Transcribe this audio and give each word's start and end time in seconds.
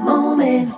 moment. 0.00 0.74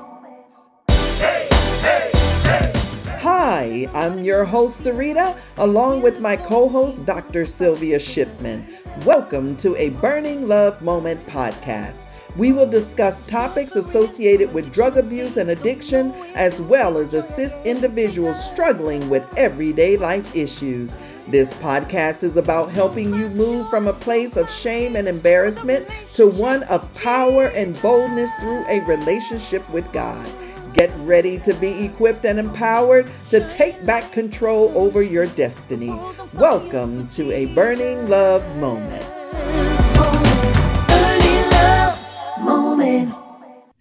Hi, 3.23 3.87
I'm 3.95 4.19
your 4.21 4.45
host, 4.45 4.83
Sarita, 4.83 5.37
along 5.59 6.03
with 6.03 6.21
my 6.21 6.37
co 6.37 6.69
host, 6.69 7.05
Dr. 7.05 7.45
Sylvia 7.45 7.99
Shipman. 7.99 8.67
Welcome 9.05 9.57
to 9.59 9.77
a 9.77 9.91
Burning 9.91 10.49
Love 10.49 10.81
Moment 10.83 11.21
podcast. 11.27 12.07
We 12.37 12.53
will 12.53 12.67
discuss 12.67 13.27
topics 13.27 13.75
associated 13.75 14.53
with 14.55 14.73
drug 14.73 14.97
abuse 14.97 15.37
and 15.37 15.51
addiction, 15.51 16.13
as 16.35 16.61
well 16.63 16.97
as 16.97 17.13
assist 17.13 17.65
individuals 17.67 18.43
struggling 18.43 19.11
with 19.11 19.27
everyday 19.37 19.97
life 19.97 20.35
issues. 20.35 20.97
This 21.29 21.55
podcast 21.55 22.23
is 22.23 22.37
about 22.37 22.71
helping 22.71 23.15
you 23.15 23.29
move 23.31 23.69
from 23.69 23.89
a 23.89 23.93
place 23.93 24.37
of 24.37 24.51
shame 24.51 24.97
and 24.97 25.09
embarrassment 25.09 25.89
to 26.15 26.29
one 26.29 26.63
of 26.65 26.93
power 26.95 27.47
and 27.47 27.81
boldness 27.83 28.31
through 28.41 28.65
a 28.69 28.85
relationship 28.85 29.69
with 29.71 29.91
God. 29.93 30.29
Get 30.73 30.91
ready 31.01 31.39
to 31.41 31.53
be 31.55 31.85
equipped 31.85 32.25
and 32.25 32.39
empowered 32.39 33.11
to 33.31 33.49
take 33.51 33.85
back 33.85 34.13
control 34.13 34.73
over 34.77 35.03
your 35.03 35.27
destiny. 35.27 35.99
Welcome 36.35 37.09
to 37.09 37.33
a 37.33 37.53
Burning 37.55 38.09
Love 38.09 38.45
Moment. 38.59 39.70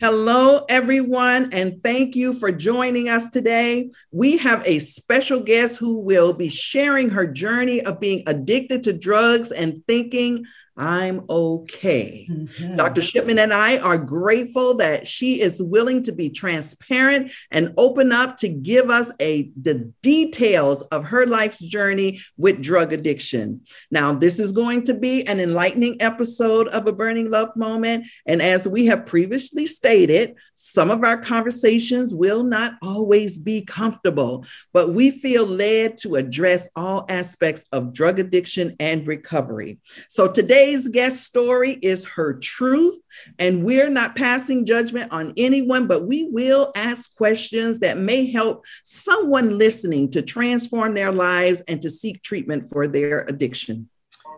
Hello, 0.02 0.66
everyone, 0.67 1.49
and 1.53 1.81
thank 1.84 2.17
you 2.17 2.34
for 2.34 2.52
joining 2.52 3.08
us 3.08 3.30
today. 3.30 3.91
We 4.12 4.38
have 4.38 4.62
a 4.66 4.80
special 4.80 5.39
guest 5.39 5.77
who 5.77 5.99
will 5.99 6.34
be 6.34 6.49
sharing 6.49 7.09
her 7.09 7.25
journey 7.25 7.81
of 7.81 8.02
being 8.02 8.23
addicted 8.27 8.84
to 8.84 8.94
drugs 8.94 9.52
and 9.52 9.81
thinking 9.88 10.45
I'm 10.79 11.25
okay. 11.29 12.25
Mm-hmm. 12.31 12.77
Dr. 12.77 13.01
Shipman 13.01 13.38
and 13.38 13.53
I 13.53 13.79
are 13.79 13.97
grateful 13.97 14.75
that 14.75 15.05
she 15.05 15.41
is 15.41 15.61
willing 15.61 16.02
to 16.03 16.13
be 16.13 16.29
transparent 16.29 17.33
and 17.52 17.73
open 17.77 18.13
up 18.13 18.38
to 18.38 18.47
give 18.47 18.89
us 18.89 19.11
a 19.19 19.52
the 19.61 19.91
details 20.02 20.81
of 20.83 21.03
her 21.03 21.25
life's 21.25 21.59
journey 21.59 22.21
with 22.38 22.63
drug 22.63 22.94
addiction. 22.94 23.61
Now, 23.91 24.13
this 24.13 24.39
is 24.39 24.53
going 24.53 24.86
to 24.86 24.94
be 24.94 25.27
an 25.27 25.41
enlightening 25.41 26.02
episode 26.02 26.69
of 26.69 26.88
a 26.88 26.93
burning 26.93 27.30
love 27.30 27.53
moment, 27.58 28.05
and 28.25 28.41
as 28.41 28.66
we 28.66 28.86
have 28.86 29.05
previously 29.05 29.67
stated, 29.67 30.36
some 30.61 30.91
of 30.91 31.05
our 31.05 31.15
conversations 31.15 32.13
will 32.13 32.43
not 32.43 32.73
always 32.81 33.39
be 33.39 33.61
comfortable, 33.61 34.45
but 34.73 34.89
we 34.89 35.09
feel 35.09 35.45
led 35.45 35.97
to 35.99 36.15
address 36.15 36.67
all 36.75 37.05
aspects 37.07 37.65
of 37.71 37.93
drug 37.93 38.19
addiction 38.19 38.75
and 38.77 39.07
recovery. 39.07 39.80
So 40.09 40.30
today's 40.30 40.89
guest 40.89 41.23
story 41.23 41.80
is 41.81 42.03
her 42.03 42.33
truth, 42.33 42.99
and 43.39 43.63
we're 43.63 43.89
not 43.89 44.17
passing 44.17 44.65
judgment 44.65 45.13
on 45.13 45.33
anyone, 45.37 45.87
but 45.87 46.05
we 46.07 46.25
will 46.25 46.73
ask 46.75 47.15
questions 47.15 47.80
that 47.80 47.97
may 47.97 48.30
help 48.30 48.65
someone 48.83 49.57
listening 49.57 50.11
to 50.11 50.21
transform 50.21 50.93
their 50.93 51.13
lives 51.13 51.61
and 51.69 51.81
to 51.83 51.89
seek 51.89 52.21
treatment 52.21 52.67
for 52.67 52.85
their 52.85 53.21
addiction. 53.30 53.87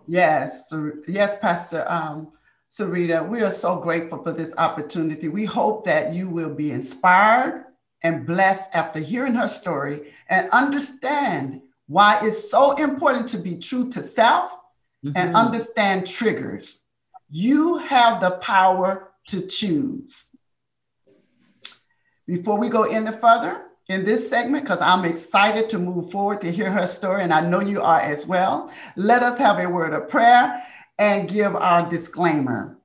Yes, 0.08 0.72
yes, 1.08 1.38
Pastor. 1.42 1.84
Um, 1.90 2.32
Sarita, 2.72 3.28
we 3.28 3.42
are 3.42 3.52
so 3.52 3.76
grateful 3.76 4.24
for 4.24 4.32
this 4.32 4.54
opportunity. 4.58 5.28
We 5.28 5.44
hope 5.44 5.84
that 5.86 6.14
you 6.14 6.30
will 6.30 6.54
be 6.54 6.72
inspired 6.72 7.66
and 8.02 8.26
blessed 8.26 8.70
after 8.74 9.00
hearing 9.00 9.36
her 9.36 9.50
story 9.50 10.14
and 10.30 10.50
understand 10.52 11.62
why 11.88 12.20
it's 12.24 12.50
so 12.50 12.72
important 12.74 13.28
to 13.30 13.38
be 13.38 13.58
true 13.58 13.90
to 13.92 14.02
self 14.02 14.52
mm-hmm. 15.06 15.18
and 15.18 15.36
understand 15.36 16.08
triggers. 16.08 16.86
You 17.30 17.78
have 17.80 18.22
the 18.22 18.32
power 18.32 19.12
to 19.28 19.46
choose. 19.46 20.30
Before 22.26 22.58
we 22.58 22.70
go 22.70 22.84
any 22.84 23.12
further 23.12 23.66
in 23.90 24.06
this 24.06 24.30
segment, 24.30 24.64
because 24.64 24.80
I'm 24.80 25.04
excited 25.04 25.68
to 25.72 25.78
move 25.78 26.10
forward 26.10 26.40
to 26.42 26.52
hear 26.52 26.72
her 26.72 26.86
story, 26.86 27.24
and 27.24 27.34
I 27.34 27.42
know 27.42 27.60
you 27.60 27.82
are 27.82 28.00
as 28.00 28.26
well, 28.26 28.72
let 28.96 29.24
us 29.24 29.38
have 29.38 29.60
a 29.60 29.68
word 29.68 29.92
of 29.92 30.08
prayer 30.08 30.64
and 31.02 31.28
give 31.28 31.56
our 31.56 31.90
disclaimer. 31.90 32.78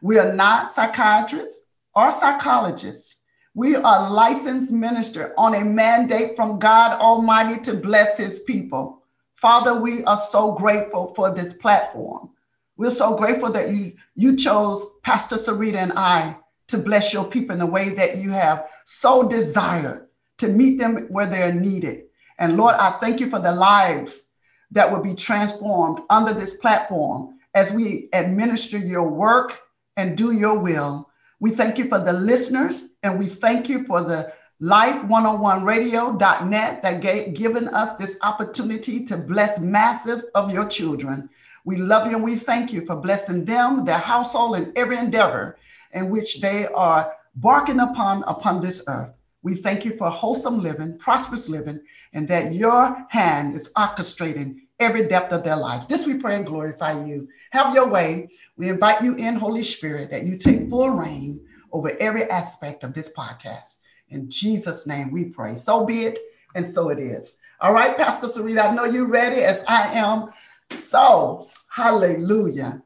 We 0.00 0.18
are 0.18 0.32
not 0.32 0.70
psychiatrists 0.70 1.66
or 1.94 2.10
psychologists. 2.10 3.20
We 3.52 3.76
are 3.76 4.10
licensed 4.10 4.72
minister 4.72 5.34
on 5.36 5.54
a 5.54 5.62
mandate 5.66 6.34
from 6.34 6.58
God 6.58 6.98
Almighty 6.98 7.60
to 7.64 7.74
bless 7.74 8.16
his 8.16 8.40
people. 8.40 9.02
Father, 9.36 9.78
we 9.78 10.02
are 10.04 10.16
so 10.16 10.52
grateful 10.52 11.12
for 11.12 11.30
this 11.30 11.52
platform. 11.52 12.30
We're 12.78 12.88
so 12.88 13.14
grateful 13.14 13.52
that 13.52 13.68
you, 13.68 13.92
you 14.16 14.36
chose 14.36 14.86
Pastor 15.02 15.36
Sarita 15.36 15.76
and 15.76 15.92
I 15.94 16.38
to 16.68 16.78
bless 16.78 17.12
your 17.12 17.26
people 17.26 17.52
in 17.52 17.58
the 17.58 17.66
way 17.66 17.90
that 17.90 18.16
you 18.16 18.30
have 18.30 18.66
so 18.86 19.28
desired 19.28 20.08
to 20.38 20.48
meet 20.48 20.78
them 20.78 21.06
where 21.10 21.26
they're 21.26 21.52
needed. 21.52 22.04
And 22.38 22.56
Lord, 22.56 22.76
I 22.76 22.92
thank 22.92 23.20
you 23.20 23.28
for 23.28 23.40
the 23.40 23.52
lives 23.52 24.26
that 24.70 24.90
will 24.90 25.02
be 25.02 25.14
transformed 25.14 26.00
under 26.08 26.32
this 26.32 26.56
platform 26.56 27.34
as 27.58 27.72
we 27.72 28.08
administer 28.12 28.78
your 28.78 29.08
work 29.08 29.60
and 29.96 30.16
do 30.16 30.30
your 30.30 30.56
will. 30.56 31.10
We 31.40 31.50
thank 31.50 31.76
you 31.76 31.88
for 31.88 31.98
the 31.98 32.12
listeners 32.12 32.90
and 33.02 33.18
we 33.18 33.26
thank 33.26 33.68
you 33.68 33.84
for 33.84 34.00
the 34.00 34.32
life101radio.net 34.62 36.82
that 36.84 37.00
gave 37.00 37.34
given 37.34 37.66
us 37.66 37.98
this 37.98 38.16
opportunity 38.22 39.04
to 39.06 39.16
bless 39.16 39.58
masses 39.58 40.24
of 40.36 40.52
your 40.52 40.66
children. 40.66 41.28
We 41.64 41.74
love 41.74 42.06
you 42.06 42.14
and 42.14 42.24
we 42.24 42.36
thank 42.36 42.72
you 42.72 42.86
for 42.86 42.94
blessing 42.94 43.44
them, 43.44 43.84
their 43.84 43.98
household, 43.98 44.54
and 44.54 44.70
every 44.78 44.96
endeavor 44.96 45.58
in 45.92 46.10
which 46.10 46.40
they 46.40 46.68
are 46.68 47.12
barking 47.34 47.80
upon 47.80 48.22
upon 48.28 48.60
this 48.60 48.84
earth. 48.86 49.14
We 49.42 49.56
thank 49.56 49.84
you 49.84 49.96
for 49.96 50.10
wholesome 50.10 50.60
living, 50.60 50.96
prosperous 50.98 51.48
living, 51.48 51.80
and 52.12 52.28
that 52.28 52.54
your 52.54 53.04
hand 53.10 53.56
is 53.56 53.72
orchestrating 53.76 54.60
every 54.80 55.08
depth 55.08 55.32
of 55.32 55.42
their 55.42 55.56
lives. 55.56 55.86
This 55.86 56.06
we 56.06 56.14
pray 56.14 56.36
and 56.36 56.46
glorify 56.46 57.04
you. 57.04 57.28
Have 57.50 57.74
your 57.74 57.88
way. 57.88 58.28
We 58.56 58.68
invite 58.68 59.02
you 59.02 59.14
in, 59.16 59.34
Holy 59.34 59.62
Spirit, 59.62 60.10
that 60.10 60.24
you 60.24 60.36
take 60.36 60.68
full 60.68 60.90
reign 60.90 61.40
over 61.72 61.96
every 62.00 62.28
aspect 62.30 62.84
of 62.84 62.94
this 62.94 63.12
podcast. 63.12 63.80
In 64.08 64.30
Jesus' 64.30 64.86
name 64.86 65.10
we 65.10 65.24
pray. 65.24 65.58
So 65.58 65.84
be 65.84 66.06
it, 66.06 66.18
and 66.54 66.68
so 66.68 66.88
it 66.88 66.98
is. 66.98 67.38
All 67.60 67.74
right, 67.74 67.96
Pastor 67.96 68.28
Sarita, 68.28 68.70
I 68.70 68.74
know 68.74 68.84
you're 68.84 69.08
ready 69.08 69.42
as 69.42 69.62
I 69.66 69.94
am. 69.94 70.30
So, 70.70 71.48
hallelujah. 71.70 72.82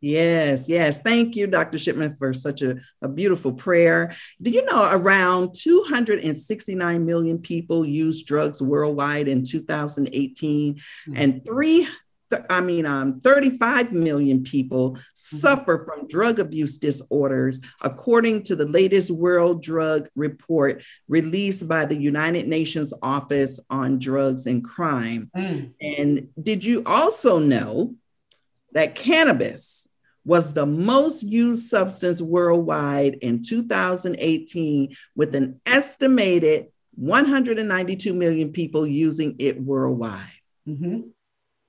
Yes, 0.00 0.68
yes. 0.68 1.00
Thank 1.00 1.36
you, 1.36 1.46
Dr. 1.46 1.78
Shipman, 1.78 2.16
for 2.16 2.32
such 2.32 2.62
a, 2.62 2.76
a 3.02 3.08
beautiful 3.08 3.52
prayer. 3.52 4.14
Do 4.40 4.50
you 4.50 4.64
know 4.64 4.88
around 4.92 5.54
269 5.54 7.04
million 7.04 7.38
people 7.38 7.84
use 7.84 8.22
drugs 8.22 8.62
worldwide 8.62 9.28
in 9.28 9.44
2018, 9.44 10.74
mm-hmm. 10.74 11.12
and 11.16 11.44
three 11.44 11.86
I 12.48 12.60
mean, 12.60 12.86
um, 12.86 13.20
35 13.20 13.92
million 13.92 14.44
people 14.44 14.92
mm-hmm. 14.92 15.00
suffer 15.14 15.84
from 15.84 16.06
drug 16.06 16.38
abuse 16.38 16.78
disorders, 16.78 17.58
according 17.82 18.44
to 18.44 18.56
the 18.56 18.66
latest 18.66 19.10
World 19.10 19.62
Drug 19.62 20.08
Report 20.14 20.82
released 21.08 21.68
by 21.68 21.86
the 21.86 21.96
United 21.96 22.46
Nations 22.46 22.94
Office 23.02 23.58
on 23.68 23.98
Drugs 23.98 24.46
and 24.46 24.64
Crime. 24.64 25.30
Mm. 25.36 25.72
And 25.80 26.28
did 26.40 26.64
you 26.64 26.82
also 26.86 27.38
know 27.38 27.94
that 28.72 28.94
cannabis 28.94 29.88
was 30.24 30.52
the 30.52 30.66
most 30.66 31.22
used 31.22 31.68
substance 31.68 32.20
worldwide 32.20 33.14
in 33.22 33.42
2018, 33.42 34.94
with 35.16 35.34
an 35.34 35.60
estimated 35.66 36.66
192 36.96 38.12
million 38.12 38.52
people 38.52 38.86
using 38.86 39.36
it 39.38 39.60
worldwide. 39.60 40.28
Mm-hmm. 40.68 41.00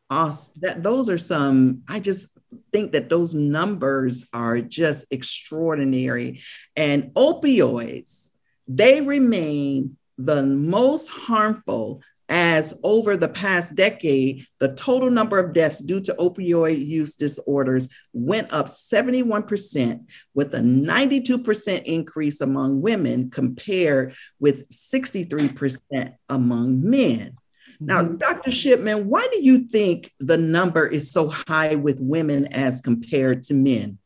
Awesome. 0.09 0.53
That 0.59 0.83
those 0.83 1.09
are 1.09 1.17
some. 1.17 1.83
I 1.87 2.01
just 2.01 2.37
think 2.73 2.91
that 2.91 3.09
those 3.09 3.33
numbers 3.33 4.27
are 4.33 4.59
just 4.59 5.05
extraordinary. 5.09 6.41
And 6.75 7.13
opioids, 7.13 8.31
they 8.67 8.99
remain 8.99 9.97
the 10.17 10.43
most 10.43 11.07
harmful 11.07 12.01
as 12.31 12.73
over 12.81 13.17
the 13.17 13.27
past 13.27 13.75
decade, 13.75 14.47
the 14.59 14.73
total 14.75 15.11
number 15.11 15.37
of 15.37 15.53
deaths 15.53 15.79
due 15.79 15.99
to 15.99 16.13
opioid 16.13 16.83
use 16.83 17.15
disorders 17.15 17.89
went 18.13 18.51
up 18.53 18.67
71%, 18.67 20.05
with 20.33 20.55
a 20.55 20.59
92% 20.59 21.83
increase 21.83 22.39
among 22.39 22.81
women 22.81 23.29
compared 23.29 24.15
with 24.39 24.67
63% 24.69 26.15
among 26.29 26.89
men. 26.89 27.33
Now, 27.81 28.01
mm-hmm. 28.01 28.15
Dr. 28.15 28.51
Shipman, 28.51 29.09
why 29.09 29.27
do 29.31 29.43
you 29.43 29.67
think 29.67 30.13
the 30.19 30.37
number 30.37 30.87
is 30.87 31.11
so 31.11 31.27
high 31.27 31.75
with 31.75 31.99
women 31.99 32.45
as 32.53 32.79
compared 32.79 33.43
to 33.43 33.53
men? 33.53 33.99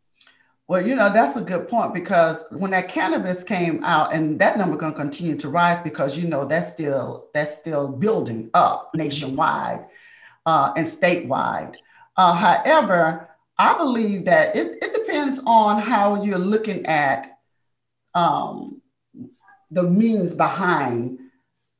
Well, 0.67 0.85
you 0.85 0.95
know, 0.95 1.13
that's 1.13 1.37
a 1.37 1.41
good 1.41 1.67
point 1.67 1.93
because 1.93 2.43
when 2.49 2.71
that 2.71 2.87
cannabis 2.87 3.43
came 3.43 3.83
out 3.83 4.13
and 4.13 4.39
that 4.39 4.57
number 4.57 4.77
going 4.77 4.93
to 4.93 4.99
continue 4.99 5.35
to 5.35 5.49
rise 5.49 5.79
because 5.81 6.17
you 6.17 6.27
know 6.27 6.43
that's 6.43 6.71
still 6.71 7.27
that's 7.35 7.55
still 7.55 7.87
building 7.87 8.49
up 8.55 8.89
nationwide 8.95 9.85
uh, 10.45 10.73
and 10.75 10.87
statewide. 10.87 11.75
Uh, 12.17 12.33
however, 12.33 13.29
I 13.59 13.77
believe 13.77 14.25
that 14.25 14.55
it, 14.55 14.79
it 14.81 14.93
depends 14.95 15.39
on 15.45 15.79
how 15.79 16.23
you're 16.23 16.39
looking 16.39 16.85
at 16.87 17.39
um, 18.15 18.81
the 19.69 19.83
means 19.83 20.33
behind 20.33 21.19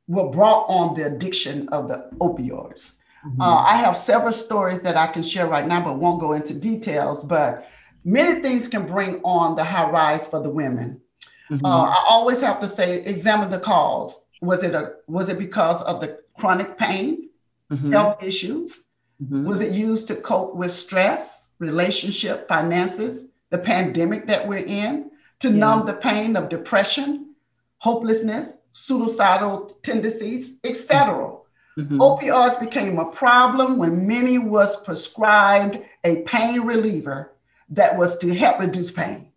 what 0.06 0.32
brought 0.32 0.66
on 0.68 0.94
the 0.94 1.06
addiction 1.06 1.68
of 1.70 1.88
the 1.88 2.08
opioids. 2.20 2.98
Mm-hmm. 3.26 3.40
Uh, 3.40 3.56
I 3.64 3.76
have 3.76 3.96
several 3.96 4.32
stories 4.32 4.82
that 4.82 4.96
I 4.96 5.08
can 5.08 5.24
share 5.24 5.48
right 5.48 5.66
now, 5.66 5.82
but 5.82 5.98
won't 5.98 6.20
go 6.20 6.32
into 6.32 6.54
details. 6.54 7.24
But 7.24 7.68
many 8.06 8.40
things 8.40 8.68
can 8.68 8.86
bring 8.86 9.20
on 9.22 9.56
the 9.56 9.64
high 9.64 9.90
rise 9.90 10.26
for 10.28 10.40
the 10.40 10.48
women. 10.48 11.02
Mm-hmm. 11.50 11.66
Uh, 11.66 11.90
I 11.90 12.04
always 12.08 12.40
have 12.40 12.60
to 12.60 12.68
say, 12.68 13.02
examine 13.02 13.50
the 13.50 13.58
cause. 13.58 14.20
Was 14.40 14.62
it 14.62 14.74
a 14.74 14.94
was 15.06 15.28
it 15.28 15.38
because 15.38 15.82
of 15.82 16.00
the 16.00 16.20
chronic 16.38 16.78
pain, 16.78 17.28
mm-hmm. 17.70 17.92
health 17.92 18.22
issues? 18.22 18.84
Mm-hmm. 19.22 19.46
Was 19.46 19.60
it 19.60 19.72
used 19.72 20.08
to 20.08 20.16
cope 20.16 20.54
with 20.54 20.72
stress, 20.72 21.48
relationship, 21.58 22.48
finances, 22.48 23.28
the 23.50 23.58
pandemic 23.58 24.26
that 24.26 24.46
we're 24.46 24.58
in, 24.58 25.10
to 25.40 25.48
yeah. 25.48 25.56
numb 25.56 25.86
the 25.86 25.94
pain 25.94 26.36
of 26.36 26.48
depression, 26.48 27.34
hopelessness, 27.78 28.58
suicidal 28.72 29.78
tendencies, 29.82 30.58
etc. 30.64 31.36
Mm-hmm. 31.78 32.00
Opioids 32.00 32.60
became 32.60 32.98
a 32.98 33.10
problem 33.10 33.78
when 33.78 34.06
many 34.06 34.38
was 34.38 34.76
prescribed 34.82 35.78
a 36.04 36.22
pain 36.22 36.62
reliever 36.62 37.32
that 37.70 37.96
was 37.96 38.16
to 38.18 38.34
help 38.34 38.60
reduce 38.60 38.90
pain. 38.90 39.32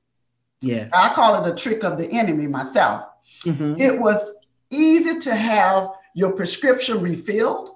Yes. 0.62 0.90
I 0.94 1.14
call 1.14 1.44
it 1.44 1.52
a 1.52 1.56
trick 1.56 1.84
of 1.84 1.98
the 1.98 2.10
enemy 2.12 2.48
myself. 2.48 3.06
Mm-hmm. 3.44 3.80
It 3.80 4.00
was 4.00 4.36
easy 4.70 5.20
to 5.22 5.36
have 5.36 5.90
your 6.14 6.34
prescription 6.34 7.02
refilled. 7.02 7.70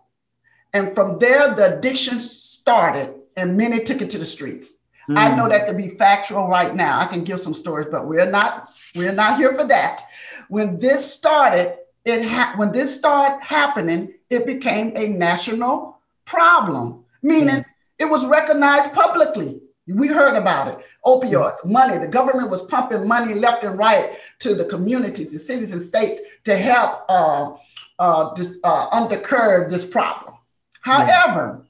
And 0.74 0.94
from 0.96 1.20
there, 1.20 1.54
the 1.54 1.78
addiction 1.78 2.18
started, 2.18 3.16
and 3.38 3.58
many 3.58 3.84
took 3.84 4.02
it 4.02 4.10
to 4.12 4.18
the 4.18 4.26
streets. 4.26 4.78
Mm. 5.10 5.18
I 5.18 5.36
know 5.36 5.50
that 5.50 5.68
to 5.68 5.74
be 5.74 5.90
factual 5.90 6.48
right 6.48 6.74
now. 6.74 7.00
I 7.00 7.06
can 7.06 7.24
give 7.24 7.40
some 7.40 7.54
stories, 7.54 7.88
but 7.92 8.08
we're 8.08 8.30
not 8.30 8.70
we're 8.96 9.12
not 9.12 9.38
here 9.38 9.54
for 9.54 9.66
that. 9.66 10.02
When 10.48 10.80
this 10.80 11.12
started, 11.12 11.78
it 12.06 12.26
ha- 12.26 12.54
when 12.56 12.72
this 12.72 12.96
started 12.96 13.44
happening, 13.44 14.14
it 14.30 14.46
became 14.46 14.96
a 14.96 15.08
national 15.10 16.00
problem, 16.26 17.04
meaning 17.22 17.58
mm. 17.58 17.66
it 18.00 18.06
was 18.06 18.26
recognized 18.26 18.94
publicly. 18.94 19.62
We 19.88 20.08
heard 20.08 20.36
about 20.36 20.68
it. 20.70 20.86
Opioids, 21.06 21.60
mm. 21.62 21.72
money. 21.72 21.98
The 21.98 22.08
government 22.08 22.50
was 22.50 22.62
pumping 22.66 23.08
money 23.08 23.34
left 23.34 23.64
and 23.64 23.78
right 23.78 24.16
to 24.40 24.56
the 24.56 24.66
communities, 24.66 25.32
the 25.32 25.40
cities 25.40 25.72
and 25.72 25.82
states 25.82 26.20
to 26.46 26.56
help 26.56 27.06
uh, 27.10 27.54
uh, 28.00 28.34
dis- 28.34 28.58
uh, 28.64 28.90
undercurve 28.90 29.70
this 29.70 29.88
problem. 29.88 30.36
However, 30.82 31.66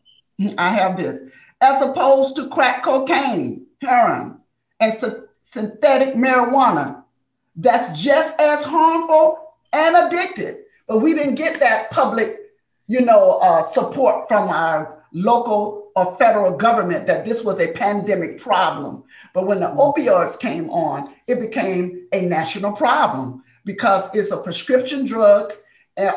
I 0.58 0.70
have 0.70 0.98
this 0.98 1.22
as 1.62 1.82
opposed 1.82 2.36
to 2.36 2.50
crack 2.50 2.84
cocaine, 2.84 3.68
heroin, 3.82 4.40
and 4.80 4.94
synthetic 5.44 6.16
marijuana 6.16 7.04
that's 7.56 8.02
just 8.02 8.40
as 8.40 8.64
harmful 8.64 9.54
and 9.72 9.96
addicted. 9.96 10.64
But 10.88 11.00
we 11.00 11.14
didn't 11.14 11.36
get 11.36 11.60
that 11.60 11.92
public, 11.92 12.40
you 12.88 13.02
know, 13.02 13.40
uh, 13.42 13.64
support 13.64 14.28
from 14.28 14.50
our 14.50 15.03
local 15.14 15.92
or 15.96 16.16
federal 16.16 16.58
government 16.58 17.06
that 17.08 17.24
this 17.24 17.44
was 17.44 17.60
a 17.60 17.72
pandemic 17.72 18.40
problem. 18.40 19.04
But 19.34 19.46
when 19.48 19.60
the 19.60 19.68
mm-hmm. 19.68 19.80
opioids 19.80 20.40
came 20.40 20.70
on, 20.70 21.14
it 21.28 21.40
became 21.40 22.08
a 22.12 22.22
national 22.22 22.74
problem 22.74 23.44
because 23.64 24.10
it's 24.14 24.32
a 24.32 24.38
prescription 24.38 25.06
drug 25.06 25.54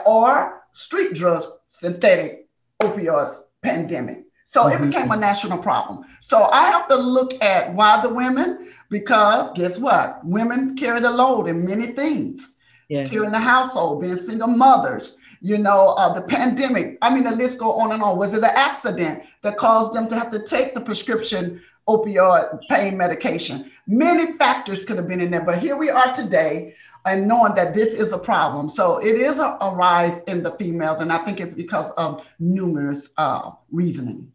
or 0.07 0.65
street 0.73 1.15
drugs, 1.15 1.47
synthetic 1.69 2.49
opioids 2.83 3.39
pandemic. 3.63 4.25
So 4.47 4.65
mm-hmm. 4.65 4.85
it 4.85 4.87
became 4.87 5.11
a 5.11 5.17
national 5.17 5.59
problem. 5.59 6.05
So 6.21 6.45
I 6.45 6.67
have 6.67 6.89
to 6.89 6.97
look 6.97 7.43
at 7.43 7.75
why 7.75 8.01
the 8.01 8.09
women, 8.09 8.73
because 8.89 9.53
guess 9.55 9.79
what? 9.79 10.25
Women 10.25 10.77
carry 10.77 11.01
the 11.01 11.11
load 11.11 11.47
in 11.49 11.67
many 11.67 11.89
things. 11.89 12.57
Yes. 12.89 13.11
Carrying 13.11 13.33
the 13.33 13.41
household, 13.41 14.01
being 14.01 14.17
single 14.17 14.47
mothers, 14.47 15.19
you 15.41 15.59
know, 15.59 15.89
uh, 15.91 16.13
the 16.13 16.23
pandemic. 16.23 16.99
I 17.03 17.15
mean, 17.15 17.25
the 17.25 17.35
list 17.35 17.59
go 17.59 17.73
on 17.75 17.93
and 17.93 18.03
on. 18.03 18.19
Was 18.19 18.35
it 18.35 18.39
an 18.39 18.51
accident 18.55 19.23
that 19.43 19.57
caused 19.57 19.95
them 19.95 20.09
to 20.09 20.19
have 20.19 20.31
to 20.33 20.43
take 20.43 20.75
the 20.75 20.81
prescription 20.81 21.63
opioid 21.89 22.61
pain 22.69 22.97
medication? 22.97 23.71
Many 23.87 24.33
factors 24.37 24.85
could 24.85 24.97
have 24.97 25.09
been 25.09 25.21
in 25.21 25.31
there, 25.31 25.43
but 25.45 25.59
here 25.59 25.77
we 25.77 25.91
are 25.91 26.13
today 26.13 26.75
and 27.05 27.29
knowing 27.29 27.55
that 27.55 27.73
this 27.73 27.95
is 27.95 28.13
a 28.13 28.19
problem. 28.19 28.69
So 28.69 28.99
it 28.99 29.15
is 29.15 29.39
a, 29.39 29.57
a 29.61 29.75
rise 29.75 30.23
in 30.25 30.43
the 30.43 30.51
females, 30.53 31.01
and 31.01 31.13
I 31.13 31.19
think 31.19 31.41
it's 31.41 31.55
because 31.55 31.91
of 31.93 32.27
numerous 32.41 33.11
uh, 33.17 33.53
reasoning. 33.71 34.33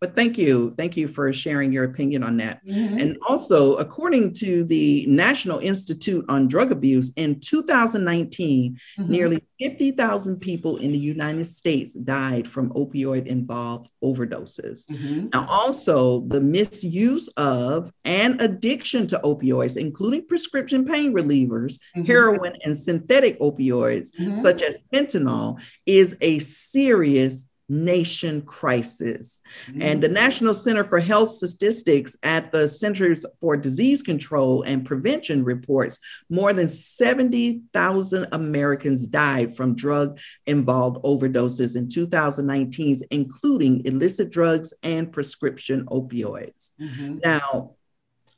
But 0.00 0.16
thank 0.16 0.36
you. 0.36 0.74
Thank 0.76 0.96
you 0.96 1.08
for 1.08 1.32
sharing 1.32 1.72
your 1.72 1.84
opinion 1.84 2.22
on 2.22 2.36
that. 2.38 2.64
Mm-hmm. 2.66 2.98
And 2.98 3.18
also, 3.26 3.76
according 3.76 4.32
to 4.34 4.64
the 4.64 5.06
National 5.06 5.58
Institute 5.58 6.24
on 6.28 6.48
Drug 6.48 6.72
Abuse, 6.72 7.12
in 7.16 7.40
2019, 7.40 8.78
mm-hmm. 8.98 9.10
nearly 9.10 9.42
50,000 9.60 10.40
people 10.40 10.76
in 10.78 10.92
the 10.92 10.98
United 10.98 11.44
States 11.46 11.94
died 11.94 12.46
from 12.46 12.70
opioid 12.74 13.26
involved 13.26 13.90
overdoses. 14.02 14.86
Mm-hmm. 14.86 15.28
Now, 15.32 15.46
also, 15.48 16.20
the 16.20 16.40
misuse 16.40 17.28
of 17.36 17.90
and 18.04 18.40
addiction 18.40 19.06
to 19.08 19.20
opioids, 19.24 19.76
including 19.76 20.26
prescription 20.26 20.84
pain 20.84 21.14
relievers, 21.14 21.78
mm-hmm. 21.96 22.04
heroin, 22.04 22.54
and 22.64 22.76
synthetic 22.76 23.38
opioids, 23.40 24.08
mm-hmm. 24.18 24.36
such 24.36 24.62
as 24.62 24.76
fentanyl, 24.92 25.58
is 25.86 26.16
a 26.20 26.38
serious 26.40 27.46
nation 27.68 28.42
crisis. 28.42 29.40
Mm-hmm. 29.68 29.82
And 29.82 30.02
the 30.02 30.08
National 30.08 30.54
Center 30.54 30.84
for 30.84 30.98
Health 30.98 31.30
Statistics 31.30 32.16
at 32.22 32.52
the 32.52 32.68
Centers 32.68 33.24
for 33.40 33.56
Disease 33.56 34.02
Control 34.02 34.62
and 34.62 34.84
Prevention 34.84 35.44
reports 35.44 35.98
more 36.28 36.52
than 36.52 36.68
70,000 36.68 38.26
Americans 38.32 39.06
died 39.06 39.56
from 39.56 39.74
drug 39.74 40.18
involved 40.46 41.02
overdoses 41.04 41.76
in 41.76 41.88
2019, 41.88 43.00
including 43.10 43.84
illicit 43.86 44.30
drugs 44.30 44.74
and 44.82 45.12
prescription 45.12 45.86
opioids. 45.86 46.72
Mm-hmm. 46.80 47.18
Now, 47.24 47.76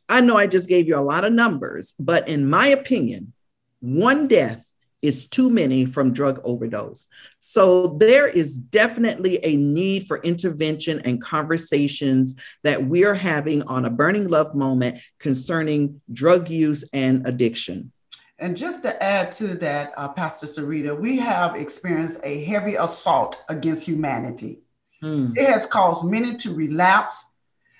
I 0.08 0.20
know 0.20 0.37
I 0.37 0.46
just 0.46 0.69
gave 0.69 0.87
you 0.87 0.96
a 0.96 1.00
lot 1.00 1.25
of 1.25 1.32
numbers, 1.32 1.94
but 1.99 2.28
in 2.28 2.49
my 2.49 2.69
opinion, 2.69 3.32
one 3.81 4.28
death 4.28 4.66
is 5.06 5.26
too 5.26 5.49
many 5.49 5.87
from 5.87 6.12
drug 6.12 6.41
overdose. 6.44 7.08
So 7.41 7.87
there 7.99 8.26
is 8.26 8.58
definitely 8.58 9.38
a 9.44 9.56
need 9.56 10.06
for 10.06 10.19
intervention 10.23 11.00
and 11.05 11.23
conversations 11.23 12.35
that 12.64 12.85
we're 12.85 13.14
having 13.14 13.62
on 13.62 13.85
a 13.85 13.91
burning 13.91 14.29
love 14.29 14.55
moment 14.55 15.00
concerning 15.20 16.00
drug 16.12 16.50
use 16.50 16.85
and 16.93 17.26
addiction. 17.26 17.93
And 18.38 18.57
just 18.57 18.83
to 18.83 19.02
add 19.02 19.33
to 19.33 19.54
that, 19.59 19.95
uh, 19.97 20.09
Pastor 20.09 20.47
Sarita, 20.47 20.99
we 20.99 21.16
have 21.19 21.57
experienced 21.57 22.21
a 22.23 22.45
heavy 22.45 22.75
assault 22.75 23.42
against 23.49 23.85
humanity. 23.85 24.61
Hmm. 25.00 25.33
It 25.37 25.49
has 25.49 25.66
caused 25.66 26.04
many 26.04 26.37
to 26.37 26.52
relapse 26.52 27.31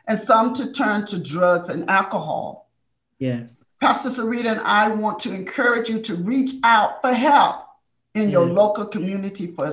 and 0.07 0.19
some 0.19 0.55
to 0.55 0.73
turn 0.73 1.05
to 1.07 1.19
drugs 1.19 1.69
and 1.69 1.91
alcohol. 1.91 2.71
Yes. 3.19 3.66
Pastor 3.81 4.09
Sarita 4.09 4.53
and 4.53 4.61
I 4.61 4.89
want 4.89 5.19
to 5.21 5.35
encourage 5.35 5.89
you 5.89 6.01
to 6.03 6.15
reach 6.15 6.53
out 6.63 7.03
for 7.03 7.13
help 7.13 7.67
in 8.15 8.31
your 8.31 8.47
local 8.47 8.87
community 8.87 9.47
for, 9.49 9.71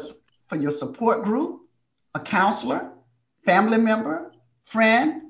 for 0.48 0.58
your 0.58 0.72
support 0.72 1.24
group, 1.24 1.62
a 2.14 2.20
counselor, 2.20 2.92
family 3.46 3.78
member, 3.78 4.34
friend, 4.64 5.22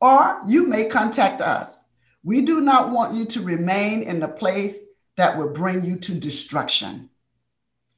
or 0.00 0.40
you 0.46 0.66
may 0.66 0.84
contact 0.84 1.40
us. 1.40 1.86
We 2.22 2.42
do 2.42 2.60
not 2.60 2.90
want 2.90 3.16
you 3.16 3.24
to 3.26 3.40
remain 3.42 4.02
in 4.02 4.20
the 4.20 4.28
place 4.28 4.80
that 5.16 5.36
will 5.36 5.50
bring 5.50 5.84
you 5.84 5.96
to 5.96 6.14
destruction. 6.14 7.10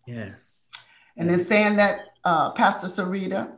Yes. 0.07 0.71
And 1.17 1.31
in 1.31 1.41
saying 1.41 1.77
that, 1.77 2.07
uh, 2.25 2.53
Pastor 2.53 2.87
Sarita, 2.87 3.53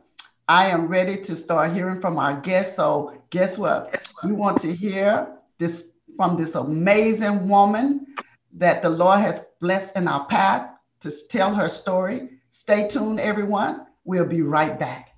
I 0.47 0.67
am 0.67 0.87
ready 0.87 1.17
to 1.17 1.35
start 1.35 1.71
hearing 1.71 2.01
from 2.01 2.19
our 2.19 2.39
guests. 2.41 2.75
So, 2.75 3.23
guess 3.29 3.57
what? 3.57 4.11
We 4.23 4.33
want 4.33 4.59
to 4.61 4.73
hear 4.73 5.37
this 5.57 5.89
from 6.15 6.37
this 6.37 6.55
amazing 6.55 7.47
woman 7.47 8.05
that 8.53 8.81
the 8.81 8.89
Lord 8.89 9.19
has 9.19 9.45
blessed 9.59 9.95
in 9.95 10.07
our 10.07 10.25
path 10.27 10.69
to 11.01 11.11
tell 11.29 11.53
her 11.53 11.67
story. 11.67 12.29
Stay 12.49 12.87
tuned, 12.87 13.19
everyone. 13.19 13.85
We'll 14.05 14.25
be 14.25 14.41
right 14.41 14.79
back. 14.79 15.11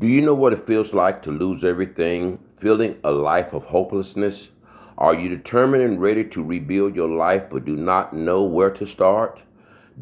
Do 0.00 0.06
you 0.06 0.20
know 0.22 0.34
what 0.34 0.52
it 0.52 0.66
feels 0.66 0.92
like 0.92 1.22
to 1.22 1.30
lose 1.30 1.64
everything, 1.64 2.38
feeling 2.60 2.96
a 3.04 3.10
life 3.10 3.52
of 3.52 3.64
hopelessness? 3.64 4.48
Are 4.98 5.14
you 5.14 5.28
determined 5.28 5.82
and 5.82 6.00
ready 6.00 6.24
to 6.24 6.42
rebuild 6.42 6.94
your 6.94 7.08
life 7.08 7.44
but 7.50 7.64
do 7.64 7.76
not 7.76 8.14
know 8.14 8.42
where 8.42 8.70
to 8.70 8.86
start? 8.86 9.40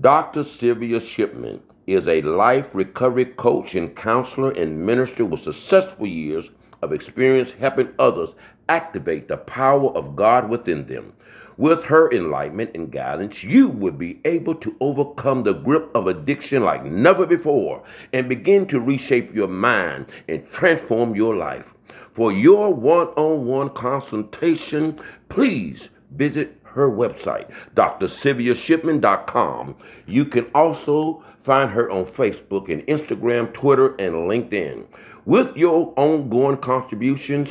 Dr. 0.00 0.44
Sylvia 0.44 1.00
Shipman 1.00 1.60
is 1.86 2.08
a 2.08 2.22
life 2.22 2.66
recovery 2.72 3.26
coach 3.26 3.74
and 3.74 3.94
counselor 3.96 4.50
and 4.52 4.86
minister 4.86 5.24
with 5.24 5.42
successful 5.42 6.06
years 6.06 6.48
of 6.82 6.92
experience 6.92 7.52
helping 7.58 7.88
others 7.98 8.30
activate 8.72 9.28
the 9.28 9.36
power 9.36 9.94
of 9.94 10.16
God 10.16 10.48
within 10.48 10.86
them. 10.86 11.12
With 11.58 11.84
her 11.84 12.10
enlightenment 12.10 12.70
and 12.74 12.90
guidance, 12.90 13.44
you 13.44 13.68
will 13.68 13.92
be 13.92 14.18
able 14.24 14.54
to 14.54 14.74
overcome 14.80 15.42
the 15.42 15.52
grip 15.52 15.90
of 15.94 16.06
addiction 16.06 16.62
like 16.62 16.82
never 16.82 17.26
before 17.26 17.82
and 18.14 18.30
begin 18.30 18.66
to 18.68 18.80
reshape 18.80 19.34
your 19.34 19.48
mind 19.48 20.06
and 20.26 20.50
transform 20.50 21.14
your 21.14 21.36
life. 21.36 21.66
For 22.14 22.32
your 22.32 22.72
one 22.72 23.08
on 23.08 23.44
one 23.44 23.68
consultation, 23.70 24.98
please 25.28 25.90
visit 26.10 26.58
her 26.62 26.90
website, 26.90 27.50
drsylviashipman.com. 27.76 29.76
You 30.06 30.24
can 30.24 30.46
also 30.54 31.22
find 31.44 31.70
her 31.70 31.90
on 31.90 32.06
Facebook 32.06 32.72
and 32.72 32.80
Instagram, 32.86 33.52
Twitter, 33.52 33.94
and 33.96 34.14
LinkedIn. 34.14 34.86
With 35.24 35.56
your 35.56 35.92
ongoing 35.96 36.56
contributions, 36.56 37.48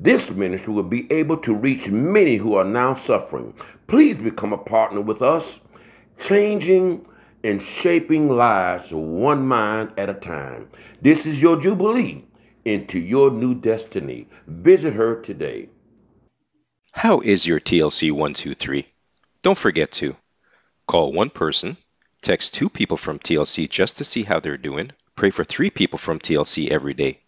this 0.00 0.30
ministry 0.30 0.72
will 0.72 0.82
be 0.82 1.06
able 1.12 1.36
to 1.36 1.54
reach 1.54 1.86
many 1.88 2.36
who 2.36 2.54
are 2.54 2.64
now 2.64 2.94
suffering. 2.94 3.52
Please 3.86 4.16
become 4.16 4.54
a 4.54 4.58
partner 4.58 5.02
with 5.02 5.20
us, 5.20 5.44
changing 6.18 7.04
and 7.44 7.62
shaping 7.62 8.28
lives 8.28 8.90
one 8.92 9.46
mind 9.46 9.92
at 9.98 10.08
a 10.08 10.14
time. 10.14 10.68
This 11.02 11.26
is 11.26 11.40
your 11.40 11.60
Jubilee 11.60 12.24
into 12.64 12.98
your 12.98 13.30
new 13.30 13.54
destiny. 13.54 14.26
Visit 14.46 14.94
her 14.94 15.20
today. 15.20 15.68
How 16.92 17.20
is 17.20 17.46
your 17.46 17.60
TLC 17.60 18.10
123? 18.10 18.86
Don't 19.42 19.58
forget 19.58 19.92
to 19.92 20.16
call 20.86 21.12
one 21.12 21.30
person, 21.30 21.76
text 22.22 22.54
two 22.54 22.68
people 22.68 22.96
from 22.96 23.18
TLC 23.18 23.68
just 23.68 23.98
to 23.98 24.04
see 24.04 24.22
how 24.22 24.40
they're 24.40 24.56
doing, 24.56 24.92
pray 25.14 25.30
for 25.30 25.44
three 25.44 25.70
people 25.70 25.98
from 25.98 26.18
TLC 26.18 26.70
every 26.70 26.94
day. 26.94 27.20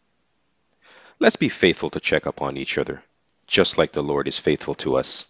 Let's 1.18 1.36
be 1.36 1.48
faithful 1.48 1.90
to 1.90 2.00
check 2.00 2.26
up 2.26 2.42
on 2.42 2.56
each 2.56 2.78
other, 2.78 3.02
just 3.46 3.78
like 3.78 3.92
the 3.92 4.02
Lord 4.02 4.26
is 4.28 4.38
faithful 4.38 4.74
to 4.76 4.96
us. 4.96 5.26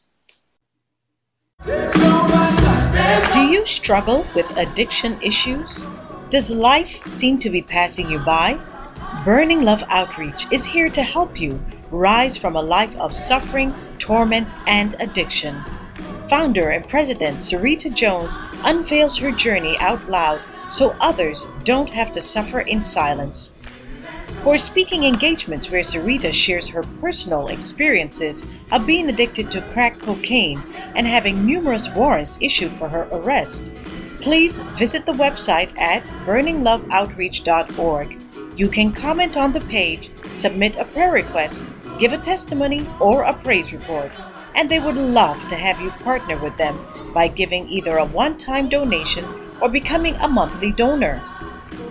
Do 1.65 3.41
you 3.41 3.67
struggle 3.67 4.27
with 4.35 4.57
addiction 4.57 5.21
issues? 5.23 5.87
Does 6.31 6.51
life 6.51 7.07
seem 7.07 7.39
to 7.41 7.51
be 7.51 7.63
passing 7.63 8.11
you 8.11 8.19
by? 8.19 8.59
Burning 9.25 9.63
Love 9.63 9.85
Outreach 9.89 10.47
is 10.51 10.65
here 10.65 10.89
to 10.91 11.03
help 11.03 11.39
you 11.39 11.63
rise 11.91 12.37
from 12.37 12.57
a 12.57 12.63
life 12.63 12.97
of 12.97 13.15
suffering, 13.15 13.75
torment, 13.99 14.57
and 14.67 14.97
addiction. 14.99 15.63
Founder 16.29 16.71
and 16.71 16.89
President 16.89 17.39
Sarita 17.39 17.95
Jones 17.95 18.37
unveils 18.65 19.19
her 19.19 19.31
journey 19.31 19.77
out 19.79 20.09
loud 20.09 20.41
so 20.71 20.97
others 21.01 21.47
don't 21.65 21.91
have 21.91 22.11
to 22.13 22.21
suffer 22.21 22.61
in 22.61 22.83
silence. 22.83 23.55
For 24.43 24.59
speaking 24.59 25.05
engagements 25.05 25.71
where 25.71 25.83
Sarita 25.83 26.33
shares 26.33 26.67
her 26.69 26.83
personal 27.01 27.47
experiences 27.47 28.45
of 28.73 28.89
being 28.89 29.09
addicted 29.09 29.53
to 29.53 29.63
crack 29.71 29.97
cocaine 29.97 30.61
and 30.97 31.07
having 31.07 31.47
numerous 31.47 31.89
warrants 31.91 32.39
issued 32.43 32.75
for 32.75 32.89
her 32.89 33.07
arrest, 33.13 33.73
please 34.21 34.59
visit 34.79 35.07
the 35.07 35.13
website 35.13 35.79
at 35.79 36.05
burningloveoutreach.org. 36.27 38.21
You 38.57 38.69
can 38.69 38.91
comment 38.91 39.37
on 39.37 39.53
the 39.53 39.61
page, 39.61 40.11
submit 40.35 40.75
a 40.75 40.87
prayer 40.87 41.13
request, 41.13 41.71
give 42.01 42.13
a 42.13 42.19
testimony, 42.19 42.85
or 43.01 43.23
a 43.23 43.35
praise 43.35 43.73
report, 43.73 44.11
and 44.57 44.69
they 44.69 44.81
would 44.81 44.97
love 44.97 45.39
to 45.51 45.55
have 45.55 45.81
you 45.81 45.93
partner 46.03 46.37
with 46.43 46.57
them 46.57 46.77
by 47.15 47.29
giving 47.29 47.69
either 47.69 47.99
a 47.99 48.05
one 48.05 48.37
time 48.37 48.69
donation 48.69 49.25
or 49.61 49.69
becoming 49.69 50.17
a 50.17 50.27
monthly 50.27 50.73
donor. 50.73 51.23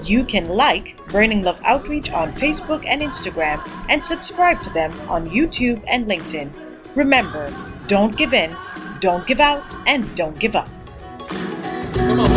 You 0.04 0.24
can 0.26 0.50
like 0.50 0.98
Burning 1.10 1.44
Love 1.44 1.62
Outreach 1.64 2.12
on 2.12 2.32
Facebook 2.34 2.88
and 2.88 3.04
Instagram 3.04 3.62
and 3.88 4.04
subscribe 4.04 4.64
to 4.64 4.72
them 4.72 4.92
on 5.08 5.28
YouTube 5.28 5.84
and 5.88 6.08
LinkedIn. 6.08 6.52
Remember, 6.96 7.54
don't 7.88 8.18
give 8.18 8.34
in, 8.34 8.56
don't 9.00 9.28
give 9.28 9.40
out, 9.40 9.64
and 9.86 10.14
don't 10.16 10.40
give 10.40 10.56
up. 10.56 10.68
Come 11.94 12.20
on, 12.20 12.28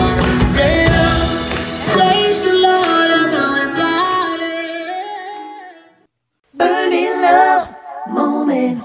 Praise 1.88 2.40
the 2.42 2.52
Lord, 2.52 3.10
everybody. 3.10 4.44
Burning 6.52 7.22
love 7.22 7.74
moment. 8.10 8.84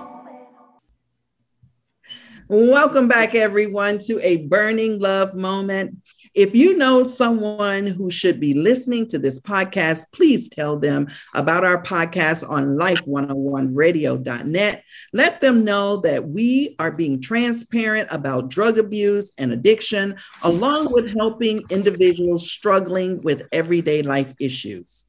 Welcome 2.48 3.10
back, 3.10 3.36
everyone, 3.36 3.98
to 4.00 4.20
a 4.26 4.48
burning 4.48 5.00
love 5.00 5.36
moment. 5.36 5.98
If 6.40 6.56
you 6.56 6.76
know 6.78 7.04
someone 7.04 7.86
who 7.86 8.10
should 8.10 8.40
be 8.40 8.54
listening 8.54 9.08
to 9.08 9.20
this 9.20 9.42
podcast, 9.42 10.06
please 10.14 10.48
tell 10.48 10.80
them 10.80 11.10
about 11.36 11.66
our 11.66 11.84
podcast 11.84 12.50
on 12.50 12.78
life101radio.net. 12.78 14.84
Let 15.12 15.42
them 15.42 15.66
know 15.66 15.98
that 15.98 16.30
we 16.30 16.78
are 16.80 16.94
being 16.94 17.20
transparent 17.20 18.08
about 18.10 18.50
drug 18.50 18.78
abuse 18.78 19.34
and 19.38 19.52
addiction, 19.52 20.16
along 20.42 20.94
with 20.94 21.14
helping 21.14 21.62
individuals 21.70 22.50
struggling 22.50 23.22
with 23.22 23.46
everyday 23.52 24.02
life 24.02 24.34
issues. 24.40 25.08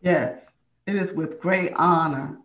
Yes, 0.00 0.56
it 0.86 0.96
is 0.96 1.12
with 1.12 1.42
great 1.42 1.74
honor 1.76 2.38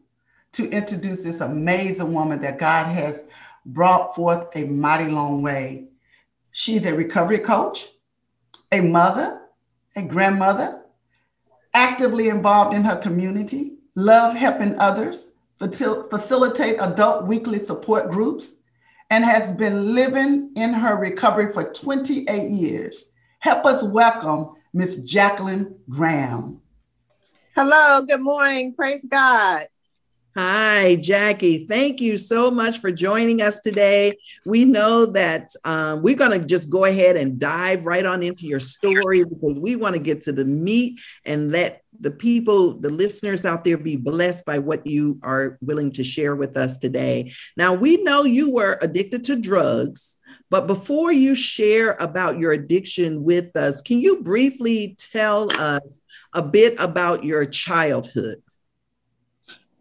to 0.51 0.70
introduce 0.70 1.24
this 1.24 1.39
amazing 1.39 2.13
woman 2.13 2.42
that 2.42 2.60
God 2.60 2.88
has 2.88 3.24
brought 3.65 4.13
forth 4.13 4.50
a 4.56 4.65
mighty 4.65 5.10
long 5.10 5.42
way 5.42 5.88
She's 6.55 6.86
a 6.86 6.93
recovery 6.93 7.39
coach, 7.39 7.88
a 8.72 8.79
mother, 8.79 9.41
a 9.95 10.03
grandmother, 10.03 10.83
actively 11.74 12.29
involved 12.29 12.75
in 12.75 12.83
her 12.83 12.95
community, 12.95 13.77
love 13.95 14.36
helping 14.36 14.77
others, 14.77 15.33
facil- 15.60 16.07
facilitate 16.12 16.79
adult 16.79 17.25
weekly 17.25 17.57
support 17.57 18.12
groups, 18.12 18.57
and 19.10 19.25
has 19.25 19.51
been 19.53 19.95
living 19.95 20.51
in 20.55 20.74
her 20.74 20.95
recovery 20.95 21.51
for 21.51 21.74
28 21.74 22.51
years. 22.51 23.13
Help 23.39 23.65
us 23.65 23.83
welcome 23.83 24.51
Miss 24.74 24.98
Jacqueline 24.98 25.75
Graham. 25.89 26.62
Hello, 27.55 28.03
good 28.03 28.22
morning. 28.22 28.75
Praise 28.75 29.05
God. 29.05 29.65
Hi, 30.36 30.96
Jackie. 30.96 31.68
Thank 31.68 32.02
you 32.02 32.18
so 32.18 32.50
much 32.50 32.80
for 32.80 32.92
joining 32.92 33.44
us 33.44 33.60
today. 33.60 34.18
We 34.46 34.66
know 34.66 35.06
that 35.06 35.52
um, 35.63 36.02
we're 36.02 36.16
going 36.16 36.40
to 36.40 36.44
just 36.44 36.72
go 36.72 36.86
ahead 36.86 37.18
and 37.18 37.38
dive 37.38 37.86
right 37.86 38.04
on 38.04 38.24
into 38.24 38.48
your 38.48 38.60
story 38.60 39.24
because 39.24 39.60
we 39.60 39.75
want 39.75 39.96
to 39.96 40.02
get 40.02 40.22
to 40.22 40.32
the 40.32 40.46
meat 40.46 41.00
and 41.24 41.52
let 41.52 41.84
the 42.00 42.10
people, 42.10 42.80
the 42.80 42.90
listeners 42.90 43.46
out 43.46 43.63
there, 43.63 43.78
be 43.78 43.96
blessed 43.96 44.44
by 44.44 44.58
what 44.58 44.88
you 44.88 45.20
are 45.22 45.60
willing 45.62 45.92
to 45.92 46.04
share 46.04 46.36
with 46.36 46.58
us 46.58 46.80
today. 46.80 47.32
Now, 47.56 47.75
we 47.75 48.02
know 48.02 48.24
you 48.24 48.50
were 48.50 48.80
addicted 48.82 49.24
to 49.25 49.36
drugs. 49.36 50.18
But 50.50 50.68
before 50.68 51.12
you 51.12 51.36
share 51.36 51.96
about 52.00 52.40
your 52.40 52.52
addiction 52.52 53.24
with 53.24 53.56
us, 53.56 53.82
can 53.82 54.00
you 54.00 54.22
briefly 54.22 54.96
tell 55.12 55.52
us 55.60 56.02
a 56.34 56.42
bit 56.42 56.80
about 56.80 57.24
your 57.24 57.46
childhood? 57.46 58.43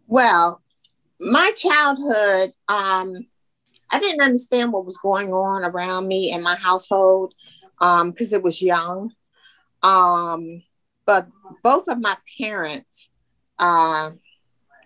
Well, 0.07 0.61
my 1.21 1.53
childhood, 1.53 2.51
um, 2.69 3.15
I 3.91 3.99
didn't 3.99 4.23
understand 4.23 4.73
what 4.73 4.85
was 4.85 4.97
going 4.97 5.33
on 5.33 5.65
around 5.65 6.09
me 6.09 6.33
in 6.33 6.43
my 6.43 6.57
household 6.57 7.35
because 7.79 8.33
um, 8.33 8.39
it 8.39 8.43
was 8.43 8.63
young. 8.63 9.13
Um, 9.83 10.63
but 11.07 11.29
both 11.63 11.89
of 11.89 12.01
my 12.01 12.17
parents, 12.39 13.11
uh, 13.59 14.13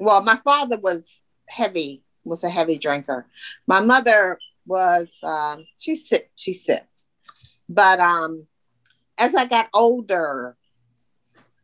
well, 0.00 0.23
my 0.23 0.37
father 0.44 0.78
was 0.78 1.23
heavy, 1.49 2.02
was 2.25 2.44
a 2.44 2.50
heavy 2.50 2.78
drinker. 2.78 3.26
My 3.66 3.80
mother 3.80 4.38
was, 4.66 5.18
uh, 5.23 5.58
she 5.78 5.96
sipped, 5.96 6.32
she 6.37 6.52
sipped. 6.52 7.04
But 7.68 8.00
um, 8.00 8.46
as 9.18 9.35
I 9.35 9.46
got 9.46 9.68
older, 9.73 10.56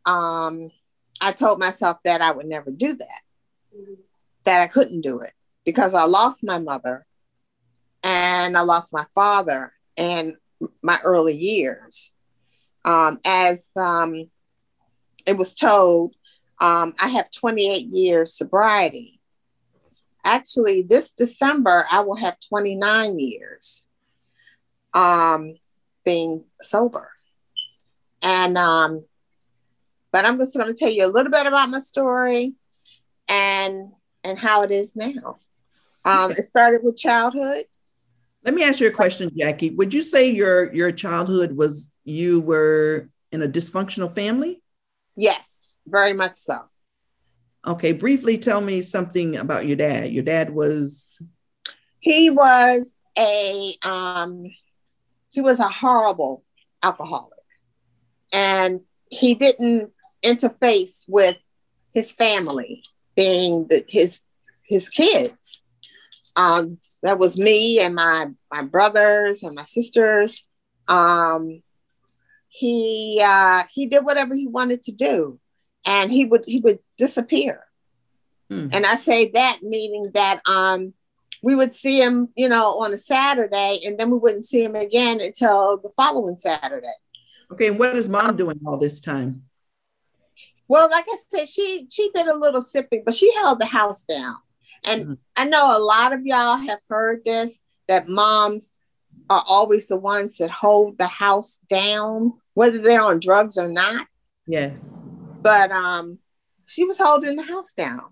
um, 0.05 0.71
I 1.21 1.31
told 1.31 1.59
myself 1.59 1.97
that 2.03 2.21
I 2.21 2.31
would 2.31 2.47
never 2.47 2.71
do 2.71 2.95
that 2.95 3.22
that 4.43 4.61
I 4.61 4.67
couldn't 4.67 5.01
do 5.01 5.19
it 5.19 5.31
because 5.65 5.93
I 5.93 6.03
lost 6.03 6.43
my 6.43 6.59
mother 6.59 7.05
and 8.03 8.57
I 8.57 8.61
lost 8.61 8.93
my 8.93 9.05
father 9.15 9.73
in 9.95 10.37
my 10.81 10.97
early 11.03 11.35
years. 11.35 12.13
Um, 12.85 13.19
as 13.23 13.71
um, 13.77 14.29
it 15.25 15.37
was 15.37 15.53
told, 15.53 16.15
um, 16.59 16.93
I 16.99 17.07
have 17.07 17.31
28 17.31 17.87
years 17.87 18.33
sobriety. 18.33 19.19
Actually, 20.25 20.81
this 20.81 21.11
December, 21.11 21.85
I 21.91 22.01
will 22.01 22.15
have 22.15 22.37
29 22.49 23.19
years 23.19 23.83
um, 24.93 25.55
being 26.05 26.43
sober. 26.61 27.09
And, 28.21 28.57
um, 28.57 29.03
but 30.11 30.25
I'm 30.25 30.37
just 30.37 30.55
going 30.55 30.67
to 30.67 30.73
tell 30.73 30.91
you 30.91 31.05
a 31.05 31.11
little 31.11 31.31
bit 31.31 31.45
about 31.45 31.69
my 31.69 31.79
story 31.79 32.53
and 33.27 33.91
and 34.23 34.37
how 34.37 34.63
it 34.63 34.71
is 34.71 34.95
now. 34.95 35.37
Um, 36.05 36.31
it 36.31 36.45
started 36.45 36.83
with 36.83 36.97
childhood. 36.97 37.65
Let 38.43 38.53
me 38.53 38.63
ask 38.63 38.79
you 38.79 38.87
a 38.87 38.91
question, 38.91 39.31
Jackie. 39.37 39.71
Would 39.71 39.93
you 39.93 40.01
say 40.01 40.29
your 40.29 40.73
your 40.73 40.91
childhood 40.91 41.55
was 41.55 41.93
you 42.03 42.41
were 42.41 43.09
in 43.31 43.41
a 43.41 43.47
dysfunctional 43.47 44.13
family? 44.13 44.61
Yes, 45.15 45.77
very 45.87 46.13
much 46.13 46.37
so. 46.37 46.59
Okay, 47.65 47.93
briefly 47.93 48.37
tell 48.37 48.59
me 48.59 48.81
something 48.81 49.37
about 49.37 49.65
your 49.65 49.77
dad. 49.77 50.11
Your 50.11 50.23
dad 50.23 50.49
was 50.49 51.21
he 51.99 52.29
was 52.29 52.97
a 53.17 53.77
um 53.81 54.51
he 55.31 55.41
was 55.41 55.59
a 55.59 55.67
horrible 55.67 56.43
alcoholic. 56.83 57.39
And 58.33 58.81
he 59.09 59.35
didn't 59.35 59.91
interface 60.23 61.05
with 61.07 61.37
his 61.93 62.11
family 62.11 62.83
being 63.15 63.67
the, 63.67 63.83
his 63.87 64.21
his 64.65 64.89
kids. 64.89 65.61
um, 66.35 66.77
that 67.01 67.19
was 67.19 67.37
me 67.37 67.79
and 67.79 67.95
my 67.95 68.27
my 68.51 68.65
brothers 68.65 69.43
and 69.43 69.55
my 69.55 69.63
sisters. 69.63 70.43
Um, 70.87 71.61
he 72.49 73.21
uh, 73.23 73.63
he 73.73 73.85
did 73.87 74.05
whatever 74.05 74.35
he 74.35 74.47
wanted 74.47 74.83
to 74.83 74.91
do, 74.91 75.39
and 75.85 76.11
he 76.11 76.25
would 76.25 76.43
he 76.45 76.59
would 76.61 76.79
disappear. 76.97 77.63
Hmm. 78.49 78.67
And 78.71 78.85
I 78.85 78.95
say 78.95 79.31
that 79.31 79.59
meaning 79.61 80.05
that 80.13 80.41
um, 80.47 80.93
we 81.41 81.55
would 81.55 81.73
see 81.73 82.01
him, 82.01 82.27
you 82.35 82.49
know, 82.49 82.79
on 82.79 82.93
a 82.93 82.97
Saturday, 82.97 83.81
and 83.85 83.97
then 83.97 84.09
we 84.09 84.17
wouldn't 84.17 84.45
see 84.45 84.63
him 84.63 84.75
again 84.75 85.21
until 85.21 85.77
the 85.77 85.91
following 85.95 86.35
Saturday. 86.35 86.93
Okay, 87.51 87.67
and 87.67 87.79
what 87.79 87.95
is 87.95 88.09
mom 88.09 88.35
doing 88.35 88.59
all 88.65 88.77
this 88.77 88.99
time? 88.99 89.43
Well, 90.67 90.89
like 90.89 91.05
I 91.07 91.17
said, 91.29 91.49
she 91.49 91.87
she 91.89 92.09
did 92.13 92.27
a 92.27 92.37
little 92.37 92.61
sipping, 92.61 93.03
but 93.05 93.13
she 93.13 93.33
held 93.35 93.59
the 93.59 93.65
house 93.65 94.03
down. 94.03 94.37
And 94.85 95.03
mm-hmm. 95.03 95.13
I 95.35 95.45
know 95.45 95.77
a 95.77 95.79
lot 95.79 96.13
of 96.13 96.25
y'all 96.25 96.57
have 96.57 96.79
heard 96.89 97.23
this 97.25 97.59
that 97.87 98.07
moms 98.07 98.71
are 99.29 99.43
always 99.47 99.87
the 99.87 99.97
ones 99.97 100.37
that 100.37 100.49
hold 100.49 100.97
the 100.97 101.07
house 101.07 101.59
down, 101.69 102.33
whether 102.53 102.77
they're 102.77 103.01
on 103.01 103.19
drugs 103.19 103.57
or 103.57 103.67
not. 103.67 104.07
Yes. 104.47 105.01
But 105.41 105.71
um, 105.71 106.19
she 106.65 106.83
was 106.83 106.97
holding 106.97 107.35
the 107.35 107.43
house 107.43 107.73
down, 107.73 108.05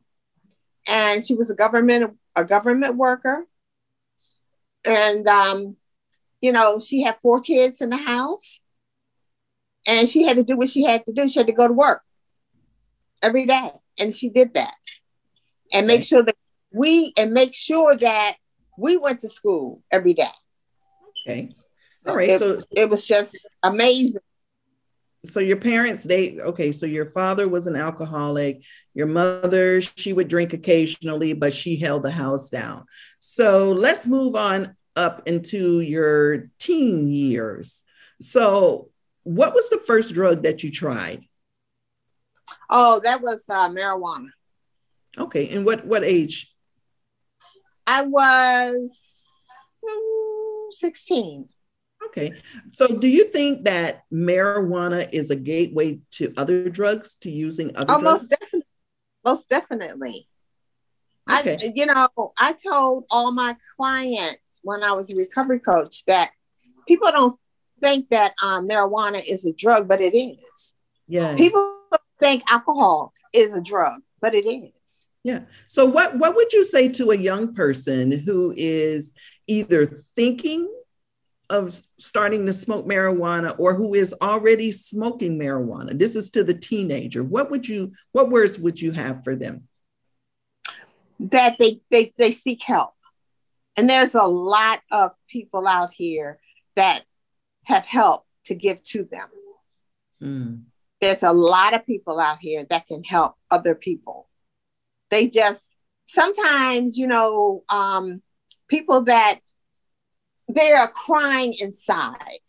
and 0.88 1.26
she 1.26 1.36
was 1.36 1.50
a 1.50 1.56
government 1.56 2.18
a 2.36 2.46
government 2.46 2.96
worker, 2.96 3.46
and 4.86 5.28
um, 5.28 5.78
you 6.42 6.52
know 6.52 6.80
she 6.80 7.02
had 7.02 7.18
four 7.22 7.40
kids 7.40 7.82
in 7.82 7.90
the 7.90 7.98
house, 7.98 8.62
and 9.88 10.10
she 10.10 10.24
had 10.24 10.38
to 10.38 10.44
do 10.44 10.58
what 10.58 10.70
she 10.70 10.84
had 10.84 11.06
to 11.06 11.14
do. 11.14 11.30
She 11.30 11.40
had 11.40 11.48
to 11.48 11.54
go 11.54 11.68
to 11.68 11.74
work 11.74 12.02
every 13.22 13.46
day, 13.46 13.72
and 14.00 14.14
she 14.14 14.30
did 14.30 14.54
that, 14.56 14.76
and 15.74 15.88
make 15.88 16.04
sure 16.04 16.24
that 16.24 16.36
we 16.72 17.14
and 17.18 17.34
make 17.34 17.54
sure 17.54 17.96
that 17.96 18.36
we 18.78 18.98
went 18.98 19.22
to 19.22 19.30
school 19.30 19.82
every 19.92 20.14
day. 20.14 20.26
Okay. 21.28 21.56
All 22.06 22.16
right. 22.16 22.30
It, 22.30 22.40
so 22.40 22.60
it 22.72 22.90
was 22.90 23.08
just 23.08 23.48
amazing. 23.64 24.22
So 25.24 25.40
your 25.40 25.58
parents, 25.58 26.04
they 26.04 26.40
okay. 26.40 26.72
So 26.72 26.88
your 26.88 27.06
father 27.06 27.48
was 27.48 27.68
an 27.68 27.76
alcoholic. 27.76 28.64
Your 28.96 29.08
mother, 29.08 29.82
she 29.82 30.14
would 30.14 30.28
drink 30.28 30.54
occasionally, 30.54 31.34
but 31.34 31.54
she 31.54 31.78
held 31.78 32.04
the 32.04 32.12
house 32.12 32.50
down. 32.50 32.86
So 33.20 33.72
let's 33.72 34.08
move 34.08 34.36
on 34.36 34.76
up 34.96 35.28
into 35.28 35.82
your 35.82 36.50
teen 36.60 37.08
years. 37.08 37.84
So, 38.20 38.90
what 39.24 39.54
was 39.54 39.70
the 39.70 39.82
first 39.86 40.14
drug 40.14 40.44
that 40.44 40.64
you 40.64 40.72
tried? 40.72 41.24
Oh, 42.72 43.02
that 43.04 43.22
was 43.22 43.46
uh, 43.50 43.70
marijuana. 43.70 44.30
Okay, 45.18 45.50
and 45.50 45.66
what 45.66 45.86
what 45.86 46.04
age? 46.04 46.52
I 47.86 48.04
was 48.04 49.12
16. 50.72 51.50
Okay. 52.06 52.32
So 52.72 52.88
do 52.88 53.08
you 53.08 53.26
think 53.26 53.66
that 53.66 54.04
marijuana 54.12 55.08
is 55.12 55.30
a 55.30 55.36
gateway 55.36 56.00
to 56.12 56.34
other 56.38 56.70
drugs, 56.70 57.16
to 57.22 57.30
using 57.30 57.76
other 57.76 57.94
oh, 57.94 58.00
drugs? 58.00 58.04
Most 58.04 58.30
definitely. 58.30 58.68
Most 59.26 59.50
definitely. 59.50 60.28
Okay. 61.30 61.58
I, 61.62 61.72
you 61.76 61.86
know, 61.86 62.08
I 62.40 62.54
told 62.54 63.06
all 63.12 63.32
my 63.32 63.56
clients 63.78 64.60
when 64.64 64.84
I 64.84 64.94
was 64.94 65.12
a 65.12 65.16
recovery 65.16 65.60
coach 65.60 66.04
that 66.06 66.32
people 66.88 67.12
don't 67.12 67.40
think 67.80 68.10
that 68.10 68.34
um, 68.42 68.68
marijuana 68.68 69.22
is 69.28 69.46
a 69.46 69.54
drug, 69.54 69.88
but 69.88 70.02
it 70.02 70.18
is. 70.18 70.74
Yeah. 71.08 71.36
People 71.36 71.78
think 72.22 72.44
alcohol 72.50 73.14
is 73.34 73.54
a 73.54 73.62
drug, 73.62 74.02
but 74.22 74.34
it 74.34 74.48
is. 74.48 75.08
Yeah. 75.24 75.42
So 75.68 75.86
what 75.86 76.18
what 76.18 76.36
would 76.36 76.54
you 76.54 76.64
say 76.64 76.88
to 76.90 77.12
a 77.12 77.18
young 77.18 77.54
person 77.54 78.12
who 78.12 78.54
is 78.56 79.12
either 79.48 79.86
thinking 79.86 80.72
of 81.50 81.74
starting 82.00 82.46
to 82.46 82.54
smoke 82.54 82.88
marijuana 82.88 83.54
or 83.60 83.76
who 83.76 83.94
is 83.94 84.16
already 84.22 84.72
smoking 84.72 85.38
marijuana? 85.38 85.98
This 85.98 86.16
is 86.16 86.30
to 86.32 86.44
the 86.44 86.54
teenager. 86.54 87.24
What 87.24 87.52
would 87.52 87.68
you 87.68 87.92
what 88.14 88.30
words 88.30 88.58
would 88.58 88.82
you 88.82 88.92
have 88.94 89.24
for 89.24 89.36
them? 89.36 89.68
That 91.20 91.58
they 91.60 91.82
they 91.92 92.12
they 92.18 92.32
seek 92.32 92.64
help. 92.64 92.94
And 93.78 93.90
there's 93.90 94.16
a 94.16 94.24
lot 94.24 94.82
of 94.92 95.12
people 95.30 95.68
out 95.68 95.92
here 95.94 96.40
that 96.76 97.04
have 97.64 97.86
help 97.86 98.26
to 98.46 98.56
give 98.56 98.82
to 98.84 99.04
them. 99.04 99.30
Mm. 100.22 100.64
There's 101.02 101.24
a 101.24 101.34
lot 101.34 101.74
of 101.74 101.86
people 101.86 102.20
out 102.20 102.38
here 102.40 102.66
that 102.70 102.88
can 102.88 103.04
help 103.04 103.36
other 103.50 103.76
people 103.76 104.30
they 105.12 105.28
just 105.28 105.76
sometimes, 106.06 106.98
you 106.98 107.06
know, 107.06 107.64
um, 107.70 108.24
people 108.68 109.04
that 109.04 109.40
they 110.48 110.72
are 110.72 110.88
crying 110.88 111.54
inside 111.60 112.40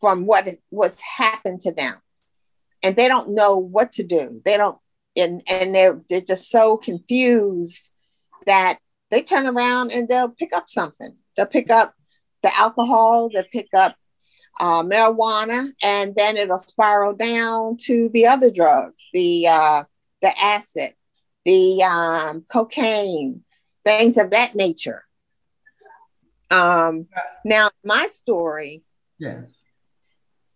from 0.00 0.26
what 0.26 0.48
what's 0.68 1.00
happened 1.00 1.62
to 1.62 1.72
them, 1.72 1.96
and 2.82 2.94
they 2.94 3.08
don't 3.08 3.34
know 3.34 3.56
what 3.56 3.92
to 3.92 4.04
do. 4.04 4.40
They 4.44 4.56
don't, 4.56 4.78
and 5.16 5.42
and 5.48 5.74
they're 5.74 6.00
they're 6.08 6.20
just 6.20 6.50
so 6.50 6.76
confused 6.76 7.90
that 8.46 8.78
they 9.10 9.22
turn 9.22 9.46
around 9.46 9.90
and 9.90 10.08
they'll 10.08 10.28
pick 10.28 10.52
up 10.52 10.68
something. 10.68 11.16
They'll 11.36 11.46
pick 11.46 11.70
up 11.70 11.94
the 12.42 12.54
alcohol. 12.56 13.30
They'll 13.32 13.44
pick 13.50 13.68
up 13.74 13.96
uh, 14.60 14.82
marijuana, 14.82 15.66
and 15.82 16.14
then 16.14 16.36
it'll 16.36 16.58
spiral 16.58 17.14
down 17.14 17.76
to 17.76 18.08
the 18.10 18.26
other 18.26 18.50
drugs, 18.50 19.08
the 19.12 19.48
uh, 19.48 19.84
the 20.20 20.32
acid, 20.40 20.94
the 21.44 21.82
um, 21.82 22.44
cocaine, 22.50 23.42
things 23.84 24.18
of 24.18 24.30
that 24.30 24.54
nature. 24.54 25.04
Um, 26.50 27.06
now, 27.44 27.70
my 27.84 28.06
story, 28.08 28.82
yes, 29.18 29.54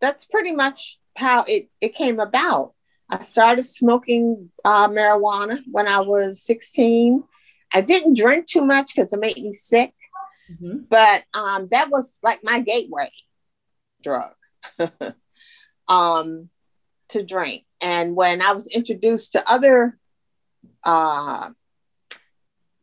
that's 0.00 0.26
pretty 0.26 0.52
much 0.52 0.98
how 1.16 1.44
it, 1.44 1.68
it 1.80 1.94
came 1.94 2.20
about. 2.20 2.74
I 3.08 3.20
started 3.20 3.64
smoking 3.64 4.50
uh, 4.64 4.88
marijuana 4.88 5.60
when 5.70 5.86
I 5.86 6.00
was 6.00 6.42
16. 6.42 7.22
I 7.72 7.80
didn't 7.80 8.16
drink 8.16 8.46
too 8.46 8.62
much 8.62 8.94
because 8.94 9.12
it 9.12 9.20
made 9.20 9.36
me 9.36 9.52
sick, 9.52 9.94
mm-hmm. 10.50 10.80
but 10.88 11.24
um, 11.32 11.68
that 11.70 11.90
was 11.90 12.18
like 12.22 12.44
my 12.44 12.60
gateway 12.60 13.10
drug 14.06 14.32
um, 15.88 16.48
to 17.08 17.22
drink. 17.24 17.64
And 17.80 18.14
when 18.14 18.40
I 18.40 18.52
was 18.52 18.66
introduced 18.68 19.32
to 19.32 19.50
other 19.50 19.98
uh, 20.84 21.50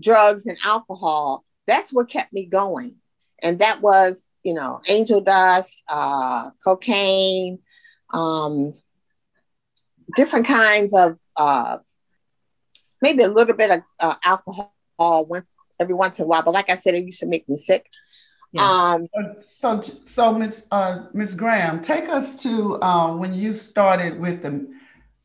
drugs 0.02 0.46
and 0.46 0.58
alcohol, 0.64 1.46
that's 1.66 1.92
what 1.92 2.10
kept 2.10 2.34
me 2.34 2.46
going. 2.46 2.96
And 3.42 3.60
that 3.60 3.82
was, 3.82 4.28
you 4.44 4.54
know, 4.54 4.82
angel 4.88 5.22
dust, 5.22 5.82
uh, 5.88 6.52
cocaine, 6.64 7.60
um, 8.14 8.76
different 10.16 10.46
kinds 10.46 10.94
of 10.94 11.18
uh, 11.38 11.78
maybe 13.02 13.24
a 13.24 13.28
little 13.30 13.56
bit 13.56 13.72
of 13.72 13.82
uh, 14.00 14.16
alcohol 14.24 14.74
once 15.00 15.54
every 15.80 15.96
once 15.96 16.20
in 16.20 16.26
a 16.26 16.28
while. 16.28 16.44
But 16.44 16.54
like 16.54 16.70
I 16.70 16.76
said, 16.76 16.96
it 16.96 17.04
used 17.04 17.22
to 17.22 17.26
make 17.26 17.48
me 17.50 17.58
sick. 17.58 17.90
Yeah. 18.54 18.70
Um, 18.70 19.08
so, 19.40 19.82
so 19.82 20.34
Miss 20.34 20.68
uh, 20.72 21.08
Miss 21.14 21.34
Graham, 21.34 21.82
take 21.82 22.08
us 22.08 22.42
to 22.44 22.80
uh, 22.82 23.16
when 23.18 23.34
you 23.34 23.52
started 23.54 24.20
with 24.20 24.44
the 24.44 24.72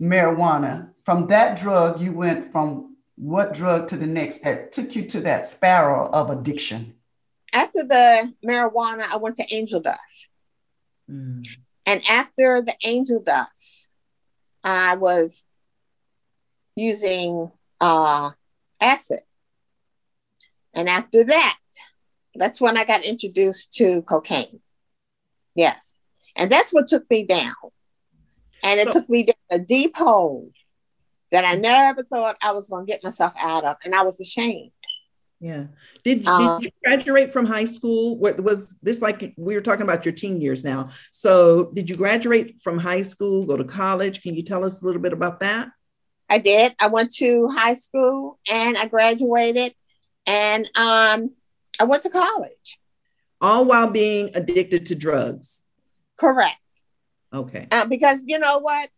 marijuana. 0.01 0.91
From 1.05 1.27
that 1.29 1.59
drug, 1.59 2.01
you 2.01 2.13
went 2.13 2.51
from 2.53 2.89
what 3.19 3.53
drug 3.53 3.89
to 3.89 3.97
the 3.97 4.07
next 4.07 4.45
that 4.45 4.73
took 4.73 4.95
you 4.95 5.05
to 5.07 5.21
that 5.21 5.47
spiral 5.47 6.09
of 6.15 6.31
addiction? 6.31 6.95
After 7.53 7.83
the 7.83 8.33
marijuana, 8.47 9.03
I 9.11 9.17
went 9.17 9.37
to 9.37 9.55
angel 9.55 9.81
dust. 9.81 10.31
Mm. 11.11 11.47
And 11.85 12.03
after 12.09 12.63
the 12.63 12.75
angel 12.85 13.21
dust, 13.21 13.91
I 14.63 14.95
was 14.97 15.43
using 16.77 17.51
uh, 17.81 18.31
acid. 18.81 19.21
And 20.75 20.89
after 20.89 21.25
that, 21.25 21.59
that's 22.39 22.61
when 22.61 22.77
I 22.77 22.85
got 22.85 23.05
introduced 23.05 23.75
to 23.75 24.03
cocaine. 24.03 24.61
Yes. 25.55 26.01
And 26.37 26.51
that's 26.51 26.73
what 26.73 26.87
took 26.87 27.09
me 27.11 27.25
down. 27.25 27.55
And 28.63 28.81
it 28.81 28.89
so, 28.89 29.01
took 29.01 29.09
me 29.09 29.25
down 29.25 29.35
a 29.51 29.59
deep 29.59 29.97
hole 29.97 30.51
that 31.31 31.45
I 31.45 31.55
never 31.57 32.03
thought 32.03 32.37
I 32.43 32.53
was 32.53 32.69
going 32.69 32.87
to 32.87 32.91
get 32.91 33.05
myself 33.05 33.33
out 33.39 33.65
of. 33.65 33.77
And 33.85 33.95
I 33.95 34.03
was 34.03 34.21
ashamed. 34.21 34.71
Yeah. 35.41 35.67
Did, 36.03 36.27
um, 36.27 36.61
did 36.61 36.67
you 36.67 36.71
graduate 36.85 37.33
from 37.33 37.47
high 37.47 37.65
school? 37.65 38.19
What 38.19 38.41
was 38.41 38.77
this 38.83 39.01
like? 39.01 39.35
We 39.37 39.55
were 39.55 39.61
talking 39.61 39.83
about 39.83 40.05
your 40.05 40.13
teen 40.13 40.41
years 40.41 40.65
now. 40.65 40.91
So, 41.13 41.71
did 41.75 41.89
you 41.89 41.97
graduate 41.97 42.61
from 42.61 42.77
high 42.77 43.03
school, 43.03 43.45
go 43.45 43.57
to 43.57 43.65
college? 43.65 44.23
Can 44.23 44.35
you 44.35 44.43
tell 44.43 44.65
us 44.65 44.83
a 44.83 44.87
little 44.87 45.01
bit 45.01 45.13
about 45.13 45.39
that? 45.41 45.69
I 46.29 46.39
did. 46.39 46.75
I 46.81 46.89
went 46.89 47.13
to 47.17 47.49
high 47.49 47.75
school 47.75 48.39
and 48.51 48.77
I 48.77 48.87
graduated 48.87 49.75
and 50.27 50.71
um, 50.75 51.31
I 51.79 51.85
went 51.85 52.03
to 52.03 52.11
college. 52.11 52.79
All 53.41 53.65
while 53.65 53.89
being 53.91 54.31
addicted 54.35 54.87
to 54.87 54.95
drugs. 54.95 55.65
Correct. 56.17 56.57
Okay. 57.33 57.69
Uh, 57.71 57.87
because 57.87 58.25
you 58.27 58.39
know 58.39 58.59
what? 58.59 58.89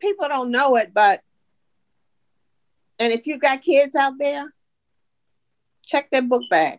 People 0.00 0.28
don't 0.28 0.50
know 0.50 0.76
it, 0.76 0.92
but, 0.94 1.20
and 3.00 3.12
if 3.12 3.26
you've 3.26 3.40
got 3.40 3.62
kids 3.62 3.96
out 3.96 4.14
there, 4.18 4.54
check 5.84 6.10
their 6.10 6.22
book 6.22 6.42
bag, 6.50 6.78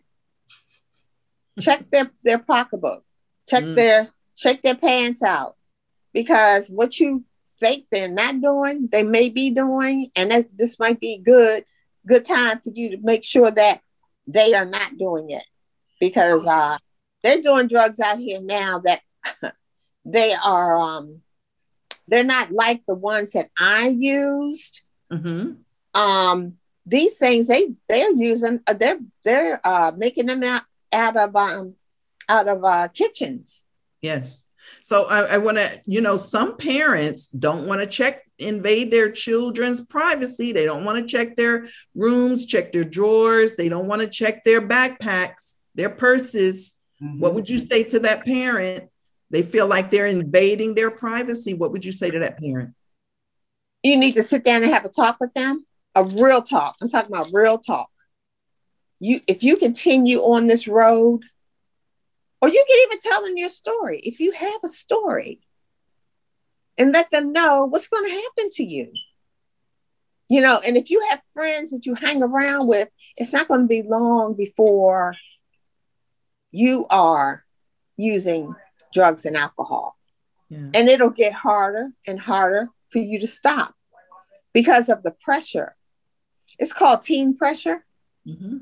check 1.58 1.90
their, 1.90 2.10
their 2.24 2.38
pocketbook, 2.38 3.04
check 3.46 3.64
mm. 3.64 3.74
their, 3.74 4.08
shake 4.36 4.62
their 4.62 4.76
pants 4.76 5.22
out. 5.22 5.56
Because 6.14 6.68
what 6.68 6.98
you 6.98 7.24
think 7.58 7.84
they're 7.90 8.08
not 8.08 8.40
doing, 8.40 8.88
they 8.90 9.02
may 9.02 9.28
be 9.28 9.50
doing, 9.50 10.10
and 10.16 10.30
that 10.30 10.56
this 10.56 10.78
might 10.78 10.98
be 10.98 11.18
good, 11.18 11.64
good 12.06 12.24
time 12.24 12.60
for 12.60 12.70
you 12.74 12.90
to 12.90 12.96
make 13.02 13.24
sure 13.24 13.50
that 13.50 13.82
they 14.32 14.54
are 14.54 14.64
not 14.64 14.96
doing 14.98 15.30
it. 15.30 15.44
Because 15.98 16.46
uh 16.46 16.78
they're 17.22 17.42
doing 17.42 17.68
drugs 17.68 18.00
out 18.00 18.18
here 18.18 18.40
now 18.40 18.78
that 18.80 19.00
they 20.04 20.32
are 20.32 20.76
um 20.76 21.20
they're 22.08 22.24
not 22.24 22.50
like 22.50 22.82
the 22.86 22.94
ones 22.94 23.32
that 23.32 23.50
I 23.58 23.88
used. 23.88 24.82
Mm-hmm. 25.12 25.52
Um, 25.98 26.54
these 26.84 27.16
things 27.18 27.48
they 27.48 27.74
they're 27.88 28.12
using 28.12 28.60
uh, 28.66 28.72
they're 28.72 28.98
they're 29.24 29.60
uh, 29.64 29.92
making 29.96 30.26
them 30.26 30.42
out 30.42 30.62
out 30.92 31.16
of 31.16 31.36
um 31.36 31.74
out 32.28 32.48
of 32.48 32.64
uh, 32.64 32.88
kitchens. 32.88 33.64
Yes. 34.02 34.44
So 34.82 35.06
I, 35.08 35.34
I 35.34 35.38
want 35.38 35.58
to, 35.58 35.68
you 35.86 36.00
know, 36.00 36.16
some 36.16 36.56
parents 36.56 37.26
don't 37.26 37.66
want 37.66 37.80
to 37.80 37.86
check, 37.86 38.22
invade 38.40 38.90
their 38.90 39.10
children's 39.10 39.80
privacy. 39.80 40.52
They 40.52 40.64
don't 40.64 40.84
want 40.84 40.98
to 40.98 41.06
check 41.06 41.36
their 41.36 41.68
rooms, 41.94 42.46
check 42.46 42.72
their 42.72 42.84
drawers. 42.84 43.54
They 43.54 43.68
don't 43.68 43.86
want 43.86 44.02
to 44.02 44.08
check 44.08 44.44
their 44.44 44.60
backpacks, 44.60 45.56
their 45.74 45.90
purses. 45.90 46.80
Mm-hmm. 47.02 47.20
What 47.20 47.34
would 47.34 47.48
you 47.48 47.58
say 47.58 47.84
to 47.84 48.00
that 48.00 48.24
parent? 48.24 48.88
They 49.30 49.42
feel 49.42 49.66
like 49.66 49.90
they're 49.90 50.06
invading 50.06 50.74
their 50.74 50.90
privacy. 50.90 51.54
What 51.54 51.72
would 51.72 51.84
you 51.84 51.92
say 51.92 52.10
to 52.10 52.18
that 52.20 52.38
parent? 52.38 52.74
You 53.82 53.96
need 53.96 54.14
to 54.14 54.22
sit 54.22 54.44
down 54.44 54.62
and 54.62 54.72
have 54.72 54.84
a 54.84 54.88
talk 54.88 55.18
with 55.20 55.32
them, 55.34 55.64
a 55.94 56.04
real 56.04 56.42
talk. 56.42 56.76
I'm 56.82 56.88
talking 56.88 57.14
about 57.14 57.30
real 57.32 57.58
talk. 57.58 57.90
You, 58.98 59.20
if 59.26 59.42
you 59.42 59.56
continue 59.56 60.18
on 60.18 60.46
this 60.46 60.68
road, 60.68 61.22
or 62.42 62.48
you 62.48 62.64
can 62.66 62.78
even 62.86 62.98
tell 62.98 63.22
them 63.22 63.36
your 63.36 63.48
story 63.48 64.00
if 64.00 64.20
you 64.20 64.32
have 64.32 64.60
a 64.64 64.68
story, 64.68 65.40
and 66.80 66.92
let 66.92 67.10
them 67.10 67.32
know 67.32 67.66
what's 67.66 67.88
going 67.88 68.06
to 68.06 68.10
happen 68.10 68.50
to 68.52 68.64
you. 68.64 68.90
You 70.30 70.40
know, 70.40 70.58
and 70.66 70.78
if 70.78 70.90
you 70.90 71.02
have 71.10 71.20
friends 71.34 71.72
that 71.72 71.84
you 71.84 71.94
hang 71.94 72.22
around 72.22 72.68
with, 72.68 72.88
it's 73.16 73.34
not 73.34 73.48
going 73.48 73.62
to 73.62 73.66
be 73.66 73.82
long 73.82 74.34
before 74.34 75.14
you 76.50 76.86
are 76.88 77.44
using 77.96 78.54
drugs 78.94 79.26
and 79.26 79.36
alcohol. 79.36 79.96
Yeah. 80.48 80.70
And 80.72 80.88
it'll 80.88 81.10
get 81.10 81.34
harder 81.34 81.90
and 82.06 82.18
harder 82.18 82.68
for 82.88 82.98
you 82.98 83.18
to 83.18 83.26
stop 83.26 83.74
because 84.54 84.88
of 84.88 85.02
the 85.02 85.10
pressure. 85.10 85.76
It's 86.58 86.72
called 86.72 87.02
teen 87.02 87.36
pressure. 87.36 87.84
Mm-hmm. 88.26 88.56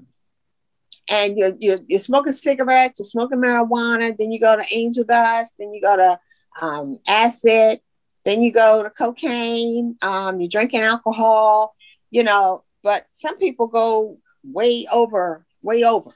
And 1.11 1.39
you're, 1.39 1.55
you're, 1.59 1.79
you're, 1.87 2.01
smoking 2.01 2.33
cigarettes, 2.33 2.99
you're 2.99 3.07
smoking 3.07 3.41
marijuana, 3.41 4.17
then 4.17 4.33
you 4.33 4.41
go 4.41 4.57
to 4.57 4.65
angel 4.71 5.05
dust, 5.05 5.55
then 5.59 5.73
you 5.73 5.81
go 5.81 5.97
to 5.97 6.19
um, 6.61 6.99
acid, 7.07 7.81
then 8.25 8.43
you 8.43 8.53
go 8.53 8.83
to 8.83 8.91
cocaine, 8.91 9.97
um, 10.03 10.41
you're 10.41 10.49
drinking 10.49 10.83
alcohol, 10.83 11.75
you 12.11 12.23
know, 12.23 12.65
but 12.83 13.07
some 13.15 13.39
people 13.39 13.67
go 13.67 14.19
way 14.45 14.87
over, 14.93 15.47
way 15.63 15.85
over. 15.85 16.11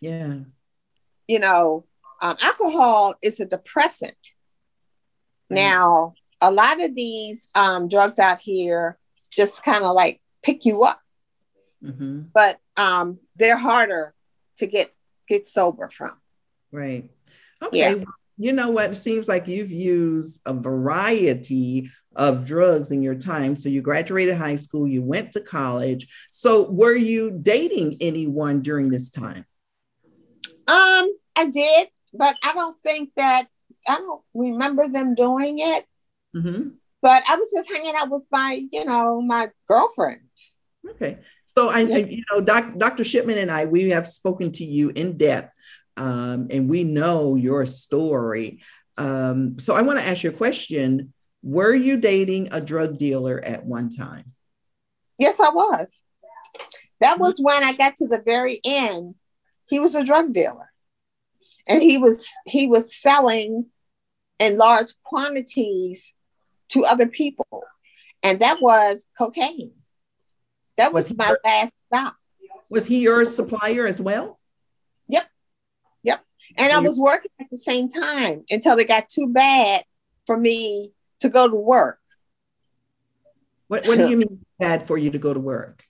Yeah. 0.00 0.40
You 1.28 1.38
know, 1.38 1.86
um, 2.20 2.36
alcohol 2.40 3.14
is 3.22 3.40
a 3.40 3.46
depressant. 3.46 4.16
Mm-hmm. 5.50 5.56
Now, 5.56 6.14
a 6.40 6.50
lot 6.50 6.82
of 6.82 6.94
these 6.94 7.48
um, 7.54 7.88
drugs 7.88 8.18
out 8.18 8.40
here 8.40 8.98
just 9.30 9.62
kind 9.62 9.84
of 9.84 9.94
like 9.94 10.20
pick 10.42 10.64
you 10.64 10.82
up, 10.82 11.00
mm-hmm. 11.82 12.22
but 12.32 12.58
um, 12.76 13.18
they're 13.36 13.58
harder 13.58 14.14
to 14.58 14.66
get 14.66 14.94
get 15.28 15.46
sober 15.46 15.88
from. 15.88 16.12
Right. 16.72 17.10
Okay. 17.62 17.78
Yeah. 17.78 18.04
You 18.36 18.52
know 18.52 18.70
what? 18.70 18.90
It 18.90 18.96
seems 18.96 19.28
like 19.28 19.48
you've 19.48 19.70
used 19.70 20.40
a 20.46 20.54
variety 20.54 21.90
of 22.14 22.44
drugs 22.44 22.90
in 22.90 23.02
your 23.02 23.14
time. 23.14 23.56
So 23.56 23.68
you 23.68 23.82
graduated 23.82 24.36
high 24.36 24.56
school, 24.56 24.86
you 24.86 25.02
went 25.02 25.32
to 25.32 25.40
college. 25.40 26.08
So 26.30 26.70
were 26.70 26.94
you 26.94 27.38
dating 27.42 27.98
anyone 28.00 28.62
during 28.62 28.88
this 28.88 29.10
time? 29.10 29.44
Um, 30.68 31.08
I 31.36 31.46
did 31.52 31.88
but 32.16 32.36
I 32.42 32.52
don't 32.52 32.74
think 32.82 33.10
that 33.16 33.46
I 33.88 33.96
don't 33.96 34.22
remember 34.34 34.88
them 34.88 35.14
doing 35.14 35.58
it. 35.58 35.84
Mm-hmm. 36.34 36.68
But 37.02 37.22
I 37.28 37.36
was 37.36 37.52
just 37.54 37.70
hanging 37.70 37.94
out 37.96 38.10
with 38.10 38.24
my, 38.32 38.64
you 38.72 38.84
know, 38.84 39.20
my 39.20 39.50
girlfriends. 39.68 40.54
Okay. 40.90 41.18
So 41.46 41.68
I, 41.70 41.80
yeah. 41.80 41.98
You 41.98 42.22
know, 42.30 42.40
doc, 42.40 42.76
Dr. 42.76 43.04
Shipman 43.04 43.38
and 43.38 43.50
I, 43.50 43.66
we 43.66 43.90
have 43.90 44.08
spoken 44.08 44.50
to 44.52 44.64
you 44.64 44.90
in 44.90 45.16
depth, 45.16 45.54
um, 45.96 46.48
and 46.50 46.68
we 46.68 46.84
know 46.84 47.36
your 47.36 47.66
story. 47.66 48.62
Um, 48.98 49.58
so 49.58 49.74
I 49.74 49.82
want 49.82 49.98
to 49.98 50.06
ask 50.06 50.22
you 50.22 50.30
a 50.30 50.34
question: 50.34 51.12
Were 51.42 51.74
you 51.74 51.96
dating 51.96 52.48
a 52.52 52.60
drug 52.60 52.98
dealer 52.98 53.40
at 53.44 53.64
one 53.64 53.90
time? 53.90 54.32
Yes, 55.18 55.40
I 55.40 55.50
was. 55.50 56.02
That 57.00 57.14
mm-hmm. 57.14 57.22
was 57.22 57.38
when 57.40 57.64
I 57.64 57.72
got 57.72 57.96
to 57.96 58.06
the 58.06 58.22
very 58.24 58.60
end. 58.64 59.14
He 59.68 59.78
was 59.80 59.94
a 59.94 60.04
drug 60.04 60.32
dealer 60.32 60.70
and 61.66 61.82
he 61.82 61.98
was 61.98 62.28
he 62.44 62.66
was 62.66 62.94
selling 62.94 63.70
in 64.38 64.56
large 64.56 64.92
quantities 65.02 66.14
to 66.68 66.84
other 66.84 67.06
people 67.06 67.64
and 68.22 68.40
that 68.40 68.60
was 68.60 69.06
cocaine 69.18 69.72
that 70.76 70.92
was, 70.92 71.08
was 71.08 71.16
my 71.16 71.28
your, 71.28 71.38
last 71.44 71.74
stop 71.86 72.16
was 72.70 72.84
he 72.86 73.00
your 73.00 73.24
supplier 73.24 73.86
as 73.86 74.00
well 74.00 74.38
and 76.58 76.72
i 76.72 76.78
was 76.80 76.98
working 76.98 77.30
at 77.40 77.48
the 77.50 77.58
same 77.58 77.88
time 77.88 78.44
until 78.50 78.78
it 78.78 78.88
got 78.88 79.08
too 79.08 79.28
bad 79.28 79.82
for 80.26 80.36
me 80.36 80.92
to 81.20 81.28
go 81.28 81.48
to 81.48 81.56
work 81.56 81.98
what, 83.68 83.86
what 83.86 83.98
do 83.98 84.08
you 84.08 84.16
mean 84.18 84.44
bad 84.58 84.86
for 84.86 84.96
you 84.96 85.10
to 85.10 85.18
go 85.18 85.34
to 85.34 85.40
work 85.40 85.84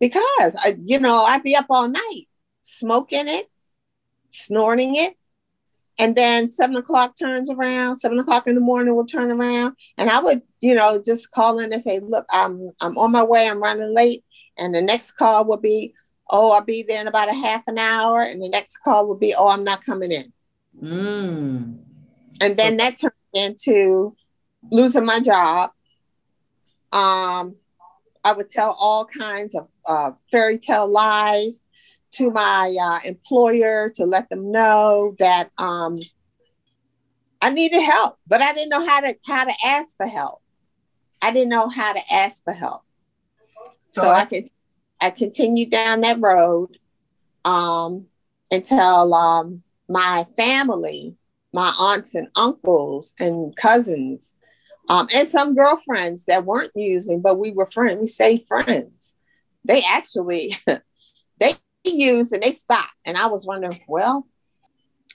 because 0.00 0.56
I, 0.56 0.76
you 0.82 0.98
know 0.98 1.22
i'd 1.24 1.42
be 1.42 1.56
up 1.56 1.66
all 1.70 1.88
night 1.88 2.28
smoking 2.62 3.28
it 3.28 3.48
snorting 4.36 4.96
it. 4.96 5.16
And 5.98 6.14
then 6.14 6.48
seven 6.48 6.76
o'clock 6.76 7.14
turns 7.18 7.48
around, 7.48 7.96
seven 7.96 8.18
o'clock 8.18 8.46
in 8.46 8.54
the 8.54 8.60
morning 8.60 8.94
will 8.94 9.06
turn 9.06 9.30
around. 9.30 9.76
And 9.96 10.10
I 10.10 10.20
would, 10.20 10.42
you 10.60 10.74
know, 10.74 11.02
just 11.04 11.30
call 11.30 11.58
in 11.58 11.72
and 11.72 11.80
say, 11.80 12.00
look, 12.00 12.26
I'm 12.30 12.70
I'm 12.82 12.98
on 12.98 13.12
my 13.12 13.22
way, 13.22 13.48
I'm 13.48 13.62
running 13.62 13.94
late. 13.94 14.22
And 14.58 14.74
the 14.74 14.82
next 14.82 15.12
call 15.12 15.46
will 15.46 15.56
be, 15.56 15.94
oh, 16.30 16.52
I'll 16.52 16.64
be 16.64 16.82
there 16.82 17.00
in 17.00 17.08
about 17.08 17.28
a 17.28 17.34
half 17.34 17.62
an 17.66 17.78
hour. 17.78 18.20
And 18.20 18.42
the 18.42 18.48
next 18.48 18.78
call 18.78 19.06
will 19.06 19.16
be, 19.16 19.34
oh, 19.36 19.48
I'm 19.48 19.64
not 19.64 19.84
coming 19.84 20.12
in. 20.12 20.32
Mm. 20.82 21.78
And 22.40 22.54
then 22.54 22.72
so- 22.72 22.76
that 22.76 22.96
turned 22.98 23.12
into 23.32 24.16
losing 24.70 25.04
my 25.04 25.20
job. 25.20 25.70
Um, 26.92 27.56
I 28.24 28.32
would 28.32 28.48
tell 28.48 28.76
all 28.78 29.04
kinds 29.04 29.54
of 29.54 29.68
uh, 29.86 30.12
fairy 30.32 30.58
tale 30.58 30.88
lies 30.88 31.62
to 32.12 32.30
my 32.30 32.74
uh, 32.80 32.98
employer 33.06 33.90
to 33.94 34.04
let 34.04 34.28
them 34.30 34.50
know 34.50 35.14
that 35.18 35.50
um, 35.58 35.94
I 37.40 37.50
needed 37.50 37.82
help, 37.82 38.18
but 38.26 38.40
I 38.40 38.52
didn't 38.52 38.70
know 38.70 38.84
how 38.84 39.00
to 39.00 39.14
how 39.26 39.44
to 39.44 39.54
ask 39.64 39.96
for 39.96 40.06
help. 40.06 40.40
I 41.20 41.30
didn't 41.30 41.50
know 41.50 41.68
how 41.68 41.92
to 41.92 42.00
ask 42.12 42.42
for 42.42 42.52
help, 42.52 42.82
so, 43.90 44.02
so 44.02 44.08
I 44.08 44.24
could 44.24 44.48
I 45.00 45.10
continued 45.10 45.70
down 45.70 46.00
that 46.02 46.20
road 46.20 46.78
um, 47.44 48.06
until 48.50 49.14
um, 49.14 49.62
my 49.88 50.26
family, 50.36 51.16
my 51.52 51.72
aunts 51.78 52.14
and 52.14 52.28
uncles 52.36 53.14
and 53.18 53.54
cousins, 53.56 54.32
um, 54.88 55.08
and 55.14 55.26
some 55.26 55.54
girlfriends 55.54 56.26
that 56.26 56.44
weren't 56.44 56.72
using, 56.74 57.20
but 57.20 57.38
we 57.38 57.50
were 57.50 57.66
friends. 57.66 58.00
We 58.00 58.06
stayed 58.06 58.46
friends. 58.46 59.14
They 59.64 59.82
actually 59.82 60.56
they 61.38 61.54
used 61.84 62.32
and 62.32 62.42
they 62.42 62.52
stopped. 62.52 62.92
And 63.04 63.16
I 63.16 63.26
was 63.26 63.46
wondering, 63.46 63.80
well, 63.88 64.26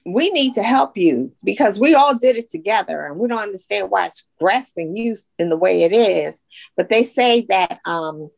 we 0.06 0.30
need 0.32 0.56
to 0.56 0.64
help 0.64 0.98
you 0.98 1.32
because 1.44 1.80
we 1.80 1.94
all 1.94 2.18
did 2.18 2.36
it 2.36 2.50
together 2.50 3.06
and 3.06 3.18
we 3.18 3.28
don't 3.28 3.40
understand 3.40 3.90
why 3.90 4.08
it's 4.08 4.26
grasping 4.40 4.98
you 4.98 5.16
in 5.38 5.50
the 5.50 5.58
way 5.58 5.84
it 5.84 5.94
is. 5.94 6.44
But 6.76 6.90
they 6.90 7.04
say 7.04 7.46
that 7.50 7.80
um, 7.86 8.30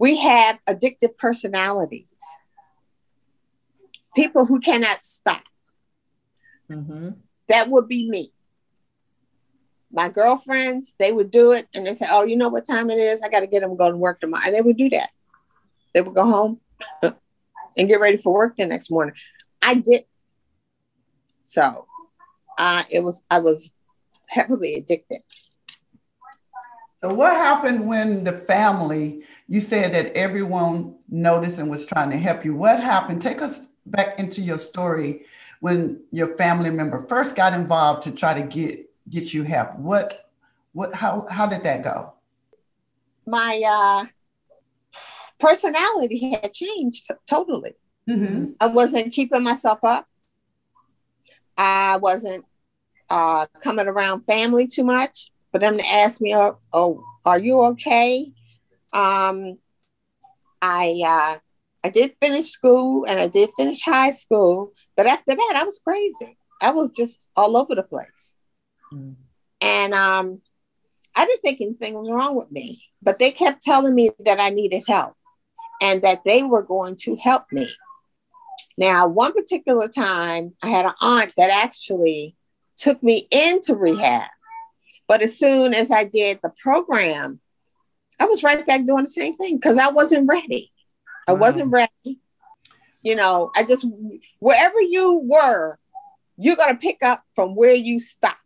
we 0.00 0.16
have 0.16 0.58
addictive 0.66 1.18
personalities, 1.18 2.06
people 4.16 4.46
who 4.46 4.58
cannot 4.58 5.04
stop. 5.04 5.42
Mm-hmm. 6.70 7.10
That 7.48 7.68
would 7.68 7.86
be 7.86 8.08
me. 8.08 8.32
My 9.92 10.08
girlfriends, 10.08 10.94
they 10.98 11.12
would 11.12 11.30
do 11.30 11.52
it 11.52 11.68
and 11.74 11.86
they 11.86 11.92
say, 11.92 12.06
Oh, 12.08 12.24
you 12.24 12.36
know 12.36 12.48
what 12.48 12.66
time 12.66 12.88
it 12.88 12.98
is? 12.98 13.20
I 13.22 13.28
got 13.28 13.40
to 13.40 13.46
get 13.46 13.60
them 13.60 13.76
going 13.76 13.92
to 13.92 13.98
work 13.98 14.20
tomorrow. 14.20 14.42
And 14.46 14.54
they 14.54 14.62
would 14.62 14.78
do 14.78 14.88
that. 14.90 15.10
They 15.92 16.00
would 16.00 16.14
go 16.14 16.24
home, 16.24 16.60
and 17.02 17.88
get 17.88 18.00
ready 18.00 18.16
for 18.16 18.32
work 18.32 18.56
the 18.56 18.66
next 18.66 18.90
morning. 18.90 19.14
I 19.60 19.74
did. 19.74 20.04
So 21.44 21.86
uh, 22.56 22.84
it 22.88 23.04
was 23.04 23.20
I 23.30 23.40
was 23.40 23.70
heavily 24.28 24.76
addicted. 24.76 25.22
So, 27.02 27.14
what 27.14 27.32
happened 27.32 27.86
when 27.86 28.24
the 28.24 28.32
family, 28.32 29.22
you 29.48 29.60
said 29.60 29.94
that 29.94 30.14
everyone 30.14 30.96
noticed 31.08 31.58
and 31.58 31.70
was 31.70 31.86
trying 31.86 32.10
to 32.10 32.18
help 32.18 32.44
you? 32.44 32.54
What 32.54 32.78
happened? 32.78 33.22
Take 33.22 33.40
us 33.40 33.68
back 33.86 34.18
into 34.18 34.42
your 34.42 34.58
story 34.58 35.24
when 35.60 36.02
your 36.10 36.36
family 36.36 36.70
member 36.70 37.06
first 37.08 37.36
got 37.36 37.54
involved 37.54 38.02
to 38.02 38.12
try 38.12 38.34
to 38.34 38.46
get 38.46 38.86
get 39.08 39.32
you 39.32 39.44
help. 39.44 39.76
What 39.76 40.30
what 40.72 40.94
how 40.94 41.26
how 41.30 41.46
did 41.46 41.62
that 41.62 41.82
go? 41.82 42.12
My 43.26 43.62
uh 43.66 44.06
personality 45.38 46.32
had 46.32 46.52
changed 46.52 47.06
t- 47.06 47.14
totally. 47.26 47.76
Mm-hmm. 48.08 48.52
I 48.60 48.66
wasn't 48.66 49.12
keeping 49.14 49.42
myself 49.42 49.78
up. 49.84 50.06
I 51.56 51.96
wasn't 51.96 52.44
uh, 53.08 53.46
coming 53.60 53.86
around 53.86 54.22
family 54.22 54.66
too 54.66 54.84
much 54.84 55.30
for 55.50 55.58
them 55.58 55.78
to 55.78 55.86
ask 55.86 56.20
me, 56.20 56.34
"Oh, 56.34 56.58
oh 56.72 57.02
are 57.24 57.38
you 57.38 57.62
okay?" 57.72 58.32
Um, 58.92 59.58
I 60.62 61.00
uh, 61.06 61.38
I 61.84 61.90
did 61.90 62.16
finish 62.20 62.46
school 62.46 63.06
and 63.06 63.20
I 63.20 63.28
did 63.28 63.50
finish 63.56 63.82
high 63.82 64.10
school, 64.10 64.72
but 64.96 65.06
after 65.06 65.34
that, 65.34 65.54
I 65.56 65.64
was 65.64 65.80
crazy. 65.82 66.36
I 66.62 66.72
was 66.72 66.90
just 66.90 67.30
all 67.36 67.56
over 67.56 67.74
the 67.74 67.82
place, 67.82 68.36
mm. 68.92 69.14
and 69.60 69.94
um, 69.94 70.40
I 71.16 71.26
didn't 71.26 71.42
think 71.42 71.60
anything 71.60 71.94
was 71.94 72.10
wrong 72.10 72.36
with 72.36 72.50
me. 72.50 72.84
But 73.02 73.18
they 73.18 73.30
kept 73.30 73.62
telling 73.62 73.94
me 73.94 74.10
that 74.20 74.40
I 74.40 74.50
needed 74.50 74.84
help 74.86 75.14
and 75.80 76.02
that 76.02 76.22
they 76.24 76.42
were 76.42 76.62
going 76.62 76.96
to 76.96 77.16
help 77.16 77.44
me. 77.50 77.70
Now, 78.76 79.06
one 79.06 79.32
particular 79.32 79.88
time, 79.88 80.54
I 80.62 80.68
had 80.68 80.84
an 80.86 80.92
aunt 81.00 81.32
that 81.36 81.50
actually 81.50 82.36
took 82.76 83.02
me 83.02 83.28
into 83.30 83.74
rehab. 83.74 84.28
But 85.10 85.22
as 85.22 85.36
soon 85.36 85.74
as 85.74 85.90
I 85.90 86.04
did 86.04 86.38
the 86.40 86.52
program, 86.62 87.40
I 88.20 88.26
was 88.26 88.44
right 88.44 88.64
back 88.64 88.84
doing 88.84 89.02
the 89.02 89.10
same 89.10 89.34
thing 89.34 89.56
because 89.56 89.76
I 89.76 89.88
wasn't 89.88 90.28
ready. 90.28 90.70
I 91.26 91.32
wow. 91.32 91.40
wasn't 91.40 91.72
ready. 91.72 92.20
You 93.02 93.16
know, 93.16 93.50
I 93.56 93.64
just, 93.64 93.84
wherever 94.38 94.80
you 94.80 95.20
were, 95.24 95.76
you're 96.36 96.54
going 96.54 96.72
to 96.72 96.80
pick 96.80 96.98
up 97.02 97.24
from 97.34 97.56
where 97.56 97.74
you 97.74 97.98
stopped. 97.98 98.38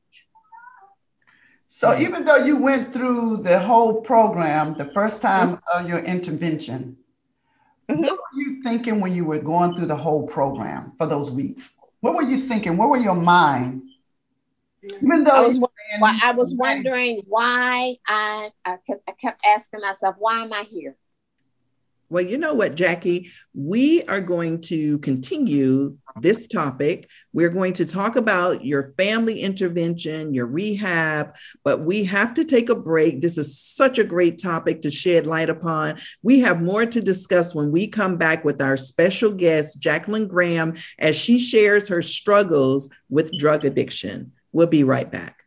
So 1.68 1.98
even 1.98 2.24
though 2.24 2.36
you 2.36 2.56
went 2.56 2.90
through 2.90 3.42
the 3.42 3.58
whole 3.58 4.00
program 4.00 4.72
the 4.72 4.86
first 4.86 5.20
time 5.20 5.58
mm-hmm. 5.58 5.84
of 5.84 5.86
your 5.86 5.98
intervention, 5.98 6.96
Mm-hmm. 7.90 8.00
What 8.00 8.12
were 8.12 8.40
you 8.40 8.62
thinking 8.62 8.98
when 9.00 9.14
you 9.14 9.26
were 9.26 9.40
going 9.40 9.74
through 9.76 9.88
the 9.88 9.96
whole 9.96 10.26
program 10.26 10.92
for 10.96 11.06
those 11.06 11.30
weeks? 11.30 11.68
What 12.00 12.14
were 12.14 12.22
you 12.22 12.38
thinking? 12.38 12.78
What 12.78 12.88
were 12.88 12.96
your 12.96 13.14
mind? 13.14 13.82
Even 15.02 15.24
though 15.24 15.32
I 15.32 15.40
was, 15.40 15.60
well, 16.00 16.16
I 16.22 16.32
was 16.32 16.54
wondering 16.54 17.18
why 17.28 17.96
I, 18.06 18.50
I, 18.64 18.78
I 18.86 19.12
kept 19.20 19.44
asking 19.46 19.80
myself, 19.80 20.16
why 20.18 20.40
am 20.40 20.52
I 20.52 20.62
here? 20.62 20.96
Well, 22.10 22.24
you 22.24 22.36
know 22.36 22.54
what, 22.54 22.74
Jackie? 22.74 23.30
We 23.54 24.02
are 24.04 24.20
going 24.20 24.60
to 24.62 24.98
continue 24.98 25.96
this 26.20 26.46
topic. 26.46 27.08
We're 27.32 27.48
going 27.48 27.72
to 27.72 27.86
talk 27.86 28.14
about 28.14 28.64
your 28.64 28.92
family 28.96 29.40
intervention, 29.40 30.34
your 30.34 30.46
rehab, 30.46 31.34
but 31.64 31.80
we 31.80 32.04
have 32.04 32.34
to 32.34 32.44
take 32.44 32.68
a 32.68 32.76
break. 32.76 33.20
This 33.20 33.38
is 33.38 33.58
such 33.58 33.98
a 33.98 34.04
great 34.04 34.38
topic 34.38 34.82
to 34.82 34.90
shed 34.90 35.26
light 35.26 35.48
upon. 35.48 35.98
We 36.22 36.40
have 36.40 36.62
more 36.62 36.84
to 36.86 37.00
discuss 37.00 37.54
when 37.54 37.72
we 37.72 37.88
come 37.88 38.16
back 38.16 38.44
with 38.44 38.60
our 38.60 38.76
special 38.76 39.32
guest, 39.32 39.80
Jacqueline 39.80 40.28
Graham, 40.28 40.74
as 40.98 41.16
she 41.16 41.38
shares 41.38 41.88
her 41.88 42.02
struggles 42.02 42.90
with 43.08 43.36
drug 43.38 43.64
addiction. 43.64 44.32
We'll 44.52 44.68
be 44.68 44.84
right 44.84 45.10
back. 45.10 45.43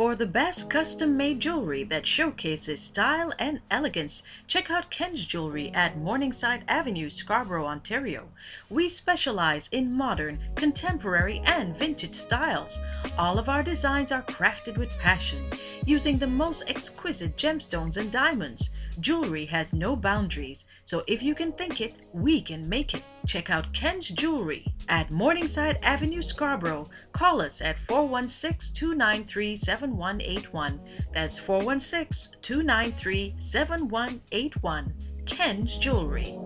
For 0.00 0.16
the 0.16 0.24
best 0.24 0.70
custom 0.70 1.14
made 1.14 1.40
jewelry 1.40 1.84
that 1.84 2.06
showcases 2.06 2.80
style 2.80 3.34
and 3.38 3.60
elegance, 3.70 4.22
check 4.46 4.70
out 4.70 4.90
Ken's 4.90 5.26
Jewelry 5.26 5.70
at 5.74 5.98
Morningside 5.98 6.64
Avenue, 6.68 7.10
Scarborough, 7.10 7.66
Ontario. 7.66 8.30
We 8.70 8.88
specialize 8.88 9.68
in 9.72 9.92
modern, 9.92 10.38
contemporary, 10.54 11.42
and 11.44 11.76
vintage 11.76 12.14
styles. 12.14 12.78
All 13.18 13.38
of 13.38 13.50
our 13.50 13.62
designs 13.62 14.10
are 14.10 14.22
crafted 14.22 14.78
with 14.78 14.98
passion, 14.98 15.44
using 15.84 16.16
the 16.16 16.26
most 16.26 16.62
exquisite 16.66 17.36
gemstones 17.36 17.98
and 17.98 18.10
diamonds. 18.10 18.70
Jewelry 19.00 19.46
has 19.46 19.72
no 19.72 19.96
boundaries, 19.96 20.66
so 20.84 21.02
if 21.06 21.22
you 21.22 21.34
can 21.34 21.52
think 21.52 21.80
it, 21.80 21.96
we 22.12 22.42
can 22.42 22.68
make 22.68 22.92
it. 22.92 23.02
Check 23.26 23.48
out 23.48 23.72
Ken's 23.72 24.08
Jewelry 24.08 24.66
at 24.88 25.10
Morningside 25.10 25.78
Avenue, 25.82 26.20
Scarborough. 26.20 26.86
Call 27.12 27.40
us 27.40 27.62
at 27.62 27.78
416 27.78 28.74
293 28.74 29.56
7181. 29.56 30.80
That's 31.12 31.38
416 31.38 32.40
293 32.42 33.34
7181. 33.38 34.94
Ken's 35.24 35.78
Jewelry. 35.78 36.36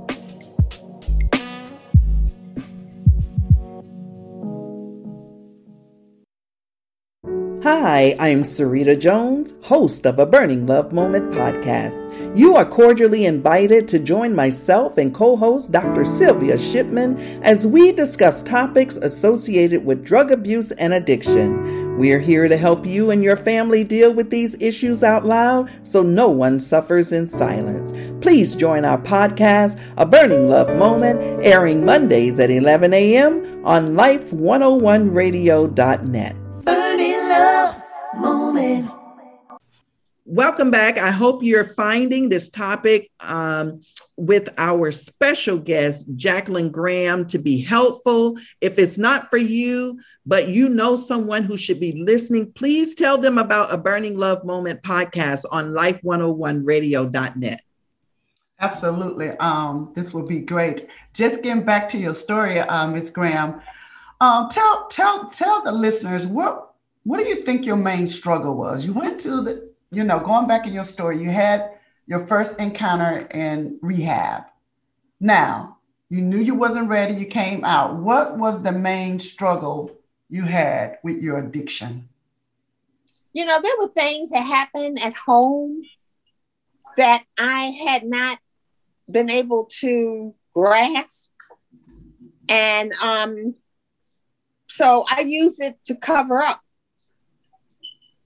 Hi, 7.64 8.14
I'm 8.20 8.42
Sarita 8.42 9.00
Jones, 9.00 9.54
host 9.62 10.06
of 10.06 10.18
a 10.18 10.26
Burning 10.26 10.66
Love 10.66 10.92
Moment 10.92 11.32
podcast. 11.32 12.13
You 12.34 12.56
are 12.56 12.64
cordially 12.64 13.26
invited 13.26 13.86
to 13.88 13.98
join 14.00 14.34
myself 14.34 14.98
and 14.98 15.14
co 15.14 15.36
host 15.36 15.70
Dr. 15.70 16.04
Sylvia 16.04 16.58
Shipman 16.58 17.16
as 17.44 17.64
we 17.64 17.92
discuss 17.92 18.42
topics 18.42 18.96
associated 18.96 19.84
with 19.84 20.04
drug 20.04 20.32
abuse 20.32 20.72
and 20.72 20.94
addiction. 20.94 21.96
We're 21.96 22.18
here 22.18 22.48
to 22.48 22.56
help 22.56 22.84
you 22.84 23.12
and 23.12 23.22
your 23.22 23.36
family 23.36 23.84
deal 23.84 24.12
with 24.12 24.30
these 24.30 24.60
issues 24.60 25.04
out 25.04 25.24
loud 25.24 25.70
so 25.84 26.02
no 26.02 26.28
one 26.28 26.58
suffers 26.58 27.12
in 27.12 27.28
silence. 27.28 27.92
Please 28.20 28.56
join 28.56 28.84
our 28.84 28.98
podcast, 28.98 29.80
A 29.96 30.04
Burning 30.04 30.48
Love 30.48 30.76
Moment, 30.76 31.20
airing 31.40 31.84
Mondays 31.84 32.40
at 32.40 32.50
11 32.50 32.92
a.m. 32.94 33.64
on 33.64 33.94
life101radio.net 33.94 36.34
Burning 36.64 37.28
Love 37.28 37.76
moment. 38.16 38.90
Welcome 40.26 40.70
back. 40.70 40.98
I 40.98 41.10
hope 41.10 41.42
you're 41.42 41.74
finding 41.74 42.30
this 42.30 42.48
topic 42.48 43.10
um, 43.20 43.82
with 44.16 44.48
our 44.56 44.90
special 44.90 45.58
guest, 45.58 46.06
Jacqueline 46.16 46.70
Graham, 46.70 47.26
to 47.26 47.36
be 47.36 47.60
helpful. 47.60 48.38
If 48.62 48.78
it's 48.78 48.96
not 48.96 49.28
for 49.28 49.36
you, 49.36 50.00
but 50.24 50.48
you 50.48 50.70
know 50.70 50.96
someone 50.96 51.42
who 51.42 51.58
should 51.58 51.78
be 51.78 51.92
listening, 51.92 52.52
please 52.52 52.94
tell 52.94 53.18
them 53.18 53.36
about 53.36 53.74
a 53.74 53.76
Burning 53.76 54.16
Love 54.16 54.46
Moment 54.46 54.82
podcast 54.82 55.44
on 55.50 55.74
life101radio.net. 55.74 57.60
Absolutely. 58.60 59.28
Um, 59.28 59.92
this 59.94 60.14
will 60.14 60.26
be 60.26 60.40
great. 60.40 60.86
Just 61.12 61.42
getting 61.42 61.64
back 61.64 61.86
to 61.90 61.98
your 61.98 62.14
story, 62.14 62.60
uh, 62.60 62.86
Ms. 62.86 63.10
Graham. 63.10 63.60
Um, 64.22 64.48
tell 64.48 64.86
tell 64.88 65.28
tell 65.28 65.62
the 65.62 65.72
listeners 65.72 66.26
what 66.26 66.70
what 67.02 67.18
do 67.18 67.26
you 67.26 67.42
think 67.42 67.66
your 67.66 67.76
main 67.76 68.06
struggle 68.06 68.56
was? 68.56 68.86
You 68.86 68.94
went 68.94 69.20
to 69.20 69.42
the, 69.42 69.73
you 69.90 70.04
know, 70.04 70.20
going 70.20 70.46
back 70.46 70.66
in 70.66 70.72
your 70.72 70.84
story, 70.84 71.22
you 71.22 71.30
had 71.30 71.72
your 72.06 72.26
first 72.26 72.58
encounter 72.58 73.26
in 73.32 73.78
rehab. 73.80 74.44
Now, 75.20 75.78
you 76.10 76.22
knew 76.22 76.38
you 76.38 76.54
wasn't 76.54 76.88
ready, 76.88 77.14
you 77.14 77.26
came 77.26 77.64
out. 77.64 77.96
What 77.96 78.38
was 78.38 78.62
the 78.62 78.72
main 78.72 79.18
struggle 79.18 79.96
you 80.28 80.42
had 80.42 80.98
with 81.02 81.22
your 81.22 81.38
addiction? 81.38 82.08
You 83.32 83.46
know, 83.46 83.60
there 83.60 83.72
were 83.78 83.88
things 83.88 84.30
that 84.30 84.40
happened 84.40 85.00
at 85.00 85.14
home 85.14 85.82
that 86.96 87.24
I 87.38 87.64
had 87.84 88.04
not 88.04 88.38
been 89.10 89.28
able 89.28 89.66
to 89.80 90.34
grasp. 90.54 91.30
And 92.48 92.92
um, 93.02 93.54
so 94.68 95.04
I 95.10 95.20
used 95.20 95.60
it 95.60 95.78
to 95.86 95.94
cover 95.94 96.42
up 96.42 96.60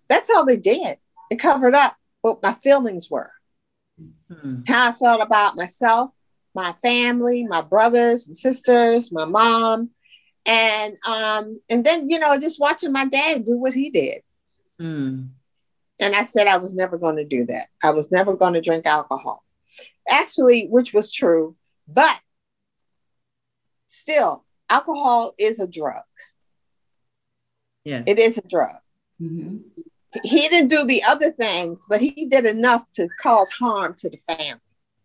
that's 0.09 0.31
all 0.31 0.44
they 0.44 0.57
did. 0.57 0.99
It 1.31 1.37
covered 1.37 1.75
up 1.75 1.97
what 2.23 2.43
my 2.43 2.55
feelings 2.55 3.11
were. 3.11 3.31
Mm-hmm. 4.31 4.62
How 4.67 4.88
I 4.88 4.93
felt 4.93 5.21
about 5.21 5.57
myself, 5.57 6.12
my 6.55 6.75
family, 6.83 7.45
my 7.45 7.62
brothers 7.62 8.27
and 8.27 8.37
sisters, 8.37 9.12
my 9.12 9.25
mom. 9.25 9.91
And 10.47 10.97
um, 11.07 11.61
and 11.69 11.85
then, 11.85 12.09
you 12.09 12.19
know, 12.19 12.38
just 12.38 12.61
watching 12.61 12.93
my 12.93 13.05
dad 13.05 13.45
do 13.45 13.59
what 13.59 13.75
he 13.75 13.91
did. 13.91 14.23
Mm. 14.81 15.31
And 16.01 16.14
I 16.14 16.25
said 16.25 16.47
I 16.47 16.59
was 16.59 16.75
never 16.75 16.97
going 16.97 17.17
to 17.17 17.25
do 17.25 17.45
that. 17.47 17.67
I 17.83 17.91
was 17.91 18.11
never 18.11 18.35
going 18.35 18.55
to 18.55 18.61
drink 18.61 18.87
alcohol. 18.87 19.45
Actually, 20.09 20.69
which 20.69 20.95
was 20.95 21.12
true, 21.12 21.55
but 21.87 22.19
still, 23.88 24.45
alcohol 24.71 25.35
is 25.38 25.61
a 25.61 25.67
drug. 25.67 26.03
Yeah. 27.85 28.05
It 28.07 28.19
is 28.19 28.38
a 28.38 28.49
drug. 28.49 28.77
Mm-hmm 29.21 29.59
he 30.25 30.49
didn't 30.49 30.68
do 30.68 30.85
the 30.85 31.03
other 31.05 31.33
things, 31.33 31.85
but 31.88 32.01
he 32.01 32.27
did 32.27 32.44
enough 32.44 32.85
to 32.94 33.09
cause 33.23 33.51
harm 33.51 33.94
to 33.99 34.09
the 34.09 34.16
family, 34.16 34.61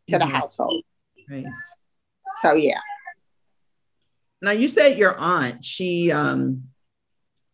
to 0.07 0.17
the 0.17 0.25
mm-hmm. 0.25 0.33
household. 0.33 0.83
Right. 1.29 1.45
So 2.41 2.53
yeah. 2.53 2.79
Now 4.41 4.51
you 4.51 4.67
said 4.67 4.97
your 4.97 5.17
aunt, 5.17 5.63
she 5.63 6.11
um 6.11 6.63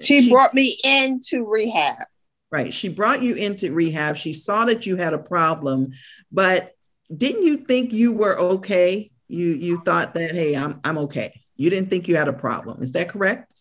she, 0.01 0.21
she 0.21 0.29
brought 0.29 0.53
me 0.53 0.77
into 0.83 1.45
rehab. 1.45 2.05
Right. 2.51 2.73
She 2.73 2.89
brought 2.89 3.21
you 3.21 3.35
into 3.35 3.71
rehab. 3.73 4.17
She 4.17 4.33
saw 4.33 4.65
that 4.65 4.85
you 4.85 4.95
had 4.95 5.13
a 5.13 5.19
problem, 5.19 5.93
but 6.31 6.73
didn't 7.15 7.43
you 7.43 7.57
think 7.57 7.93
you 7.93 8.13
were 8.13 8.37
okay? 8.39 9.11
You 9.27 9.47
you 9.49 9.77
thought 9.77 10.13
that 10.13 10.31
hey, 10.31 10.55
I'm 10.55 10.79
I'm 10.83 10.97
okay. 10.99 11.41
You 11.55 11.69
didn't 11.69 11.89
think 11.89 12.07
you 12.07 12.15
had 12.15 12.27
a 12.27 12.33
problem. 12.33 12.81
Is 12.81 12.93
that 12.93 13.09
correct? 13.09 13.53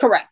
Correct. 0.00 0.28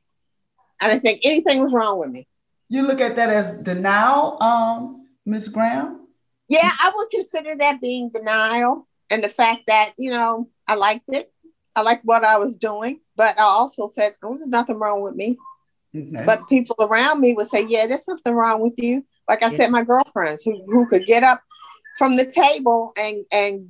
I 0.81 0.89
didn't 0.89 1.03
think 1.03 1.21
anything 1.25 1.63
was 1.63 1.73
wrong 1.73 1.99
with 1.99 2.11
me. 2.11 2.27
You 2.69 2.87
look 2.87 3.01
at 3.01 3.17
that 3.17 3.31
as 3.31 3.59
denial, 3.59 4.43
um, 4.43 5.07
Ms. 5.27 5.49
Graham? 5.49 6.07
Yeah, 6.49 6.71
I 6.71 6.93
would 6.95 7.11
consider 7.11 7.57
that 7.57 7.81
being 7.81 8.11
denial 8.11 8.87
and 9.11 9.23
the 9.23 9.29
fact 9.29 9.63
that, 9.67 9.93
you 9.97 10.11
know, 10.11 10.49
I 10.67 10.75
liked 10.75 11.09
it. 11.09 11.33
I 11.77 11.83
liked 11.83 12.05
what 12.05 12.25
I 12.25 12.39
was 12.39 12.57
doing, 12.57 13.01
but 13.17 13.39
I 13.39 13.43
also 13.43 13.89
said 13.89 14.15
there 14.21 14.31
was 14.31 14.47
nothing 14.47 14.77
wrong 14.77 15.03
with 15.03 15.15
me. 15.15 15.37
Okay. 15.95 16.25
But 16.25 16.49
people 16.49 16.77
around 16.81 17.21
me 17.21 17.35
would 17.35 17.47
say, 17.47 17.65
Yeah, 17.67 17.87
there's 17.87 18.05
something 18.05 18.35
wrong 18.35 18.61
with 18.61 18.75
you. 18.79 19.05
Like 19.29 19.43
I 19.43 19.51
yeah. 19.51 19.57
said, 19.57 19.71
my 19.71 19.85
girlfriends 19.85 20.43
who, 20.43 20.65
who 20.67 20.87
could 20.87 21.07
get 21.07 21.23
up 21.23 21.41
from 21.99 22.17
the 22.17 22.27
table 22.27 22.93
and 22.99 23.25
and 23.33 23.69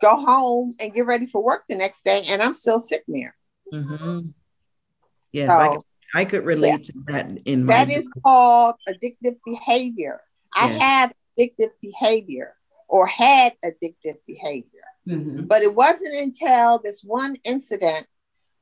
go 0.00 0.16
home 0.16 0.74
and 0.80 0.94
get 0.94 1.06
ready 1.06 1.26
for 1.26 1.42
work 1.42 1.64
the 1.68 1.76
next 1.76 2.04
day, 2.04 2.24
and 2.28 2.42
I'm 2.42 2.54
still 2.54 2.80
sitting 2.80 3.14
there. 3.14 3.36
Mm-hmm. 3.72 4.28
Yes, 5.32 5.48
so, 5.48 5.54
I, 5.54 5.68
could, 5.68 5.82
I 6.14 6.24
could 6.24 6.44
relate 6.44 6.68
yeah. 6.68 6.76
to 6.78 6.92
that. 7.06 7.38
In 7.44 7.66
that 7.66 7.88
my 7.88 7.94
is 7.94 8.08
called 8.24 8.76
addictive 8.88 9.36
behavior. 9.44 10.20
I 10.52 10.66
have 10.66 11.12
addictive 11.38 11.70
behavior 11.80 12.54
or 12.88 13.06
had 13.06 13.52
addictive 13.64 14.16
behavior, 14.26 14.82
mm-hmm. 15.08 15.44
but 15.44 15.62
it 15.62 15.74
wasn't 15.74 16.14
until 16.14 16.80
this 16.82 17.02
one 17.02 17.36
incident 17.44 18.06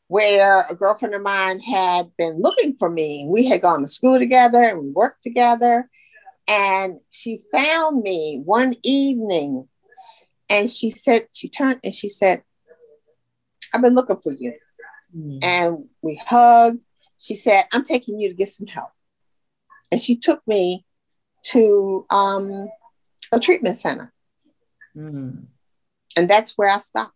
where 0.09 0.65
a 0.71 0.75
girlfriend 0.75 1.15
of 1.15 1.23
mine 1.23 1.61
had 1.61 2.11
been 2.17 2.41
looking 2.41 2.75
for 2.77 2.91
me. 2.91 3.27
We 3.29 3.47
had 3.47 3.63
gone 3.63 3.83
to 3.83 3.89
school 3.89 4.19
together 4.19 4.63
and 4.63 4.81
we 4.81 4.91
worked 4.91 5.23
together. 5.23 5.89
And 6.47 6.99
she 7.11 7.43
found 7.53 8.03
me 8.03 8.41
one 8.43 8.75
evening 8.83 9.69
and 10.49 10.71
she 10.71 10.91
said, 10.91 11.29
she 11.35 11.49
turned 11.51 11.81
and 11.85 11.93
she 11.93 12.09
said, 12.09 12.43
I've 13.75 13.83
been 13.83 13.95
looking 13.95 14.17
for 14.17 14.33
you. 14.33 14.55
Mm-hmm. 15.15 15.39
And 15.43 15.85
we 16.01 16.17
hugged. 16.17 16.85
She 17.18 17.35
said, 17.35 17.64
I'm 17.72 17.85
taking 17.85 18.18
you 18.18 18.28
to 18.28 18.35
get 18.35 18.48
some 18.48 18.66
help. 18.66 18.90
And 19.90 20.00
she 20.00 20.16
took 20.16 20.46
me 20.46 20.85
to 21.46 22.07
um, 22.11 22.68
a 23.33 23.40
treatment 23.40 23.78
center. 23.78 24.12
Mm-hmm. 24.96 25.44
And 26.16 26.31
that's 26.31 26.52
where 26.57 26.70
I 26.70 26.78
stopped. 26.78 27.14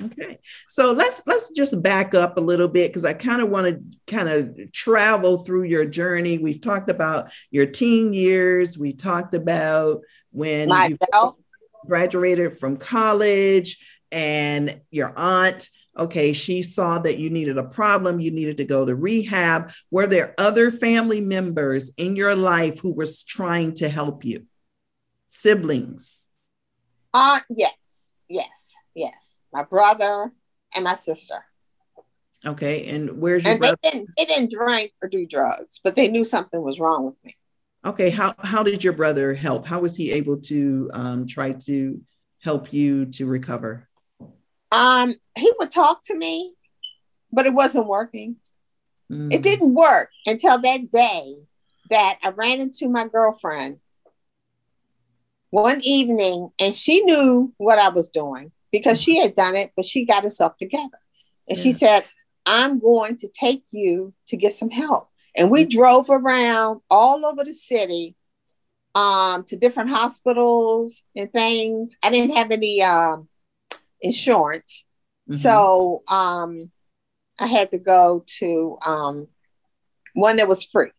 Okay. 0.00 0.38
So 0.68 0.92
let's 0.92 1.22
let's 1.26 1.50
just 1.50 1.82
back 1.82 2.14
up 2.14 2.38
a 2.38 2.40
little 2.40 2.68
bit 2.68 2.88
because 2.88 3.04
I 3.04 3.12
kind 3.12 3.42
of 3.42 3.50
want 3.50 3.66
to 3.66 4.12
kind 4.12 4.28
of 4.28 4.72
travel 4.72 5.44
through 5.44 5.64
your 5.64 5.84
journey. 5.84 6.38
We've 6.38 6.60
talked 6.60 6.90
about 6.90 7.30
your 7.50 7.66
teen 7.66 8.14
years. 8.14 8.78
We 8.78 8.94
talked 8.94 9.34
about 9.34 10.00
when 10.30 10.68
Myself. 10.68 11.36
you 11.36 11.44
graduated 11.86 12.58
from 12.58 12.78
college 12.78 13.84
and 14.10 14.80
your 14.90 15.12
aunt 15.14 15.68
okay 15.98 16.32
she 16.32 16.62
saw 16.62 16.98
that 16.98 17.18
you 17.18 17.28
needed 17.30 17.58
a 17.58 17.64
problem 17.64 18.20
you 18.20 18.30
needed 18.30 18.56
to 18.56 18.64
go 18.64 18.84
to 18.86 18.94
rehab 18.94 19.70
were 19.90 20.06
there 20.06 20.34
other 20.38 20.70
family 20.70 21.20
members 21.20 21.92
in 21.96 22.16
your 22.16 22.34
life 22.34 22.80
who 22.80 22.92
was 22.94 23.22
trying 23.24 23.74
to 23.74 23.88
help 23.88 24.24
you 24.24 24.46
siblings 25.28 26.30
uh 27.12 27.40
yes 27.50 28.08
yes 28.28 28.74
yes 28.94 29.32
my 29.52 29.62
brother, 29.62 30.32
and 30.74 30.84
my 30.84 30.94
sister. 30.94 31.44
Okay, 32.44 32.86
and 32.86 33.20
where's 33.20 33.44
your 33.44 33.52
and 33.52 33.60
brother? 33.60 33.76
They 33.82 33.90
didn't, 33.90 34.10
they 34.16 34.24
didn't 34.24 34.50
drink 34.50 34.92
or 35.02 35.08
do 35.08 35.26
drugs, 35.26 35.80
but 35.84 35.94
they 35.94 36.08
knew 36.08 36.24
something 36.24 36.60
was 36.60 36.80
wrong 36.80 37.04
with 37.04 37.14
me. 37.22 37.36
Okay, 37.84 38.10
how 38.10 38.34
how 38.38 38.62
did 38.62 38.82
your 38.82 38.94
brother 38.94 39.34
help? 39.34 39.66
How 39.66 39.80
was 39.80 39.94
he 39.94 40.12
able 40.12 40.38
to 40.42 40.90
um, 40.92 41.26
try 41.26 41.52
to 41.66 42.00
help 42.40 42.72
you 42.72 43.06
to 43.06 43.26
recover? 43.26 43.88
Um, 44.72 45.14
he 45.36 45.52
would 45.58 45.70
talk 45.70 46.02
to 46.06 46.16
me, 46.16 46.54
but 47.30 47.46
it 47.46 47.54
wasn't 47.54 47.86
working. 47.86 48.36
Mm. 49.10 49.32
It 49.32 49.42
didn't 49.42 49.74
work 49.74 50.08
until 50.26 50.58
that 50.60 50.90
day 50.90 51.36
that 51.90 52.18
I 52.22 52.30
ran 52.30 52.60
into 52.60 52.88
my 52.88 53.06
girlfriend 53.06 53.78
one 55.50 55.82
evening, 55.82 56.48
and 56.58 56.74
she 56.74 57.04
knew 57.04 57.52
what 57.58 57.78
I 57.78 57.90
was 57.90 58.08
doing 58.08 58.50
because 58.72 59.00
she 59.00 59.18
had 59.18 59.36
done 59.36 59.54
it, 59.54 59.72
but 59.76 59.84
she 59.84 60.06
got 60.06 60.24
herself 60.24 60.56
together. 60.56 60.98
And 61.46 61.58
yeah. 61.58 61.62
she 61.62 61.72
said, 61.72 62.04
I'm 62.46 62.78
going 62.78 63.18
to 63.18 63.28
take 63.28 63.64
you 63.70 64.14
to 64.28 64.38
get 64.38 64.54
some 64.54 64.70
help. 64.70 65.10
And 65.36 65.50
we 65.50 65.62
mm-hmm. 65.66 65.78
drove 65.78 66.08
around 66.08 66.80
all 66.90 67.26
over 67.26 67.44
the 67.44 67.52
city 67.52 68.16
um, 68.94 69.44
to 69.44 69.56
different 69.56 69.90
hospitals 69.90 71.02
and 71.14 71.30
things. 71.30 71.96
I 72.02 72.10
didn't 72.10 72.34
have 72.34 72.50
any 72.50 72.82
um, 72.82 73.28
insurance. 74.02 74.84
Mm-hmm. 75.28 75.38
So 75.38 76.02
um, 76.08 76.70
I 77.38 77.46
had 77.46 77.70
to 77.70 77.78
go 77.78 78.24
to 78.38 78.76
um, 78.84 79.28
one 80.14 80.36
that 80.36 80.48
was 80.48 80.64
free. 80.64 80.90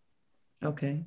Okay. 0.64 1.06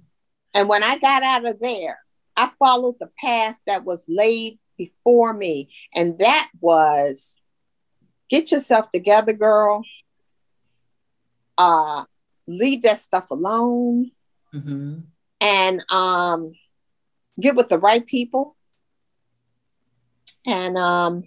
And 0.54 0.68
when 0.68 0.82
I 0.82 0.98
got 0.98 1.22
out 1.22 1.46
of 1.46 1.60
there, 1.60 1.98
I 2.36 2.50
followed 2.58 2.96
the 3.00 3.10
path 3.18 3.56
that 3.66 3.84
was 3.84 4.04
laid 4.08 4.58
before 4.76 5.32
me. 5.32 5.70
And 5.94 6.18
that 6.18 6.50
was 6.60 7.40
get 8.28 8.52
yourself 8.52 8.90
together, 8.90 9.32
girl. 9.32 9.82
Uh, 11.58 12.04
leave 12.46 12.82
that 12.82 12.98
stuff 12.98 13.30
alone. 13.30 14.10
Mm-hmm. 14.54 15.00
And 15.40 15.84
um, 15.90 16.52
get 17.40 17.56
with 17.56 17.68
the 17.68 17.78
right 17.78 18.06
people. 18.06 18.56
And 20.46 20.78
um, 20.78 21.24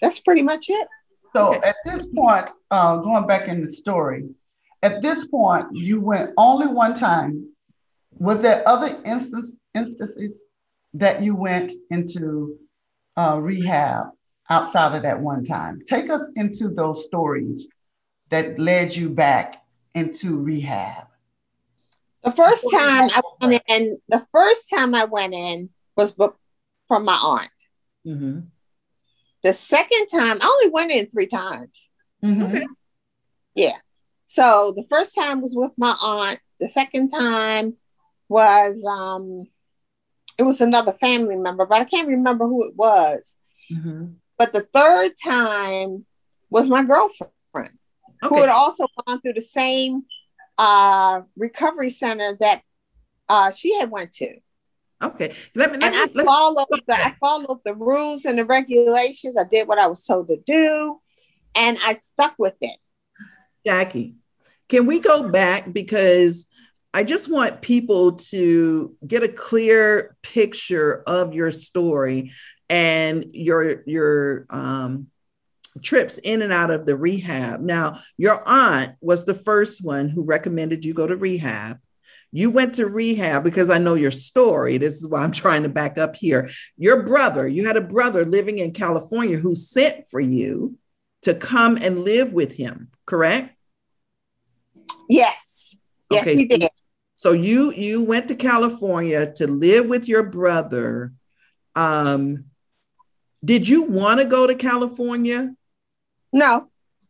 that's 0.00 0.20
pretty 0.20 0.42
much 0.42 0.66
it. 0.68 0.88
So 1.34 1.54
at 1.62 1.76
this 1.84 2.06
point, 2.06 2.50
uh, 2.70 2.96
going 2.98 3.26
back 3.26 3.48
in 3.48 3.64
the 3.64 3.70
story, 3.70 4.28
at 4.82 5.02
this 5.02 5.26
point, 5.26 5.66
you 5.72 6.00
went 6.00 6.30
only 6.36 6.66
one 6.66 6.94
time. 6.94 7.48
Was 8.12 8.42
there 8.42 8.66
other 8.66 9.00
instance, 9.04 9.54
instances 9.74 10.30
that 10.94 11.22
you 11.22 11.34
went 11.34 11.72
into 11.90 12.58
uh, 13.16 13.38
rehab 13.40 14.06
outside 14.48 14.96
of 14.96 15.02
that 15.02 15.20
one 15.20 15.44
time. 15.44 15.80
Take 15.86 16.10
us 16.10 16.30
into 16.36 16.68
those 16.68 17.04
stories 17.04 17.68
that 18.30 18.58
led 18.58 18.94
you 18.94 19.10
back 19.10 19.62
into 19.94 20.38
rehab. 20.38 21.06
The 22.22 22.32
first 22.32 22.66
time 22.70 23.10
I 23.12 23.22
went 23.40 23.62
in, 23.68 23.98
the 24.08 24.26
first 24.32 24.70
time 24.70 24.94
I 24.94 25.04
went 25.04 25.34
in 25.34 25.70
was 25.96 26.14
from 26.86 27.04
my 27.04 27.14
aunt. 27.14 27.50
Mm-hmm. 28.06 28.40
The 29.48 29.54
second 29.54 30.08
time, 30.08 30.36
I 30.42 30.46
only 30.46 30.68
went 30.68 30.92
in 30.92 31.06
three 31.06 31.26
times. 31.26 31.88
Mm-hmm. 32.22 32.42
Okay. 32.42 32.66
Yeah. 33.54 33.78
So 34.26 34.74
the 34.76 34.84
first 34.90 35.14
time 35.14 35.40
was 35.40 35.54
with 35.56 35.72
my 35.78 35.96
aunt. 36.02 36.38
The 36.60 36.68
second 36.68 37.08
time 37.08 37.74
was 38.28 38.84
um 38.84 39.46
it 40.36 40.42
was 40.42 40.60
another 40.60 40.92
family 40.92 41.36
member, 41.36 41.64
but 41.64 41.80
I 41.80 41.84
can't 41.84 42.08
remember 42.08 42.44
who 42.44 42.68
it 42.68 42.76
was. 42.76 43.36
Mm-hmm. 43.72 44.16
But 44.36 44.52
the 44.52 44.68
third 44.70 45.12
time 45.24 46.04
was 46.50 46.68
my 46.68 46.82
girlfriend, 46.82 47.32
okay. 47.54 48.28
who 48.28 48.42
had 48.42 48.50
also 48.50 48.86
gone 49.06 49.22
through 49.22 49.32
the 49.32 49.40
same 49.40 50.02
uh, 50.58 51.22
recovery 51.38 51.88
center 51.88 52.36
that 52.40 52.60
uh, 53.30 53.50
she 53.50 53.78
had 53.78 53.90
went 53.90 54.12
to. 54.12 54.36
Okay, 55.02 55.34
let 55.54 55.70
me. 55.70 55.78
Let 55.78 55.94
and 55.94 56.14
me, 56.14 56.22
I 56.22 56.24
followed 56.24 56.66
the 56.70 56.82
I 56.88 57.14
followed 57.20 57.60
the 57.64 57.74
rules 57.74 58.24
and 58.24 58.38
the 58.38 58.44
regulations. 58.44 59.36
I 59.36 59.44
did 59.44 59.68
what 59.68 59.78
I 59.78 59.86
was 59.86 60.04
told 60.04 60.28
to 60.28 60.36
do, 60.44 61.00
and 61.54 61.78
I 61.84 61.94
stuck 61.94 62.34
with 62.38 62.56
it. 62.60 62.76
Jackie, 63.64 64.16
can 64.68 64.86
we 64.86 64.98
go 64.98 65.28
back 65.28 65.72
because 65.72 66.46
I 66.94 67.04
just 67.04 67.30
want 67.30 67.62
people 67.62 68.12
to 68.12 68.96
get 69.06 69.22
a 69.22 69.28
clear 69.28 70.16
picture 70.22 71.02
of 71.06 71.34
your 71.34 71.50
story 71.50 72.32
and 72.68 73.26
your 73.34 73.82
your 73.86 74.46
um, 74.50 75.08
trips 75.82 76.18
in 76.18 76.42
and 76.42 76.52
out 76.52 76.70
of 76.70 76.86
the 76.86 76.96
rehab. 76.96 77.60
Now, 77.60 78.00
your 78.16 78.40
aunt 78.46 78.96
was 79.00 79.24
the 79.24 79.34
first 79.34 79.84
one 79.84 80.08
who 80.08 80.22
recommended 80.22 80.84
you 80.84 80.94
go 80.94 81.06
to 81.06 81.16
rehab. 81.16 81.78
You 82.30 82.50
went 82.50 82.74
to 82.74 82.86
rehab 82.86 83.42
because 83.42 83.70
I 83.70 83.78
know 83.78 83.94
your 83.94 84.10
story. 84.10 84.76
This 84.76 84.96
is 84.96 85.06
why 85.06 85.22
I'm 85.22 85.32
trying 85.32 85.62
to 85.62 85.68
back 85.68 85.96
up 85.96 86.14
here. 86.14 86.50
Your 86.76 87.02
brother, 87.02 87.48
you 87.48 87.66
had 87.66 87.76
a 87.76 87.82
brother 87.82 88.24
living 88.24 88.58
in 88.58 88.72
California 88.72 89.38
who 89.38 89.54
sent 89.54 90.08
for 90.10 90.20
you 90.20 90.76
to 91.22 91.34
come 91.34 91.76
and 91.76 92.00
live 92.00 92.32
with 92.32 92.52
him, 92.52 92.90
correct? 93.06 93.54
Yes. 95.08 95.76
Yes, 96.10 96.22
okay. 96.22 96.36
he 96.36 96.46
did. 96.46 96.68
So 97.14 97.32
you 97.32 97.72
you 97.72 98.02
went 98.02 98.28
to 98.28 98.36
California 98.36 99.32
to 99.34 99.46
live 99.46 99.86
with 99.86 100.06
your 100.06 100.22
brother. 100.22 101.12
Um, 101.74 102.44
did 103.44 103.68
you 103.68 103.84
want 103.84 104.20
to 104.20 104.24
go 104.24 104.46
to 104.46 104.54
California? 104.54 105.54
No, 106.32 106.68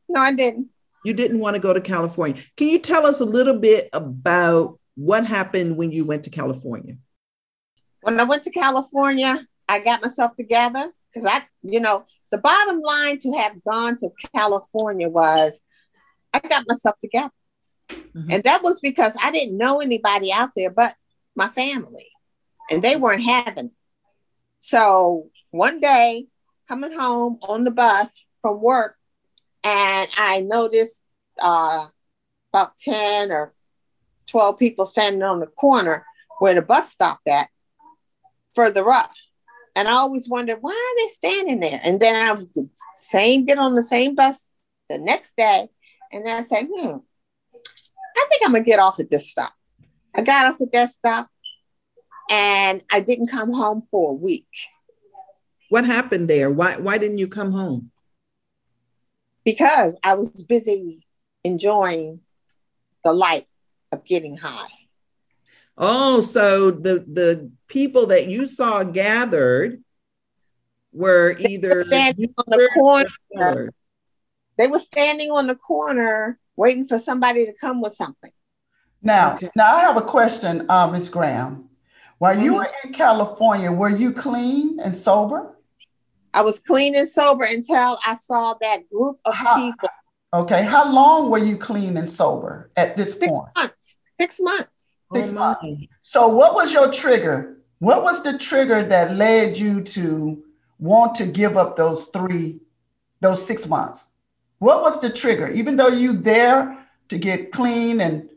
no, 0.09 0.21
I 0.21 0.33
didn't. 0.33 0.69
You 1.05 1.12
didn't 1.12 1.39
want 1.39 1.55
to 1.55 1.61
go 1.61 1.73
to 1.73 1.81
California. 1.81 2.43
Can 2.57 2.69
you 2.69 2.79
tell 2.79 3.07
us 3.07 3.21
a 3.21 3.25
little 3.25 3.59
bit 3.59 3.89
about 3.93 4.78
what 4.99 5.25
happened 5.25 5.77
when 5.77 5.93
you 5.93 6.05
went 6.05 6.25
to 6.25 6.31
California? 6.31 6.97
When 8.01 8.19
I 8.19 8.25
went 8.25 8.43
to 8.43 8.51
California, 8.51 9.47
I 9.69 9.79
got 9.79 10.03
myself 10.03 10.35
together 10.35 10.91
because 11.09 11.25
I, 11.25 11.43
you 11.63 11.79
know, 11.79 12.05
the 12.33 12.39
bottom 12.39 12.81
line 12.81 13.19
to 13.19 13.33
have 13.35 13.63
gone 13.63 13.97
to 13.99 14.11
California 14.35 15.09
was 15.09 15.61
I 16.35 16.41
got 16.41 16.65
myself 16.67 16.97
together. 16.99 17.31
Mm-hmm. 17.89 18.27
And 18.29 18.43
that 18.43 18.65
was 18.65 18.81
because 18.81 19.17
I 19.23 19.31
didn't 19.31 19.57
know 19.57 19.81
anybody 19.81 20.33
out 20.33 20.51
there 20.57 20.71
but 20.71 20.95
my 21.37 21.47
family, 21.47 22.09
and 22.69 22.83
they 22.83 22.97
weren't 22.97 23.23
having 23.23 23.67
it. 23.67 23.75
So 24.59 25.31
one 25.53 25.79
day, 25.79 26.27
coming 26.67 26.93
home 26.93 27.39
on 27.49 27.63
the 27.63 27.71
bus 27.71 28.27
from 28.43 28.61
work, 28.61 28.97
and 29.63 30.09
I 30.19 30.41
noticed 30.41 31.05
uh, 31.41 31.87
about 32.53 32.77
10 32.79 33.31
or 33.31 33.55
12 34.29 34.59
people 34.59 34.85
standing 34.85 35.22
on 35.22 35.41
the 35.41 35.47
corner 35.47 36.05
where 36.39 36.55
the 36.55 36.62
bus 36.62 36.91
stopped 36.91 37.29
at 37.29 37.49
further 38.55 38.89
up. 38.91 39.12
And 39.76 39.87
I 39.87 39.93
always 39.93 40.29
wondered 40.29 40.59
why 40.61 40.72
are 40.72 41.03
they 41.03 41.09
standing 41.09 41.61
there? 41.61 41.81
And 41.83 42.01
then 42.01 42.14
I 42.14 42.33
was 42.33 42.53
the 42.53 42.68
same, 42.95 43.45
get 43.45 43.59
on 43.59 43.74
the 43.74 43.83
same 43.83 44.14
bus 44.14 44.51
the 44.89 44.99
next 44.99 45.37
day. 45.37 45.68
And 46.12 46.29
I 46.29 46.43
said, 46.43 46.66
hmm, 46.72 46.97
I 47.55 48.26
think 48.29 48.43
I'm 48.45 48.53
gonna 48.53 48.64
get 48.64 48.81
off 48.81 48.99
at 48.99 49.11
this 49.11 49.31
stop. 49.31 49.53
I 50.14 50.22
got 50.22 50.47
off 50.47 50.61
at 50.61 50.72
that 50.72 50.91
stop 50.91 51.29
and 52.31 52.83
I 52.91 53.01
didn't 53.01 53.29
come 53.29 53.53
home 53.53 53.83
for 53.83 54.11
a 54.11 54.14
week. 54.14 54.49
What 55.68 55.85
happened 55.85 56.29
there? 56.29 56.51
Why 56.51 56.79
why 56.79 56.99
didn't 56.99 57.18
you 57.18 57.29
come 57.29 57.53
home? 57.53 57.91
Because 59.45 59.99
I 60.03 60.14
was 60.14 60.43
busy 60.45 61.07
enjoying 61.45 62.20
the 63.05 63.12
life 63.12 63.58
of 63.93 64.05
getting 64.05 64.36
high. 64.36 64.68
Oh, 65.76 66.20
so 66.20 66.70
the 66.70 67.05
the 67.07 67.51
people 67.68 68.07
that 68.07 68.26
you 68.26 68.47
saw 68.47 68.82
gathered 68.82 69.82
were 70.93 71.36
either 71.39 71.68
were 71.68 71.84
standing 71.84 72.34
on 72.36 72.45
the 72.49 72.70
corner. 72.74 73.72
They 74.57 74.66
were 74.66 74.78
standing 74.78 75.30
on 75.30 75.47
the 75.47 75.55
corner 75.55 76.39
waiting 76.57 76.84
for 76.84 76.99
somebody 76.99 77.47
to 77.47 77.53
come 77.53 77.80
with 77.80 77.93
something. 77.93 78.32
Now, 79.01 79.36
okay. 79.36 79.51
now 79.55 79.76
I 79.76 79.80
have 79.82 79.97
a 79.97 80.03
question, 80.03 80.66
uh, 80.68 80.89
Ms. 80.91 81.09
Graham. 81.09 81.68
While 82.18 82.34
mm-hmm. 82.34 82.45
you 82.45 82.55
were 82.55 82.68
in 82.84 82.93
California, 82.93 83.70
were 83.70 83.89
you 83.89 84.12
clean 84.12 84.80
and 84.80 84.97
sober? 84.97 85.55
I 86.34 86.43
was 86.43 86.59
clean 86.59 86.97
and 86.97 87.09
sober 87.09 87.45
until 87.45 87.99
I 88.05 88.16
saw 88.16 88.55
that 88.61 88.89
group 88.91 89.20
of 89.24 89.34
how, 89.34 89.57
people. 89.57 89.89
Okay, 90.33 90.62
how 90.62 90.93
long 90.93 91.31
were 91.31 91.39
you 91.39 91.57
clean 91.57 91.97
and 91.97 92.09
sober 92.09 92.70
at 92.76 92.97
this 92.97 93.14
Six 93.14 93.26
point? 93.26 93.49
Months. 93.57 93.97
Six 94.20 94.41
months. 94.41 94.97
Six 95.14 95.29
oh, 95.31 95.33
months. 95.33 95.66
So, 96.03 96.29
what 96.29 96.55
was 96.55 96.72
your 96.72 96.93
trigger? 96.93 97.59
What 97.79 98.03
was 98.03 98.22
the 98.22 98.37
trigger 98.37 98.83
that 98.83 99.14
led 99.16 99.57
you 99.57 99.83
to 99.85 100.45
want 100.79 101.14
to 101.16 101.26
give 101.26 101.57
up 101.57 101.76
those 101.76 102.05
three, 102.12 102.61
those 103.20 103.45
six 103.45 103.66
months? 103.66 104.11
What 104.59 104.83
was 104.83 105.01
the 105.01 105.11
trigger? 105.11 105.49
Even 105.49 105.76
though 105.76 105.89
you 105.89 106.12
there 106.12 106.87
to 107.09 107.18
get 107.18 107.53
clean 107.53 108.01
and 108.01 108.29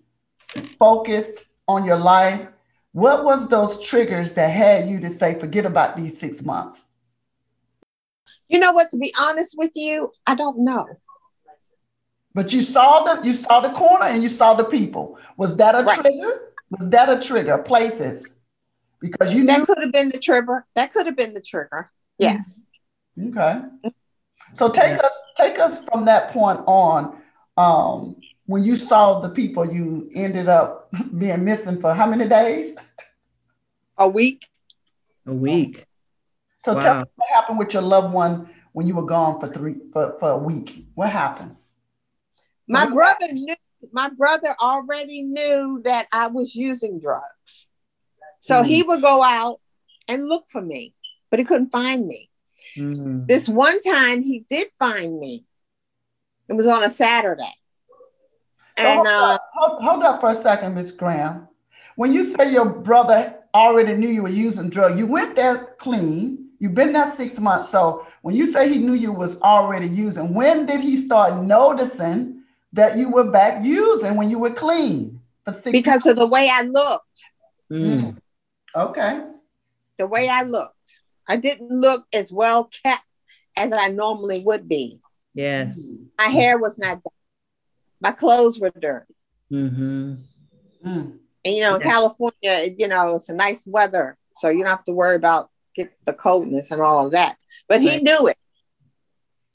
focused 0.80 1.46
on 1.68 1.84
your 1.84 1.98
life, 1.98 2.48
what 2.94 3.26
was 3.26 3.48
those 3.48 3.86
triggers 3.86 4.34
that 4.34 4.50
had 4.50 4.90
you 4.90 5.00
to 5.00 5.10
say, 5.10 5.40
forget 5.40 5.66
about 5.66 5.98
these 5.98 6.20
six 6.20 6.44
months? 6.44 6.86
You 8.48 8.60
know 8.60 8.72
what? 8.72 8.90
To 8.92 8.98
be 8.98 9.14
honest 9.20 9.56
with 9.58 9.72
you, 9.76 10.12
I 10.28 10.36
don't 10.36 10.60
know. 10.60 10.86
But 12.34 12.54
you 12.54 12.62
saw 12.62 13.04
the 13.04 13.28
you 13.28 13.34
saw 13.34 13.60
the 13.60 13.72
corner 13.72 14.06
and 14.06 14.24
you 14.24 14.30
saw 14.30 14.54
the 14.54 14.64
people. 14.64 15.20
Was 15.38 15.56
that 15.58 15.76
a 15.76 15.84
right. 15.84 16.00
trigger? 16.00 16.54
Was 16.70 16.90
that 16.90 17.10
a 17.10 17.20
trigger? 17.20 17.58
Places, 17.58 18.34
because 19.02 19.34
you 19.34 19.46
that 19.46 19.66
could 19.68 19.80
have 19.80 19.92
been 19.92 20.10
the 20.10 20.20
trigger. 20.20 20.66
That 20.76 20.94
could 20.94 21.06
have 21.06 21.18
been 21.18 21.34
the 21.34 21.42
trigger. 21.42 21.92
Yes. 22.18 22.64
Okay. 23.20 23.62
So 24.54 24.70
take 24.70 24.98
us 24.98 25.12
take 25.38 25.60
us 25.60 25.84
from 25.86 26.06
that 26.06 26.32
point 26.32 26.62
on. 26.66 27.18
Um, 27.58 28.16
when 28.46 28.64
you 28.64 28.76
saw 28.76 29.20
the 29.20 29.30
people, 29.30 29.72
you 29.72 30.10
ended 30.14 30.48
up 30.48 30.90
being 31.18 31.44
missing 31.44 31.80
for 31.80 31.94
how 31.94 32.08
many 32.08 32.28
days? 32.28 32.76
A 33.98 34.08
week. 34.08 34.48
A 35.26 35.34
week. 35.34 35.86
So 36.60 36.74
wow. 36.74 36.82
tell 36.82 36.96
me 37.00 37.06
what 37.16 37.30
happened 37.34 37.60
with 37.60 37.74
your 37.74 37.84
loved 37.84 38.14
one 38.14 38.50
when 38.74 38.88
you 38.88 38.96
were 38.96 39.06
gone 39.06 39.40
for 39.40 39.48
three 39.48 39.76
for, 39.92 40.16
for 40.20 40.32
a 40.32 40.38
week. 40.38 40.86
What 40.96 41.10
happened? 41.10 41.56
My 42.72 42.90
brother 42.90 43.32
knew 43.32 43.56
my 43.92 44.10
brother 44.10 44.56
already 44.62 45.24
knew 45.24 45.82
that 45.84 46.08
I 46.12 46.28
was 46.28 46.56
using 46.56 47.00
drugs. 47.00 47.68
So 48.40 48.62
mm. 48.62 48.66
he 48.66 48.84
would 48.84 49.02
go 49.02 49.24
out 49.24 49.60
and 50.08 50.28
look 50.28 50.46
for 50.50 50.62
me, 50.62 50.94
but 51.30 51.40
he 51.40 51.46
couldn't 51.46 51.72
find 51.72 52.08
me. 52.08 52.30
Mm-hmm. 52.78 53.26
This 53.26 53.50
one 53.50 53.82
time 53.82 54.24
he 54.24 54.46
did 54.50 54.68
find 54.80 55.20
me. 55.20 55.46
It 56.48 56.54
was 56.54 56.68
on 56.68 56.84
a 56.84 56.90
Saturday. 56.90 57.44
So 58.78 58.84
and 58.84 58.96
hold, 58.96 59.08
uh, 59.08 59.34
up, 59.34 59.50
hold, 59.54 59.84
hold 59.84 60.04
up 60.04 60.22
for 60.22 60.30
a 60.30 60.36
second, 60.36 60.76
Miss 60.76 60.92
Graham. 60.92 61.48
When 61.96 62.14
you 62.14 62.26
say 62.26 62.52
your 62.52 62.66
brother 62.66 63.38
already 63.54 63.96
knew 63.96 64.08
you 64.08 64.24
were 64.24 64.30
using 64.30 64.70
drugs, 64.70 64.98
you 65.00 65.08
went 65.08 65.36
there 65.36 65.76
clean. 65.80 66.50
You've 66.60 66.76
been 66.76 66.94
there 66.94 67.10
six 67.12 67.40
months. 67.40 67.70
So 67.70 68.06
when 68.22 68.36
you 68.36 68.48
say 68.48 68.70
he 68.70 68.78
knew 68.78 68.94
you 68.94 69.12
was 69.12 69.38
already 69.38 69.88
using, 69.88 70.34
when 70.34 70.66
did 70.66 70.80
he 70.80 70.96
start 70.96 71.44
noticing 71.44 72.41
that 72.74 72.98
you 72.98 73.12
were 73.12 73.24
back 73.24 73.64
using 73.64 74.16
when 74.16 74.30
you 74.30 74.40
were 74.40 74.52
clean? 74.52 75.22
For 75.46 75.54
six 75.54 75.72
because 75.72 76.06
months? 76.06 76.06
of 76.08 76.16
the 76.18 76.28
way 76.28 76.50
I 76.52 76.62
looked. 76.62 77.26
Mm. 77.72 78.18
Okay. 78.76 79.24
The 79.98 80.08
way 80.08 80.28
I 80.28 80.44
looked. 80.44 80.76
I 81.28 81.38
didn't 81.38 81.72
look 81.72 82.06
as 82.14 82.32
well 82.32 82.70
kept 82.84 83.04
as 83.56 83.72
I 83.72 83.88
normally 83.88 84.44
would 84.46 84.68
be. 84.68 85.00
Yes. 85.34 85.96
My 86.18 86.28
hair 86.28 86.58
was 86.58 86.78
not 86.78 87.04
done. 87.04 87.14
My 88.00 88.12
clothes 88.12 88.60
were 88.60 88.72
dirty. 88.78 89.16
Mm-hmm. 89.52 90.16
Mm. 90.86 91.18
And 91.46 91.56
you 91.56 91.64
know, 91.64 91.76
in 91.76 91.82
California, 91.82 92.74
you 92.78 92.88
know, 92.88 93.16
it's 93.16 93.30
a 93.30 93.34
nice 93.34 93.66
weather. 93.66 94.18
So 94.36 94.50
you 94.50 94.60
don't 94.60 94.68
have 94.68 94.84
to 94.86 94.94
worry 94.94 95.16
about 95.16 95.50
get 95.76 95.92
the 96.06 96.14
coldness 96.14 96.72
and 96.72 96.82
all 96.82 97.06
of 97.06 97.12
that. 97.14 97.38
But 97.68 97.82
he 97.82 97.98
knew 97.98 98.28
it. 98.28 98.38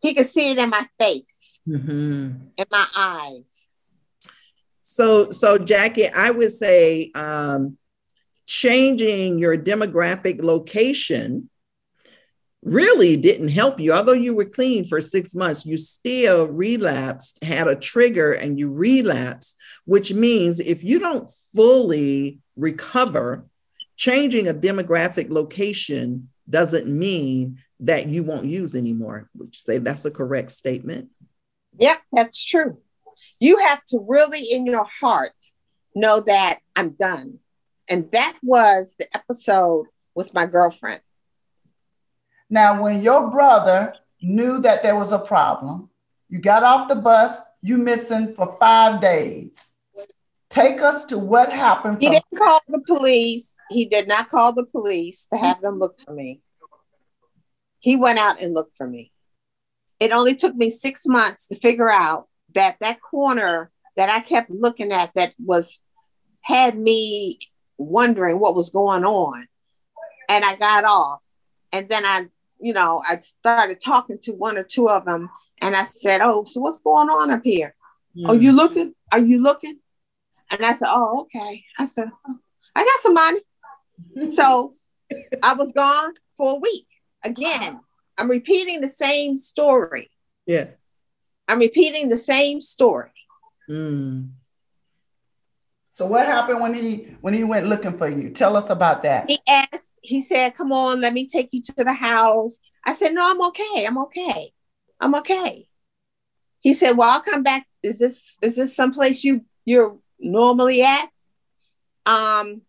He 0.00 0.14
could 0.14 0.26
see 0.26 0.52
it 0.52 0.58
in 0.58 0.70
my 0.70 0.86
face, 0.98 1.45
mm-hmm. 1.66 2.32
in 2.56 2.66
my 2.70 2.86
eyes. 2.96 3.68
So, 4.82 5.30
so 5.30 5.58
Jackie, 5.58 6.08
I 6.08 6.30
would 6.30 6.52
say 6.52 7.10
um, 7.14 7.76
changing 8.46 9.38
your 9.38 9.56
demographic 9.58 10.42
location 10.42 11.50
really 12.62 13.16
didn't 13.16 13.48
help 13.48 13.78
you. 13.78 13.92
Although 13.92 14.12
you 14.12 14.34
were 14.34 14.44
clean 14.44 14.84
for 14.84 15.00
six 15.00 15.34
months, 15.34 15.64
you 15.64 15.76
still 15.76 16.48
relapsed, 16.48 17.42
had 17.44 17.68
a 17.68 17.76
trigger, 17.76 18.32
and 18.32 18.58
you 18.58 18.70
relapsed, 18.70 19.56
which 19.84 20.12
means 20.12 20.58
if 20.58 20.82
you 20.82 20.98
don't 20.98 21.30
fully 21.54 22.40
recover, 22.56 23.46
changing 23.96 24.48
a 24.48 24.54
demographic 24.54 25.30
location 25.30 26.28
doesn't 26.48 26.86
mean 26.86 27.58
that 27.80 28.08
you 28.08 28.24
won't 28.24 28.46
use 28.46 28.74
anymore. 28.74 29.28
Would 29.36 29.48
you 29.48 29.60
say 29.60 29.78
that's 29.78 30.04
a 30.04 30.10
correct 30.10 30.50
statement? 30.50 31.10
Yep, 31.78 32.02
that's 32.12 32.44
true. 32.44 32.78
You 33.40 33.58
have 33.58 33.84
to 33.86 34.04
really, 34.06 34.42
in 34.42 34.66
your 34.66 34.86
heart, 35.00 35.34
know 35.94 36.20
that 36.20 36.58
I'm 36.74 36.90
done. 36.90 37.38
And 37.88 38.10
that 38.12 38.36
was 38.42 38.96
the 38.98 39.14
episode 39.14 39.86
with 40.14 40.34
my 40.34 40.46
girlfriend. 40.46 41.00
Now, 42.48 42.82
when 42.82 43.02
your 43.02 43.30
brother 43.30 43.94
knew 44.22 44.60
that 44.60 44.82
there 44.82 44.96
was 44.96 45.12
a 45.12 45.18
problem, 45.18 45.90
you 46.28 46.40
got 46.40 46.62
off 46.62 46.88
the 46.88 46.94
bus, 46.94 47.38
you 47.60 47.78
missing 47.78 48.34
for 48.34 48.56
five 48.58 49.00
days. 49.00 49.70
Take 50.48 50.80
us 50.80 51.04
to 51.06 51.18
what 51.18 51.52
happened. 51.52 51.98
He 52.00 52.08
didn't 52.08 52.24
call 52.36 52.60
the 52.68 52.80
police. 52.80 53.56
He 53.68 53.86
did 53.86 54.08
not 54.08 54.30
call 54.30 54.52
the 54.52 54.64
police 54.64 55.26
to 55.32 55.38
have 55.38 55.60
them 55.60 55.78
look 55.78 56.00
for 56.00 56.14
me. 56.14 56.40
He 57.80 57.96
went 57.96 58.18
out 58.18 58.40
and 58.40 58.54
looked 58.54 58.76
for 58.76 58.86
me. 58.86 59.12
It 60.00 60.12
only 60.12 60.34
took 60.34 60.54
me 60.54 60.70
six 60.70 61.06
months 61.06 61.48
to 61.48 61.58
figure 61.58 61.90
out 61.90 62.28
that 62.54 62.76
that 62.80 63.00
corner 63.00 63.70
that 63.96 64.08
I 64.08 64.20
kept 64.20 64.50
looking 64.50 64.92
at 64.92 65.14
that 65.14 65.34
was 65.38 65.80
had 66.42 66.78
me 66.78 67.38
wondering 67.78 68.38
what 68.38 68.54
was 68.54 68.70
going 68.70 69.04
on. 69.04 69.46
And 70.28 70.44
I 70.44 70.56
got 70.56 70.84
off. 70.84 71.22
And 71.72 71.88
then 71.88 72.04
I 72.04 72.26
you 72.58 72.72
know, 72.72 73.02
I 73.06 73.20
started 73.20 73.80
talking 73.84 74.18
to 74.22 74.32
one 74.32 74.56
or 74.56 74.62
two 74.62 74.88
of 74.88 75.04
them 75.04 75.30
and 75.60 75.76
I 75.76 75.84
said, 75.84 76.20
Oh, 76.20 76.44
so 76.44 76.60
what's 76.60 76.78
going 76.78 77.08
on 77.08 77.30
up 77.30 77.42
here? 77.44 77.74
Mm. 78.16 78.28
Are 78.28 78.34
you 78.34 78.52
looking? 78.52 78.94
Are 79.12 79.18
you 79.18 79.42
looking? 79.42 79.78
And 80.50 80.64
I 80.64 80.72
said, 80.72 80.88
Oh, 80.90 81.22
okay. 81.22 81.64
I 81.78 81.86
said, 81.86 82.10
oh, 82.26 82.36
I 82.74 82.84
got 82.84 83.00
some 83.00 83.14
money. 83.14 83.40
so 84.30 84.72
I 85.42 85.54
was 85.54 85.72
gone 85.72 86.12
for 86.36 86.52
a 86.52 86.58
week. 86.58 86.86
Again, 87.24 87.80
I'm 88.18 88.30
repeating 88.30 88.80
the 88.80 88.88
same 88.88 89.36
story. 89.36 90.10
Yeah. 90.46 90.70
I'm 91.48 91.58
repeating 91.58 92.08
the 92.08 92.18
same 92.18 92.60
story. 92.60 93.10
Mm. 93.68 94.30
So 95.94 96.06
what 96.06 96.26
happened 96.26 96.60
when 96.60 96.74
he 96.74 97.08
when 97.22 97.32
he 97.32 97.42
went 97.42 97.66
looking 97.66 97.96
for 97.96 98.08
you? 98.08 98.30
Tell 98.30 98.56
us 98.56 98.68
about 98.68 99.02
that. 99.04 99.30
He 99.30 99.38
asked, 99.48 99.98
he 100.02 100.20
said, 100.20 100.54
Come 100.54 100.72
on, 100.72 101.00
let 101.00 101.14
me 101.14 101.26
take 101.26 101.48
you 101.52 101.62
to 101.62 101.84
the 101.84 101.92
house. 101.92 102.58
I 102.84 102.92
said, 102.92 103.14
No, 103.14 103.30
I'm 103.30 103.42
okay. 103.46 103.86
I'm 103.86 103.98
okay. 103.98 104.52
I'm 105.00 105.14
okay. 105.16 105.68
He 106.58 106.74
said, 106.74 106.98
Well, 106.98 107.08
I'll 107.08 107.22
come 107.22 107.42
back. 107.42 107.66
Is 107.82 107.98
this 107.98 108.36
is 108.42 108.56
this 108.56 108.76
someplace 108.76 109.24
you 109.24 109.46
you're 109.64 109.96
normally 110.18 110.82
at? 110.82 111.08
Um, 112.04 112.60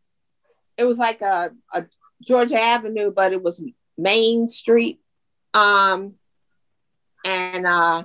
it 0.77 0.85
was 0.85 0.97
like 0.97 1.21
a, 1.21 1.51
a 1.73 1.85
Georgia 2.25 2.59
Avenue, 2.59 3.11
but 3.11 3.33
it 3.33 3.43
was 3.43 3.61
Main 3.97 4.47
Street. 4.47 5.01
Um, 5.57 6.13
and 7.25 7.65
uh, 7.65 8.03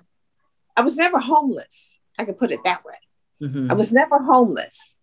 I 0.76 0.80
was 0.80 0.96
never 0.96 1.18
homeless. 1.18 1.98
I 2.18 2.24
could 2.24 2.38
put 2.38 2.50
it 2.50 2.61
that 2.64 2.84
way. 2.84 2.94
Mm-hmm. 3.42 3.70
I 3.70 3.74
was 3.74 3.92
never 3.92 4.18
homeless 4.18 4.96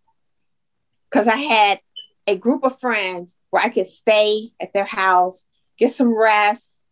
because 1.09 1.27
I 1.27 1.35
had 1.35 1.79
a 2.25 2.35
group 2.35 2.63
of 2.63 2.79
friends 2.79 3.35
where 3.51 3.63
I 3.63 3.69
could 3.69 3.85
stay 3.85 4.51
at 4.59 4.73
their 4.73 4.85
house, 4.85 5.45
get 5.77 5.91
some 5.91 6.15
rest, 6.17 6.85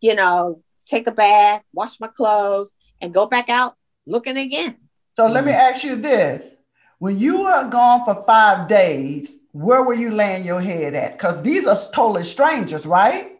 you 0.00 0.14
know, 0.14 0.62
take 0.86 1.06
a 1.06 1.12
bath, 1.12 1.62
wash 1.72 2.00
my 2.00 2.08
clothes, 2.08 2.72
and 3.00 3.14
go 3.14 3.26
back 3.26 3.48
out 3.48 3.76
looking 4.06 4.36
again. 4.36 4.76
So 5.14 5.24
mm-hmm. 5.24 5.34
let 5.34 5.44
me 5.44 5.52
ask 5.52 5.84
you 5.84 5.96
this. 5.96 6.56
When 6.98 7.18
you 7.18 7.42
were 7.42 7.68
gone 7.68 8.04
for 8.04 8.24
five 8.24 8.68
days, 8.68 9.36
where 9.52 9.82
were 9.82 9.94
you 9.94 10.10
laying 10.10 10.44
your 10.44 10.60
head 10.60 10.94
at? 10.94 11.18
Because 11.18 11.42
these 11.42 11.66
are 11.66 11.76
totally 11.92 12.24
strangers, 12.24 12.86
right? 12.86 13.31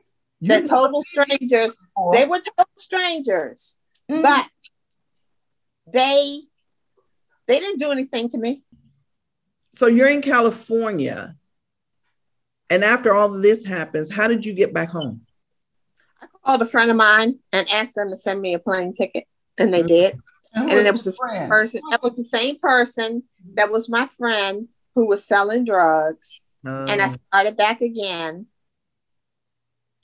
You 0.42 0.48
They're 0.48 0.62
total 0.64 1.04
strangers. 1.12 1.76
They 2.12 2.26
were 2.26 2.40
total 2.40 2.72
strangers, 2.76 3.78
mm-hmm. 4.10 4.22
but 4.22 4.48
they 5.86 6.40
they 7.46 7.60
didn't 7.60 7.78
do 7.78 7.92
anything 7.92 8.28
to 8.30 8.38
me. 8.38 8.64
So 9.72 9.86
you're 9.86 10.08
in 10.08 10.20
California, 10.20 11.36
and 12.68 12.82
after 12.82 13.14
all 13.14 13.28
this 13.28 13.64
happens, 13.64 14.12
how 14.12 14.26
did 14.26 14.44
you 14.44 14.52
get 14.52 14.74
back 14.74 14.90
home? 14.90 15.20
I 16.20 16.26
called 16.44 16.62
a 16.62 16.66
friend 16.66 16.90
of 16.90 16.96
mine 16.96 17.38
and 17.52 17.70
asked 17.70 17.94
them 17.94 18.10
to 18.10 18.16
send 18.16 18.40
me 18.40 18.54
a 18.54 18.58
plane 18.58 18.92
ticket, 18.92 19.28
and 19.58 19.72
they 19.72 19.78
mm-hmm. 19.78 19.86
did. 19.86 20.18
And, 20.54 20.70
and 20.70 20.86
it 20.88 20.92
was 20.92 21.04
the 21.04 21.12
same 21.12 21.48
person. 21.48 21.82
That 21.92 22.02
was 22.02 22.16
the 22.16 22.24
same 22.24 22.58
person 22.58 23.22
that 23.54 23.70
was 23.70 23.88
my 23.88 24.06
friend 24.06 24.66
who 24.96 25.06
was 25.06 25.24
selling 25.24 25.64
drugs. 25.64 26.40
Um, 26.66 26.88
and 26.88 27.00
I 27.00 27.06
oh. 27.06 27.16
started 27.28 27.56
back 27.56 27.80
again. 27.80 28.46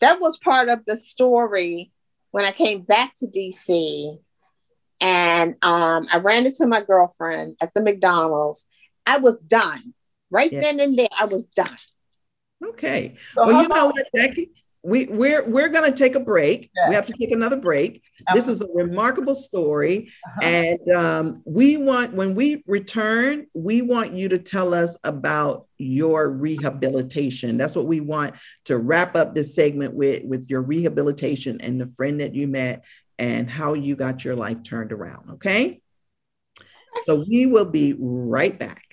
That 0.01 0.21
was 0.21 0.39
part 0.39 0.69
of 0.69 0.85
the 0.87 0.97
story 0.97 1.93
when 2.31 2.45
I 2.45 2.53
came 2.53 2.83
back 2.83 3.15
to 3.19 3.27
DC. 3.27 4.19
And 5.01 5.63
um, 5.65 6.09
I 6.13 6.19
ran 6.19 6.47
into 6.47 6.67
my 6.67 6.83
girlfriend 6.83 7.57
at 7.61 7.73
the 7.75 7.83
McDonald's. 7.83 8.67
I 9.07 9.19
was 9.19 9.39
done. 9.39 9.95
Right 10.31 10.53
yes. 10.53 10.63
then 10.63 10.81
and 10.81 10.95
there, 10.95 11.09
I 11.17 11.25
was 11.25 11.47
done. 11.47 11.69
Okay. 12.65 13.17
So 13.35 13.47
well, 13.47 13.63
you 13.63 13.69
know 13.69 13.87
what, 13.87 14.07
Jackie? 14.15 14.51
We 14.83 15.07
we're 15.07 15.49
we're 15.49 15.69
going 15.69 15.91
to 15.91 15.97
take 15.97 16.15
a 16.15 16.21
break. 16.21 16.71
Yes. 16.75 16.89
We 16.89 16.95
have 16.95 17.07
to 17.07 17.13
take 17.13 17.33
another 17.33 17.57
break. 17.57 18.03
Absolutely. 18.29 18.53
This 18.53 18.61
is 18.61 18.69
a 18.69 18.73
remarkable 18.73 19.35
story, 19.35 20.11
uh-huh. 20.25 20.41
and 20.43 20.93
um, 20.95 21.43
we 21.45 21.77
want 21.77 22.15
when 22.15 22.35
we 22.35 22.63
return, 22.67 23.47
we 23.55 23.83
want 23.83 24.13
you 24.13 24.29
to 24.29 24.39
tell 24.39 24.75
us 24.75 24.97
about 25.03 25.67
your 25.79 26.31
rehabilitation. 26.31 27.59
That's 27.59 27.75
what 27.75 27.87
we 27.87 28.01
want 28.01 28.35
to 28.65 28.79
wrap 28.79 29.17
up 29.17 29.35
this 29.35 29.55
segment 29.55 29.95
with 29.95 30.25
with 30.25 30.49
your 30.49 30.63
rehabilitation 30.63 31.61
and 31.61 31.81
the 31.81 31.89
friend 31.89 32.21
that 32.21 32.35
you 32.35 32.47
met 32.47 32.85
and 33.19 33.51
how 33.51 33.75
you 33.75 33.97
got 33.97 34.25
your 34.25 34.37
life 34.37 34.63
turned 34.63 34.93
around. 34.93 35.31
Okay, 35.31 35.81
so 37.03 37.25
we 37.29 37.47
will 37.47 37.65
be 37.65 37.97
right 37.99 38.57
back. 38.57 38.85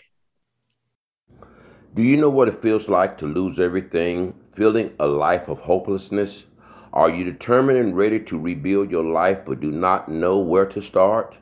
Do 1.96 2.02
you 2.02 2.18
know 2.18 2.30
what 2.30 2.50
it 2.50 2.62
feels 2.62 2.90
like 2.90 3.18
to 3.20 3.26
lose 3.26 3.60
everything? 3.60 4.34
Feeling 4.56 4.92
a 5.00 5.08
life 5.08 5.48
of 5.48 5.60
hopelessness? 5.60 6.44
Are 6.94 7.10
you 7.10 7.26
determined 7.26 7.78
and 7.78 7.98
ready 7.98 8.20
to 8.22 8.40
rebuild 8.40 8.90
your 8.90 9.04
life 9.04 9.40
but 9.46 9.60
do 9.60 9.70
not 9.70 10.10
know 10.10 10.40
where 10.40 10.66
to 10.68 10.82
start? 10.82 11.36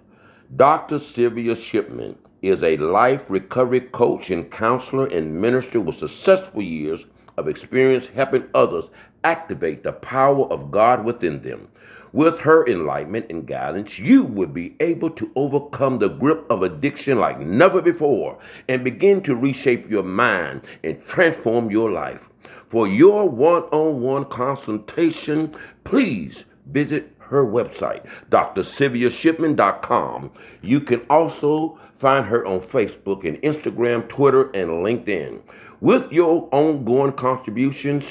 Dr. 0.56 1.00
Sylvia 1.00 1.56
Shipman 1.56 2.18
is 2.42 2.64
a 2.64 2.78
life 2.78 3.22
recovery 3.30 3.82
coach 3.82 4.30
and 4.30 4.52
counselor 4.52 5.06
and 5.06 5.40
minister 5.40 5.80
with 5.80 5.98
successful 5.98 6.62
years 6.62 7.06
of 7.38 7.48
experience 7.48 8.08
helping 8.14 8.46
others 8.54 8.86
activate 9.24 9.84
the 9.84 9.94
power 9.94 10.46
of 10.52 10.72
God 10.72 11.06
within 11.06 11.42
them. 11.42 11.68
With 12.12 12.38
her 12.40 12.68
enlightenment 12.68 13.28
and 13.30 13.48
guidance, 13.48 13.98
you 13.98 14.24
will 14.24 14.48
be 14.48 14.76
able 14.80 15.10
to 15.12 15.32
overcome 15.36 15.98
the 15.98 16.10
grip 16.10 16.46
of 16.50 16.62
addiction 16.62 17.18
like 17.18 17.40
never 17.40 17.82
before 17.82 18.38
and 18.68 18.84
begin 18.84 19.24
to 19.24 19.36
reshape 19.36 19.90
your 19.90 20.04
mind 20.04 20.62
and 20.84 21.04
transform 21.08 21.72
your 21.72 21.90
life. 21.90 22.30
For 22.74 22.88
your 22.88 23.30
one 23.30 23.64
on 23.66 24.02
one 24.02 24.26
consultation, 24.26 25.56
please 25.84 26.46
visit 26.66 27.14
her 27.20 27.46
website, 27.46 28.04
drsylviashipman.com. 28.32 30.32
You 30.64 30.80
can 30.80 31.02
also 31.08 31.78
find 32.00 32.26
her 32.26 32.44
on 32.48 32.62
Facebook 32.62 33.28
and 33.28 33.40
Instagram, 33.44 34.10
Twitter, 34.10 34.50
and 34.54 34.84
LinkedIn. 34.84 35.42
With 35.82 36.12
your 36.12 36.50
ongoing 36.52 37.14
contributions, 37.14 38.06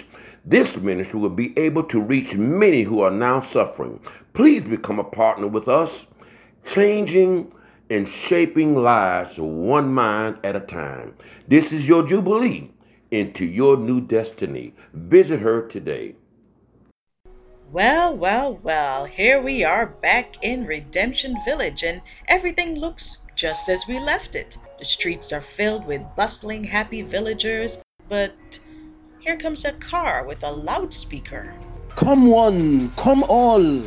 this 0.45 0.77
ministry 0.77 1.19
will 1.19 1.31
be 1.31 1.59
able 1.59 1.83
to 1.83 2.01
reach 2.01 2.35
many 2.35 2.85
who 2.85 3.01
are 3.01 3.11
now 3.11 3.41
suffering. 3.41 3.99
Please 4.33 4.63
become 4.63 5.01
a 5.01 5.05
partner 5.05 5.49
with 5.49 5.67
us, 5.67 6.07
changing 6.67 7.51
and 7.91 8.09
shaping 8.09 8.77
lives 8.77 9.39
one 9.39 9.93
mind 9.93 10.39
at 10.45 10.55
a 10.55 10.61
time. 10.61 11.17
This 11.49 11.73
is 11.73 11.89
your 11.89 12.07
Jubilee 12.07 12.71
into 13.13 13.45
your 13.45 13.77
new 13.77 14.01
destiny. 14.01 14.75
Visit 14.95 15.41
her 15.41 15.69
today. 15.69 16.17
Well, 17.71 18.15
well, 18.17 18.59
well, 18.63 19.05
here 19.05 19.41
we 19.41 19.65
are 19.65 19.87
back 19.87 20.43
in 20.43 20.67
Redemption 20.67 21.37
Village, 21.45 21.83
and 21.83 22.03
everything 22.29 22.79
looks 22.79 23.19
just 23.35 23.69
as 23.69 23.87
we 23.87 23.99
left 23.99 24.35
it. 24.35 24.59
The 24.79 24.85
streets 24.85 25.33
are 25.33 25.41
filled 25.41 25.87
with 25.87 26.03
bustling, 26.17 26.65
happy 26.65 27.03
villagers, 27.03 27.79
but 28.09 28.35
here 29.21 29.37
comes 29.37 29.65
a 29.65 29.73
car 29.73 30.27
with 30.27 30.43
a 30.43 30.51
loudspeaker. 30.51 31.55
Come 31.97 32.27
one, 32.27 32.91
come 32.97 33.25
all. 33.29 33.83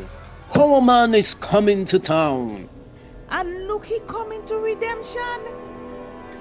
Our 0.56 0.82
man 0.82 1.14
is 1.14 1.34
coming 1.34 1.86
to 1.86 2.00
town. 2.00 2.70
And 3.30 3.68
look, 3.68 3.86
he 3.86 4.00
coming 4.08 4.46
to 4.46 4.56
redemption. 4.58 5.65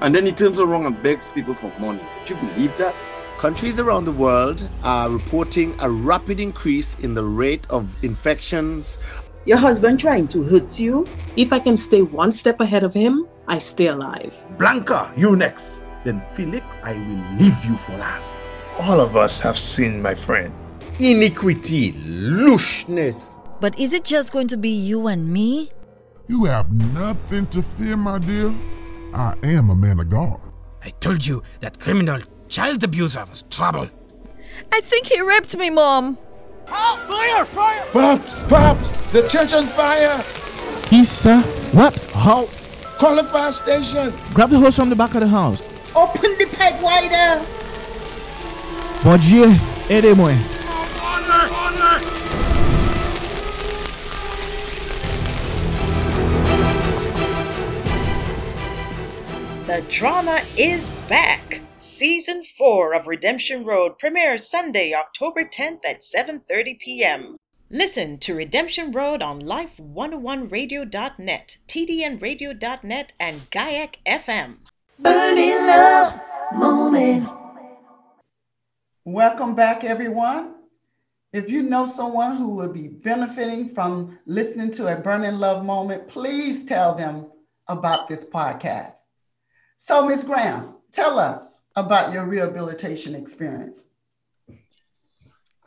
And 0.05 0.15
then 0.15 0.27
he 0.27 0.33
turns 0.33 0.61
around 0.61 0.85
and 0.85 1.03
begs 1.03 1.31
people 1.31 1.55
for 1.55 1.73
money. 1.81 2.03
Do 2.27 2.35
you 2.35 2.41
believe 2.49 2.77
that? 2.77 2.95
Countries 3.39 3.81
around 3.81 4.05
the 4.05 4.13
world 4.13 4.69
are 4.83 5.09
reporting 5.09 5.75
a 5.81 5.89
rapid 5.89 6.41
increase 6.41 6.95
in 6.97 7.15
the 7.15 7.25
rate 7.25 7.65
of 7.71 7.89
infections. 8.05 8.99
Your 9.47 9.57
husband 9.57 9.99
trying 9.99 10.29
to 10.29 10.43
hurt 10.43 10.79
you? 10.79 11.09
If 11.37 11.55
I 11.55 11.59
can 11.59 11.79
stay 11.79 12.03
one 12.03 12.33
step 12.33 12.61
ahead 12.61 12.85
of 12.85 12.93
him, 12.93 13.27
I 13.49 13.59
stay 13.59 13.87
alive. 13.87 14.37
Blanca, 14.59 15.11
you 15.17 15.37
next. 15.37 15.79
Then 16.05 16.21
Philip, 16.35 16.65
I 16.83 16.93
will 16.93 17.39
leave 17.39 17.65
you 17.65 17.79
for 17.79 17.93
last. 17.97 18.37
All 18.81 19.01
of 19.01 19.17
us 19.17 19.41
have 19.41 19.57
sinned, 19.57 20.03
my 20.03 20.15
friend. 20.15 20.53
Iniquity, 21.01 21.93
lushness. 21.95 23.41
But 23.59 23.79
is 23.79 23.95
it 23.95 24.05
just 24.05 24.33
going 24.35 24.49
to 24.49 24.59
be 24.59 24.69
you 24.69 25.07
and 25.07 25.33
me? 25.33 25.71
You 26.29 26.45
have 26.45 26.71
nothing 26.71 27.47
to 27.47 27.63
fear, 27.63 27.97
my 27.97 28.19
dear. 28.19 28.55
I 29.15 29.37
am 29.45 29.71
a 29.71 29.77
man 29.77 30.01
of 30.01 30.11
God. 30.11 30.41
I 30.83 30.91
told 30.91 31.25
you 31.25 31.43
that 31.61 31.79
criminal 31.79 32.21
child 32.49 32.83
abuser 32.83 33.25
was 33.25 33.43
trouble. 33.49 33.89
I 34.73 34.81
think 34.81 35.07
he 35.07 35.21
raped 35.21 35.57
me, 35.57 35.71
Mom. 35.71 36.19
Oh, 36.67 36.97
fire! 37.09 37.45
Fire! 37.45 37.85
Pops! 37.93 38.43
Pops! 38.43 39.01
The 39.13 39.29
church 39.29 39.53
on 39.53 39.67
fire! 39.67 40.19
He, 40.89 41.05
sir? 41.05 41.41
What? 41.73 41.97
How? 42.13 42.47
Call 42.99 43.15
the 43.17 43.25
fire 43.25 43.53
station! 43.53 44.13
Grab 44.33 44.51
the 44.51 44.59
hose 44.59 44.75
from 44.75 44.91
the 44.91 44.97
back 44.97 45.15
of 45.15 45.21
the 45.21 45.29
house. 45.29 45.63
Open 45.95 46.37
the 46.37 46.47
pipe 46.47 46.83
wider! 46.83 47.45
Bon 49.05 49.19
Dieu, 49.21 49.47
aidez-moi. 49.89 50.35
The 59.67 59.83
drama 59.89 60.41
is 60.59 60.91
back. 61.09 61.63
Season 61.79 62.45
4 62.45 62.93
of 62.93 63.07
Redemption 63.07 63.65
Road 63.65 63.99
premieres 63.99 64.47
Sunday, 64.47 64.93
October 64.93 65.43
10th 65.43 65.87
at 65.87 66.03
7:30 66.03 66.79
p.m. 66.79 67.39
Listen 67.71 68.19
to 68.19 68.35
Redemption 68.35 68.93
Road 68.93 69.23
on 69.23 69.41
Life101Radio.net, 69.41 71.57
TDNRadio.net, 71.67 73.13
and 73.19 73.51
Gaiac 73.51 73.97
FM. 74.07 74.57
Burning 74.99 75.67
Love 75.67 76.21
Moment. 76.55 77.27
Welcome 79.07 79.55
back, 79.55 79.83
everyone. 79.83 80.57
If 81.33 81.51
you 81.51 81.63
know 81.63 81.87
someone 81.87 82.37
who 82.37 82.51
would 82.57 82.75
be 82.75 82.89
benefiting 82.89 83.71
from 83.71 84.19
listening 84.27 84.73
to 84.73 84.93
a 84.93 84.97
Burning 85.01 85.39
Love 85.39 85.65
Moment, 85.65 86.07
please 86.07 86.67
tell 86.67 86.95
them 86.95 87.31
about 87.67 88.09
this 88.09 88.29
podcast. 88.29 89.04
So, 89.87 90.09
Ms. 90.09 90.25
Graham, 90.25 90.77
tell 90.93 91.19
us 91.19 91.61
about 91.77 92.15
your 92.15 92.25
rehabilitation 92.25 93.15
experience. 93.15 93.87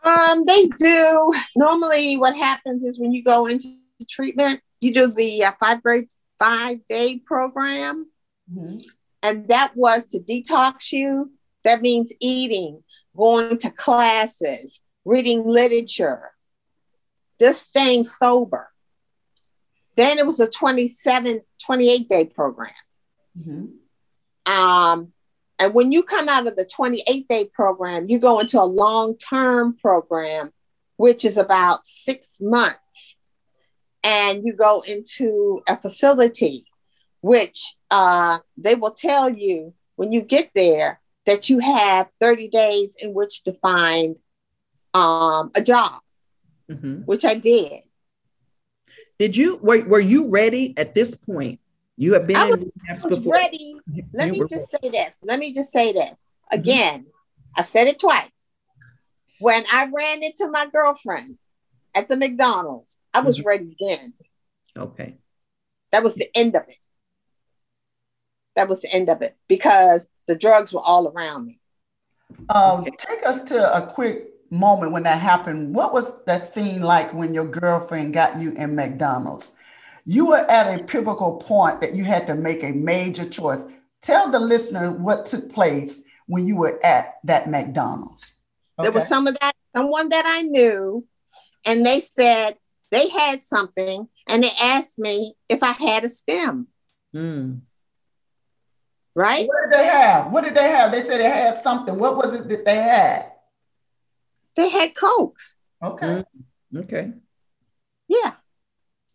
Um, 0.02 0.44
they 0.44 0.66
do. 0.66 1.34
Normally, 1.56 2.18
what 2.18 2.36
happens 2.36 2.84
is 2.84 2.98
when 2.98 3.12
you 3.12 3.24
go 3.24 3.46
into 3.46 3.68
treatment, 4.10 4.62
you 4.82 4.92
do 4.92 5.06
the 5.12 5.44
uh, 5.44 5.52
five 5.60 5.84
grade 5.84 6.08
five 6.40 6.80
day 6.90 7.22
program, 7.24 8.08
mm-hmm. 8.52 8.80
and 9.22 9.48
that 9.50 9.78
was 9.78 10.04
to 10.06 10.20
detox 10.20 10.92
you. 10.92 11.32
That 11.64 11.84
means 11.84 12.12
eating, 12.20 12.84
going 13.16 13.60
to 13.60 13.70
classes, 13.70 14.82
reading 15.06 15.46
literature, 15.46 16.32
just 17.40 17.70
staying 17.70 18.06
sober. 18.06 18.68
Then 19.96 20.18
it 20.18 20.26
was 20.26 20.40
a 20.40 20.48
27, 20.48 21.42
28 21.64 22.10
day 22.10 22.26
program. 22.26 22.72
Mm-hmm. 23.40 23.66
Um, 24.48 25.12
and 25.60 25.74
when 25.74 25.92
you 25.92 26.04
come 26.04 26.30
out 26.30 26.48
of 26.48 26.56
the 26.56 26.66
28 26.66 27.28
day 27.28 27.46
program, 27.46 28.10
you 28.10 28.20
go 28.20 28.40
into 28.40 28.62
a 28.62 28.64
long 28.64 29.18
term 29.18 29.76
program, 29.76 30.52
which 30.96 31.26
is 31.26 31.38
about 31.38 31.86
six 31.86 32.40
months. 32.40 33.16
And 34.04 34.46
you 34.46 34.54
go 34.54 34.82
into 34.82 35.62
a 35.68 35.76
facility, 35.76 36.66
which 37.22 37.76
uh, 37.92 38.40
they 38.56 38.76
will 38.76 38.92
tell 38.92 39.30
you 39.30 39.74
when 39.96 40.12
you 40.12 40.22
get 40.22 40.52
there 40.56 41.02
that 41.26 41.50
you 41.50 41.60
have 41.60 42.08
30 42.22 42.48
days 42.48 42.96
in 43.00 43.14
which 43.14 43.44
to 43.44 43.54
find 43.54 44.16
um, 44.94 45.52
a 45.56 45.62
job, 45.62 46.00
mm-hmm. 46.72 47.02
which 47.02 47.26
I 47.26 47.34
did. 47.36 47.82
Did 49.20 49.36
you 49.36 49.58
were, 49.58 49.86
were 49.86 50.00
you 50.00 50.30
ready 50.30 50.74
at 50.78 50.94
this 50.94 51.16
point? 51.16 51.60
You 51.98 52.14
have 52.14 52.28
been 52.28 52.36
I 52.36 52.46
was, 52.46 52.58
I 52.90 53.08
was 53.08 53.26
ready. 53.26 53.76
Let 54.14 54.30
me 54.30 54.44
just 54.48 54.70
say 54.70 54.90
this. 54.90 55.16
Let 55.24 55.40
me 55.40 55.52
just 55.52 55.72
say 55.72 55.94
this 55.94 56.12
mm-hmm. 56.12 56.60
again. 56.60 57.00
Mm-hmm. 57.02 57.60
I've 57.60 57.68
said 57.68 57.88
it 57.88 58.00
twice. 58.00 58.30
When 59.40 59.66
I 59.72 59.90
ran 59.94 60.24
into 60.24 60.50
my 60.50 60.68
girlfriend 60.68 61.38
at 61.96 62.08
the 62.08 62.16
McDonald's, 62.16 62.98
I 63.14 63.22
was 63.22 63.40
mm-hmm. 63.40 63.48
ready 63.48 63.76
then. 63.80 64.14
Okay. 64.78 65.18
That 65.92 66.04
was 66.04 66.16
the 66.16 66.30
end 66.38 66.56
of 66.56 66.64
it. 66.68 66.78
That 68.56 68.70
was 68.70 68.82
the 68.82 68.94
end 68.94 69.10
of 69.10 69.22
it 69.22 69.36
because 69.48 70.08
the 70.28 70.36
drugs 70.36 70.74
were 70.74 70.82
all 70.82 71.08
around 71.08 71.48
me. 71.48 71.60
Um, 72.50 72.82
okay. 72.82 72.92
Take 72.98 73.26
us 73.26 73.42
to 73.44 73.76
a 73.76 73.88
quick 73.88 74.28
moment 74.52 74.92
when 74.92 75.04
that 75.04 75.20
happened. 75.20 75.74
What 75.74 75.94
was 75.94 76.24
that 76.26 76.46
scene 76.46 76.82
like 76.82 77.14
when 77.14 77.34
your 77.34 77.46
girlfriend 77.46 78.14
got 78.14 78.40
you 78.40 78.52
in 78.52 78.76
McDonald's? 78.76 79.54
You 80.10 80.28
were 80.28 80.50
at 80.50 80.80
a 80.80 80.86
pivotal 80.86 81.36
point 81.36 81.82
that 81.82 81.94
you 81.94 82.06
had 82.06 82.28
to 82.28 82.34
make 82.34 82.64
a 82.64 82.72
major 82.72 83.28
choice. 83.28 83.66
Tell 84.02 84.32
the 84.32 84.40
listener 84.40 84.90
what 84.90 85.26
took 85.26 85.52
place 85.52 86.02
when 86.28 86.48
you 86.48 86.56
were 86.56 86.80
at 86.82 87.16
that 87.26 87.50
McDonald's. 87.50 88.32
Okay. 88.80 88.86
There 88.86 88.94
was 88.94 89.06
some 89.06 89.28
of 89.28 89.38
that, 89.42 89.54
someone 89.76 90.08
that 90.08 90.24
I 90.26 90.44
knew, 90.44 91.06
and 91.66 91.86
they 91.86 92.00
said 92.00 92.56
they 92.90 93.10
had 93.10 93.44
something, 93.44 94.08
and 94.30 94.46
they 94.46 94.52
asked 94.58 94.98
me 94.98 95.34
if 95.50 95.62
I 95.62 95.72
had 95.72 96.06
a 96.06 96.10
stem. 96.10 96.68
Mm. 97.14 97.64
Right? 99.14 99.46
What 99.46 99.70
did 99.70 99.78
they 99.78 99.86
have? 99.88 100.32
What 100.32 100.46
did 100.46 100.56
they 100.56 100.70
have? 100.70 100.94
They 100.94 101.04
said 101.04 101.20
they 101.20 101.30
had 101.30 101.58
something. 101.58 102.00
What 102.00 102.16
was 102.16 102.32
it 102.32 102.48
that 102.48 102.64
they 102.64 102.76
had? 102.78 103.34
They 104.56 104.70
had 104.70 104.96
Coke. 104.96 105.38
Okay. 105.84 106.24
Mm. 106.74 106.84
Okay. 106.86 107.12
Yeah. 108.08 108.36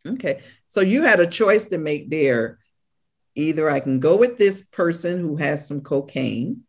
Okay. 0.07 0.43
So 0.73 0.81
you 0.81 1.03
had 1.03 1.21
a 1.21 1.27
choice 1.27 1.67
to 1.67 1.77
make 1.77 2.09
there. 2.09 2.59
Either 3.35 3.69
I 3.69 3.79
can 3.81 4.01
go 4.01 4.17
with 4.17 4.39
this 4.39 4.63
person 4.63 5.21
who 5.21 5.37
has 5.37 5.67
some 5.67 5.83
cocaine. 5.83 6.63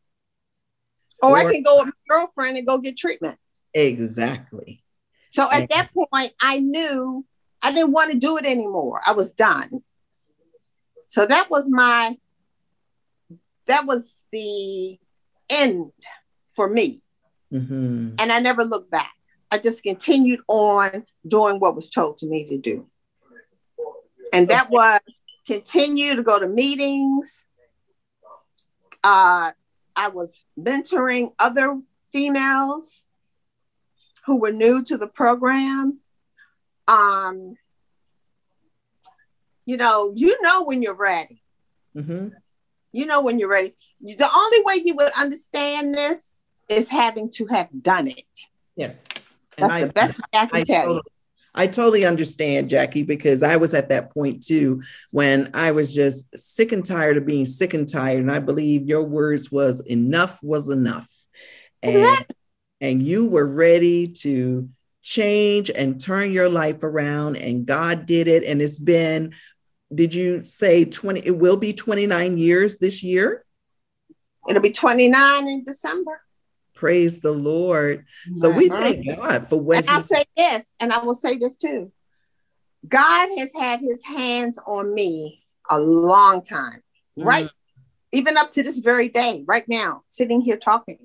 Or, 1.22 1.30
or 1.30 1.38
I 1.38 1.54
can 1.54 1.64
go 1.64 1.78
with 1.78 1.86
my 1.86 1.92
girlfriend 2.10 2.58
and 2.58 2.68
go 2.68 2.80
get 2.80 2.98
treatment. 2.98 3.38
Exactly. 3.74 4.84
So 5.30 5.48
at 5.50 5.70
that 5.70 5.92
point, 5.94 6.34
I 6.42 6.60
knew 6.60 7.26
I 7.62 7.72
didn't 7.72 7.94
want 7.94 8.12
to 8.12 8.18
do 8.18 8.36
it 8.36 8.44
anymore. 8.46 9.00
I 9.06 9.14
was 9.14 9.32
done. 9.32 9.82
So 11.06 11.26
that 11.26 11.50
was 11.50 11.70
my, 11.70 12.18
that 13.68 13.86
was 13.86 14.22
the 14.34 15.00
end 15.50 15.94
for 16.58 16.68
me. 16.68 17.02
Mm-hmm. 17.54 18.16
And 18.20 18.34
I 18.34 18.42
never 18.42 18.66
looked 18.66 18.92
back. 18.92 19.14
I 19.50 19.60
just 19.60 19.82
continued 19.82 20.42
on 20.50 21.06
doing 21.26 21.60
what 21.60 21.74
was 21.74 21.90
told 21.90 22.18
to 22.18 22.28
me 22.28 22.50
to 22.50 22.58
do. 22.58 22.90
And 24.32 24.48
that 24.50 24.70
was 24.70 25.02
continue 25.46 26.16
to 26.16 26.24
go 26.24 26.40
to 26.40 26.48
meetings. 26.48 27.46
Uh, 29.04 29.52
I 29.96 30.08
was 30.10 30.44
mentoring 30.58 31.34
other 31.38 31.80
females 32.12 33.06
who 34.26 34.40
were 34.40 34.52
new 34.52 34.84
to 34.84 34.98
the 34.98 35.08
program. 35.08 36.00
Um, 36.88 37.56
you 39.66 39.78
know, 39.78 40.14
you 40.16 40.42
know 40.42 40.64
when 40.64 40.82
you're 40.82 40.96
ready. 40.96 41.42
Mm-hmm. 41.96 42.30
You 42.92 43.06
know 43.06 43.22
when 43.22 43.40
you're 43.40 43.50
ready. 43.50 43.76
The 44.02 44.30
only 44.34 44.58
way 44.64 44.84
you 44.86 44.96
would 44.96 45.12
understand 45.18 45.94
this 45.94 46.38
is 46.70 46.90
having 46.90 47.30
to 47.32 47.46
have 47.48 47.70
done 47.82 48.08
it. 48.08 48.26
Yes. 48.76 49.08
That's 49.58 49.82
the 49.82 49.94
best 49.94 50.20
way 50.20 50.40
I 50.40 50.46
can 50.46 50.62
I 50.62 50.64
tell 50.64 50.82
totally, 50.84 50.96
you. 50.96 51.02
I 51.56 51.68
totally 51.68 52.06
understand, 52.06 52.70
Jackie, 52.70 53.04
because 53.04 53.44
I 53.44 53.58
was 53.58 53.74
at 53.74 53.90
that 53.90 54.12
point 54.12 54.44
too 54.44 54.82
when 55.12 55.50
I 55.54 55.72
was 55.72 55.94
just 55.94 56.36
sick 56.38 56.72
and 56.72 56.86
tired 56.86 57.18
of 57.18 57.26
being 57.26 57.46
sick 57.46 57.74
and 57.74 57.88
tired. 57.88 58.20
And 58.20 58.32
I 58.32 58.40
believe 58.40 58.88
your 58.88 59.04
words 59.04 59.52
was 59.52 59.80
enough 59.82 60.42
was 60.42 60.70
enough. 60.70 61.08
And, 61.84 62.26
and 62.82 63.02
you 63.02 63.28
were 63.28 63.46
ready 63.46 64.08
to 64.08 64.70
change 65.02 65.70
and 65.70 66.00
turn 66.00 66.32
your 66.32 66.50
life 66.50 66.84
around. 66.84 67.36
And 67.36 67.66
God 67.66 68.06
did 68.06 68.28
it. 68.28 68.44
And 68.44 68.62
it's 68.62 68.80
been, 68.80 69.34
did 69.94 70.14
you 70.14 70.44
say 70.44 70.86
20? 70.86 71.20
It 71.20 71.38
will 71.38 71.58
be 71.58 71.74
29 71.74 72.38
years 72.38 72.78
this 72.78 73.04
year? 73.04 73.46
It'll 74.50 74.62
be 74.62 74.72
29 74.72 75.48
in 75.48 75.64
December. 75.64 76.22
Praise 76.76 77.20
the 77.20 77.32
Lord. 77.32 78.06
So 78.36 78.50
we 78.50 78.70
thank 78.70 79.06
God 79.18 79.48
for 79.48 79.60
what. 79.60 79.78
And 79.78 79.90
I'll 79.90 80.02
say 80.02 80.26
this, 80.36 80.76
and 80.80 80.92
I 80.92 81.04
will 81.04 81.14
say 81.14 81.38
this 81.38 81.56
too. 81.56 81.92
God 82.88 83.30
has 83.38 83.54
had 83.54 83.80
his 83.80 84.04
hands 84.04 84.60
on 84.66 84.94
me 84.94 85.44
a 85.70 85.80
long 85.80 86.42
time, 86.42 86.82
mm-hmm. 87.18 87.28
right? 87.28 87.50
Even 88.12 88.38
up 88.38 88.52
to 88.52 88.64
this 88.64 88.80
very 88.80 89.08
day, 89.08 89.44
right 89.48 89.68
now, 89.68 90.04
sitting 90.08 90.42
here 90.42 90.58
talking. 90.58 91.00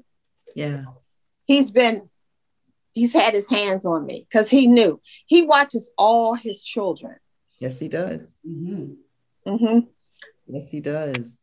Yeah. 0.54 0.84
He's 1.44 1.70
been, 1.70 2.10
he's 2.92 3.12
had 3.12 3.34
his 3.34 3.48
hands 3.48 3.86
on 3.86 4.04
me 4.04 4.26
because 4.28 4.50
he 4.50 4.66
knew 4.66 5.00
he 5.26 5.42
watches 5.42 5.90
all 5.96 6.34
his 6.34 6.62
children. 6.62 7.16
Yes, 7.60 7.78
he 7.78 7.88
does. 7.88 8.38
Mm-hmm. 8.46 9.50
Mm-hmm. 9.50 9.78
Yes, 10.48 10.68
he 10.68 10.80
does. 10.80 11.38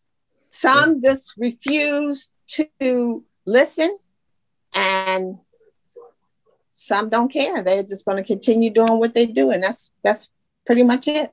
Some 0.51 0.99
yeah. 1.01 1.11
just 1.11 1.34
refuse 1.38 2.32
to 2.47 3.23
listen 3.45 3.97
and 4.76 5.38
some 6.73 7.09
don't 7.09 7.32
care. 7.32 7.63
They're 7.63 7.84
just 7.84 8.05
going 8.05 8.21
to 8.21 8.23
continue 8.23 8.69
doing 8.69 8.99
what 8.99 9.15
they 9.15 9.26
do, 9.26 9.49
and 9.49 9.63
that's 9.63 9.91
that's 10.03 10.30
pretty 10.65 10.84
much 10.84 11.07
it. 11.07 11.32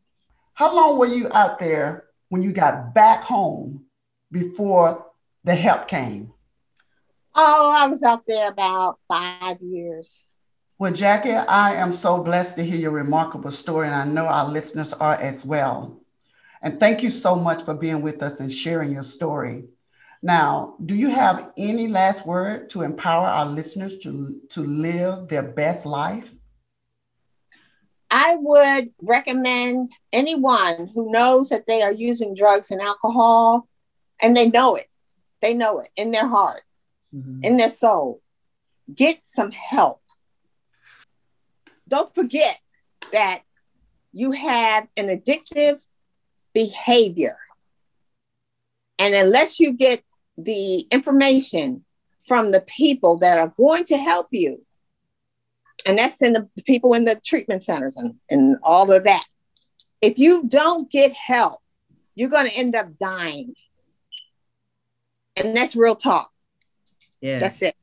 How 0.55 0.75
long 0.75 0.99
were 0.99 1.07
you 1.07 1.31
out 1.33 1.59
there 1.59 2.05
when 2.29 2.43
you 2.43 2.53
got 2.53 2.95
back 2.95 3.25
home 3.25 3.85
before 4.31 5.07
the 5.45 5.55
help 5.55 5.89
came? 5.89 6.33
Oh, 7.35 7.73
I 7.75 7.87
was 7.87 8.03
out 8.03 8.25
there 8.27 8.49
about 8.49 8.99
five 9.09 9.61
years. 9.61 10.25
Well, 10.79 10.93
Jackie, 10.93 11.33
I 11.33 11.75
am 11.75 11.93
so 11.93 12.23
blessed 12.23 12.57
to 12.57 12.65
hear 12.65 12.79
your 12.79 12.91
remarkable 12.91 13.51
story, 13.51 13.87
and 13.87 13.95
I 13.95 14.05
know 14.05 14.27
our 14.27 14.49
listeners 14.49 14.93
are 14.93 15.15
as 15.15 15.45
well. 15.45 16.01
And 16.61 16.79
thank 16.79 17.03
you 17.03 17.11
so 17.11 17.35
much 17.35 17.65
for 17.65 17.75
being 17.75 18.03
with 18.03 18.23
us 18.23 18.41
and 18.41 18.53
sharing 18.53 18.93
your 18.93 19.03
story. 19.03 19.65
Now, 20.23 20.77
do 20.85 20.95
you 20.95 21.11
have 21.11 21.51
any 21.57 21.89
last 21.89 22.27
word 22.27 22.71
to 22.71 22.83
empower 22.83 23.27
our 23.27 23.47
listeners 23.47 23.99
to, 24.01 24.41
to 24.51 24.61
live 24.63 25.27
their 25.29 25.43
best 25.43 25.85
life? 25.85 26.33
I 28.09 28.37
would 28.39 28.91
recommend 29.01 29.89
anyone 30.13 30.91
who 30.95 31.11
knows 31.11 31.49
that 31.49 31.67
they 31.67 31.83
are 31.83 31.91
using 31.91 32.35
drugs 32.35 32.71
and 32.71 32.81
alcohol 32.81 33.67
and 34.23 34.37
they 34.37 34.49
know 34.49 34.77
it, 34.77 34.87
they 35.41 35.55
know 35.55 35.81
it 35.81 35.89
in 35.97 36.13
their 36.13 36.29
heart, 36.29 36.63
mm-hmm. 37.13 37.41
in 37.43 37.57
their 37.57 37.71
soul, 37.71 38.21
get 38.95 39.21
some 39.25 39.51
help. 39.51 40.03
Don't 41.89 42.15
forget 42.15 42.61
that 43.13 43.43
you 44.13 44.33
have 44.33 44.87
an 44.97 45.09
addictive 45.09 45.81
behavior. 46.53 47.39
And 48.99 49.15
unless 49.15 49.59
you 49.59 49.73
get 49.73 50.05
the 50.37 50.81
information 50.91 51.85
from 52.27 52.51
the 52.51 52.61
people 52.61 53.19
that 53.19 53.39
are 53.39 53.53
going 53.57 53.85
to 53.87 53.97
help 53.97 54.29
you. 54.31 54.65
And 55.85 55.99
that's 55.99 56.23
in 56.23 56.33
the, 56.33 56.49
the 56.57 56.63
people 56.63 56.95
in 56.95 57.05
the 57.05 57.21
treatment 57.25 57.65
centers 57.65 57.97
and, 57.97 58.15
and 58.31 58.57
all 58.63 58.93
of 58.93 59.05
that. 59.05 59.25
If 60.01 60.19
you 60.19 60.45
don't 60.47 60.91
get 60.91 61.13
help, 61.13 61.61
you're 62.15 62.31
going 62.31 62.47
to 62.47 62.57
end 62.57 62.77
up 62.77 62.99
dying. 62.99 63.55
And 65.37 65.57
that's 65.57 65.75
real 65.75 65.97
talk. 65.97 66.31
Yeah. 67.21 67.39
That's 67.39 67.63
it. 67.63 67.75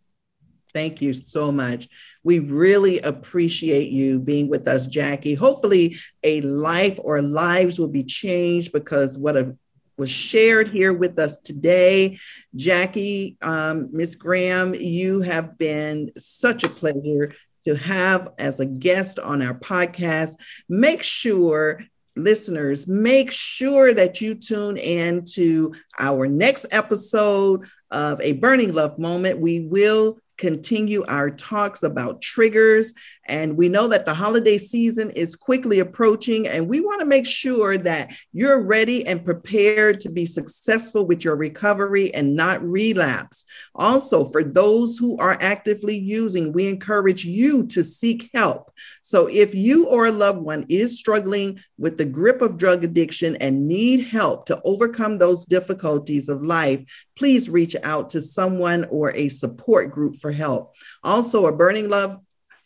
Thank 0.72 1.02
you 1.02 1.14
so 1.14 1.52
much. 1.52 1.90
We 2.24 2.40
really 2.40 3.00
appreciate 3.00 3.90
you 3.90 4.20
being 4.20 4.50
with 4.50 4.68
us, 4.68 4.86
Jackie. 4.86 5.34
Hopefully, 5.34 5.98
a 6.24 6.42
life 6.42 7.00
or 7.04 7.22
lives 7.24 7.80
will 7.80 7.88
be 7.88 8.04
changed 8.04 8.72
because 8.72 9.18
what 9.18 9.36
a, 9.36 9.56
was 10.00 10.10
shared 10.10 10.70
here 10.70 10.94
with 10.94 11.20
us 11.20 11.38
today. 11.40 12.18
Jackie, 12.56 13.38
um, 13.42 13.90
Miss 13.92 14.16
Graham, 14.16 14.74
you 14.74 15.22
have 15.22 15.58
been 15.58 16.10
such 16.18 16.64
a 16.64 16.70
pleasure 16.70 17.34
to 17.64 17.76
have 17.76 18.30
as 18.38 18.60
a 18.60 18.66
guest 18.66 19.20
on 19.20 19.42
our 19.42 19.54
podcast. 19.54 20.38
Make 20.70 21.04
sure 21.04 21.82
listeners, 22.16 22.88
make 22.88 23.32
sure 23.32 23.94
that 23.94 24.22
you 24.22 24.36
tune 24.36 24.78
in 24.78 25.26
to 25.34 25.74
our 26.00 26.28
next 26.28 26.66
episode 26.72 27.66
of 27.92 28.22
A 28.22 28.34
Burning 28.34 28.74
Love 28.74 28.98
Moment. 28.98 29.40
We 29.40 29.62
will 29.62 30.20
continue 30.40 31.04
our 31.08 31.30
talks 31.30 31.84
about 31.84 32.22
triggers. 32.22 32.94
And 33.28 33.56
we 33.56 33.70
know 33.70 33.88
that 33.90 34.06
the 34.06 34.14
holiday 34.14 34.58
season 34.58 35.12
is 35.12 35.36
quickly 35.36 35.80
approaching, 35.80 36.48
and 36.48 36.68
we 36.68 36.80
want 36.80 37.02
to 37.02 37.06
make 37.06 37.28
sure 37.28 37.78
that 37.78 38.10
you're 38.34 38.64
ready 38.64 39.06
and 39.06 39.24
prepared 39.24 40.00
to 40.00 40.10
be 40.10 40.26
successful 40.26 41.06
with 41.06 41.24
your 41.24 41.36
recovery 41.36 42.12
and 42.16 42.36
not 42.36 42.64
relapse. 42.64 43.46
Also, 43.76 44.26
for 44.26 44.44
those 44.44 44.98
who 44.98 45.16
are 45.18 45.38
actively 45.42 45.96
using, 45.96 46.52
we 46.52 46.68
encourage 46.68 47.24
you 47.24 47.68
to 47.68 47.84
seek 47.84 48.32
help. 48.34 48.74
So 49.02 49.28
if 49.28 49.54
you 49.54 49.88
or 49.88 50.08
a 50.08 50.12
loved 50.12 50.40
one 50.40 50.66
is 50.70 50.98
struggling 50.98 51.60
with 51.78 51.98
the 51.98 52.06
grip 52.06 52.42
of 52.42 52.58
drug 52.58 52.84
addiction 52.84 53.36
and 53.38 53.68
need 53.68 54.06
help 54.06 54.46
to 54.46 54.60
overcome 54.64 55.18
those 55.18 55.46
difficulties 55.46 56.30
of 56.30 56.44
life, 56.44 56.82
please 57.16 57.50
reach 57.50 57.76
out 57.84 58.10
to 58.10 58.22
someone 58.22 58.86
or 58.90 59.12
a 59.16 59.30
support 59.30 59.92
group 59.92 60.16
for 60.16 60.29
help. 60.32 60.74
Also, 61.04 61.46
a 61.46 61.52
Burning 61.52 61.90
Love 61.90 62.20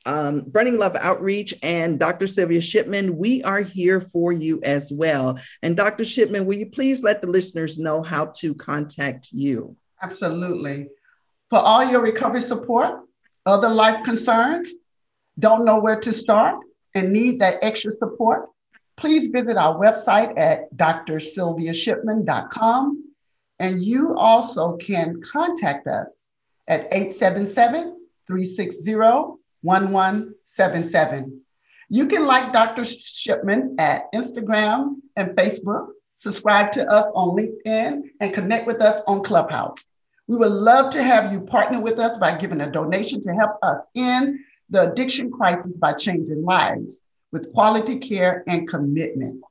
um, 0.05 0.41
Burning 0.41 0.78
Love 0.78 0.95
Outreach 0.99 1.53
and 1.64 1.97
Dr. 1.99 2.28
Sylvia 2.28 2.61
Shipman, 2.61 3.18
we 3.18 3.41
are 3.43 3.61
here 3.61 4.01
for 4.01 4.34
you 4.34 4.59
as 4.64 4.91
well. 4.91 5.39
And 5.61 5.78
Dr. 5.78 6.03
Shipman, 6.03 6.45
will 6.45 6.55
you 6.55 6.66
please 6.66 7.03
let 7.03 7.22
the 7.22 7.28
listeners 7.28 7.80
know 7.80 8.03
how 8.03 8.26
to 8.39 8.53
contact 8.53 9.30
you? 9.32 9.78
Absolutely. 10.01 10.89
For 11.49 11.59
all 11.59 11.86
your 11.86 12.01
recovery 12.01 12.41
support, 12.41 12.99
other 13.45 13.70
life 13.70 14.03
concerns, 14.03 14.74
don't 15.39 15.64
know 15.66 15.80
where 15.80 15.99
to 15.99 16.11
start, 16.11 16.57
and 16.95 17.14
need 17.14 17.39
that 17.39 17.64
extra 17.64 17.91
support, 17.91 18.49
please 18.97 19.30
visit 19.30 19.57
our 19.57 19.80
website 19.80 20.38
at 20.38 20.72
drsylviashipman.com. 20.76 23.03
And 23.59 23.82
you 23.82 24.16
also 24.16 24.78
can 24.78 25.22
contact 25.22 25.88
us 25.88 26.30
at 26.68 26.88
877 26.91 27.97
360 28.28 28.95
1177. 29.61 31.41
You 31.89 32.07
can 32.07 32.26
like 32.26 32.53
Dr. 32.53 32.84
Shipman 32.84 33.76
at 33.80 34.11
Instagram 34.14 34.95
and 35.16 35.32
Facebook, 35.32 35.89
subscribe 36.16 36.72
to 36.74 36.89
us 36.89 37.11
on 37.16 37.38
LinkedIn, 37.38 38.01
and 38.20 38.34
connect 38.34 38.68
with 38.68 38.82
us 38.82 39.01
on 39.07 39.24
Clubhouse. 39.24 39.86
We 40.28 40.38
would 40.38 40.51
love 40.51 40.89
to 40.91 41.03
have 41.03 41.32
you 41.32 41.41
partner 41.41 41.80
with 41.82 41.99
us 41.99 42.18
by 42.18 42.38
giving 42.38 42.61
a 42.61 42.72
donation 42.72 43.22
to 43.22 43.34
help 43.34 43.57
us 43.61 43.86
end 43.95 44.39
the 44.70 44.91
addiction 44.91 45.32
crisis 45.32 45.78
by 45.78 45.93
changing 45.93 46.43
lives 46.43 47.01
with 47.32 47.51
quality 47.53 47.99
care 47.99 48.43
and 48.47 48.68
commitment. 48.68 49.43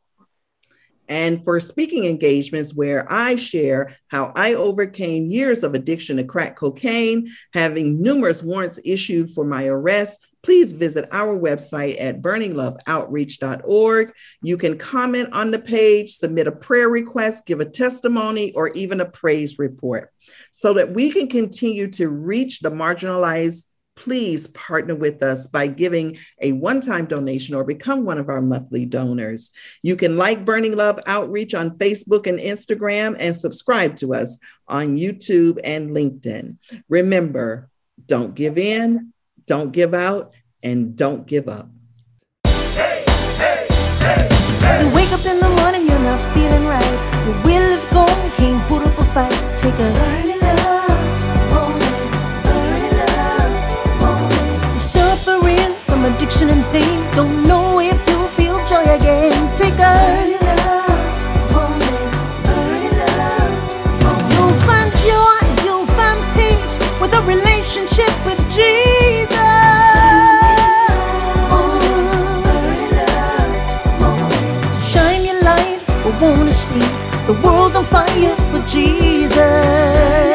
And 1.12 1.44
for 1.44 1.60
speaking 1.60 2.06
engagements 2.06 2.72
where 2.72 3.04
I 3.12 3.36
share 3.36 3.98
how 4.08 4.32
I 4.34 4.54
overcame 4.54 5.26
years 5.26 5.62
of 5.62 5.74
addiction 5.74 6.16
to 6.16 6.24
crack 6.24 6.56
cocaine, 6.56 7.28
having 7.52 8.00
numerous 8.00 8.42
warrants 8.42 8.80
issued 8.82 9.30
for 9.30 9.44
my 9.44 9.66
arrest, 9.66 10.26
please 10.42 10.72
visit 10.72 11.06
our 11.12 11.38
website 11.38 12.00
at 12.00 12.22
burningloveoutreach.org. 12.22 14.12
You 14.40 14.56
can 14.56 14.78
comment 14.78 15.34
on 15.34 15.50
the 15.50 15.58
page, 15.58 16.14
submit 16.14 16.46
a 16.46 16.52
prayer 16.52 16.88
request, 16.88 17.44
give 17.44 17.60
a 17.60 17.68
testimony, 17.68 18.54
or 18.54 18.68
even 18.68 19.02
a 19.02 19.04
praise 19.04 19.58
report 19.58 20.10
so 20.50 20.72
that 20.72 20.94
we 20.94 21.10
can 21.10 21.28
continue 21.28 21.88
to 21.90 22.08
reach 22.08 22.60
the 22.60 22.70
marginalized 22.70 23.66
please 23.96 24.46
partner 24.48 24.94
with 24.94 25.22
us 25.22 25.46
by 25.46 25.66
giving 25.66 26.18
a 26.40 26.52
one 26.52 26.80
time 26.80 27.06
donation 27.06 27.54
or 27.54 27.64
become 27.64 28.04
one 28.04 28.18
of 28.18 28.28
our 28.28 28.40
monthly 28.40 28.86
donors. 28.86 29.50
You 29.82 29.96
can 29.96 30.16
like 30.16 30.44
Burning 30.44 30.76
Love 30.76 30.98
Outreach 31.06 31.54
on 31.54 31.78
Facebook 31.78 32.26
and 32.26 32.38
Instagram 32.38 33.16
and 33.18 33.36
subscribe 33.36 33.96
to 33.96 34.14
us 34.14 34.38
on 34.68 34.96
YouTube 34.96 35.58
and 35.62 35.90
LinkedIn. 35.90 36.56
Remember, 36.88 37.70
don't 38.06 38.34
give 38.34 38.58
in, 38.58 39.12
don't 39.46 39.72
give 39.72 39.94
out, 39.94 40.32
and 40.62 40.96
don't 40.96 41.26
give 41.26 41.48
up. 41.48 41.68
You 42.46 42.52
wake 44.94 45.12
up 45.12 45.26
in 45.26 45.40
the 45.40 45.54
morning, 45.60 45.86
you're 45.86 45.98
not 46.00 46.22
feeling 46.34 46.66
right. 46.66 47.24
Your 47.26 47.34
will 47.44 47.72
is 47.72 47.84
gone, 47.86 48.30
can't 48.32 48.68
put 48.68 48.82
up 48.82 48.98
a 48.98 49.04
fight. 49.12 49.58
Take 49.58 49.74
a 49.74 50.31
addiction 56.04 56.48
and 56.50 56.64
pain. 56.72 56.98
Don't 57.14 57.42
know 57.44 57.78
if 57.80 57.98
you'll 58.08 58.28
feel 58.28 58.58
joy 58.66 58.84
again. 58.98 59.56
Take 59.56 59.78
a 59.78 59.92
You'll 64.34 64.58
find 64.68 64.90
joy, 65.08 65.40
you'll 65.64 65.86
find 65.98 66.20
peace 66.36 66.78
with 67.00 67.12
a 67.14 67.22
relationship 67.22 68.12
with 68.26 68.40
Jesus. 68.50 69.38
So 74.74 74.80
shine 74.92 75.24
your 75.24 75.40
light, 75.42 75.80
we 76.04 76.10
wanna 76.24 76.52
see 76.52 76.86
the 77.26 77.34
world 77.44 77.76
on 77.76 77.86
fire 77.86 78.36
for 78.50 78.60
Jesus. 78.66 80.31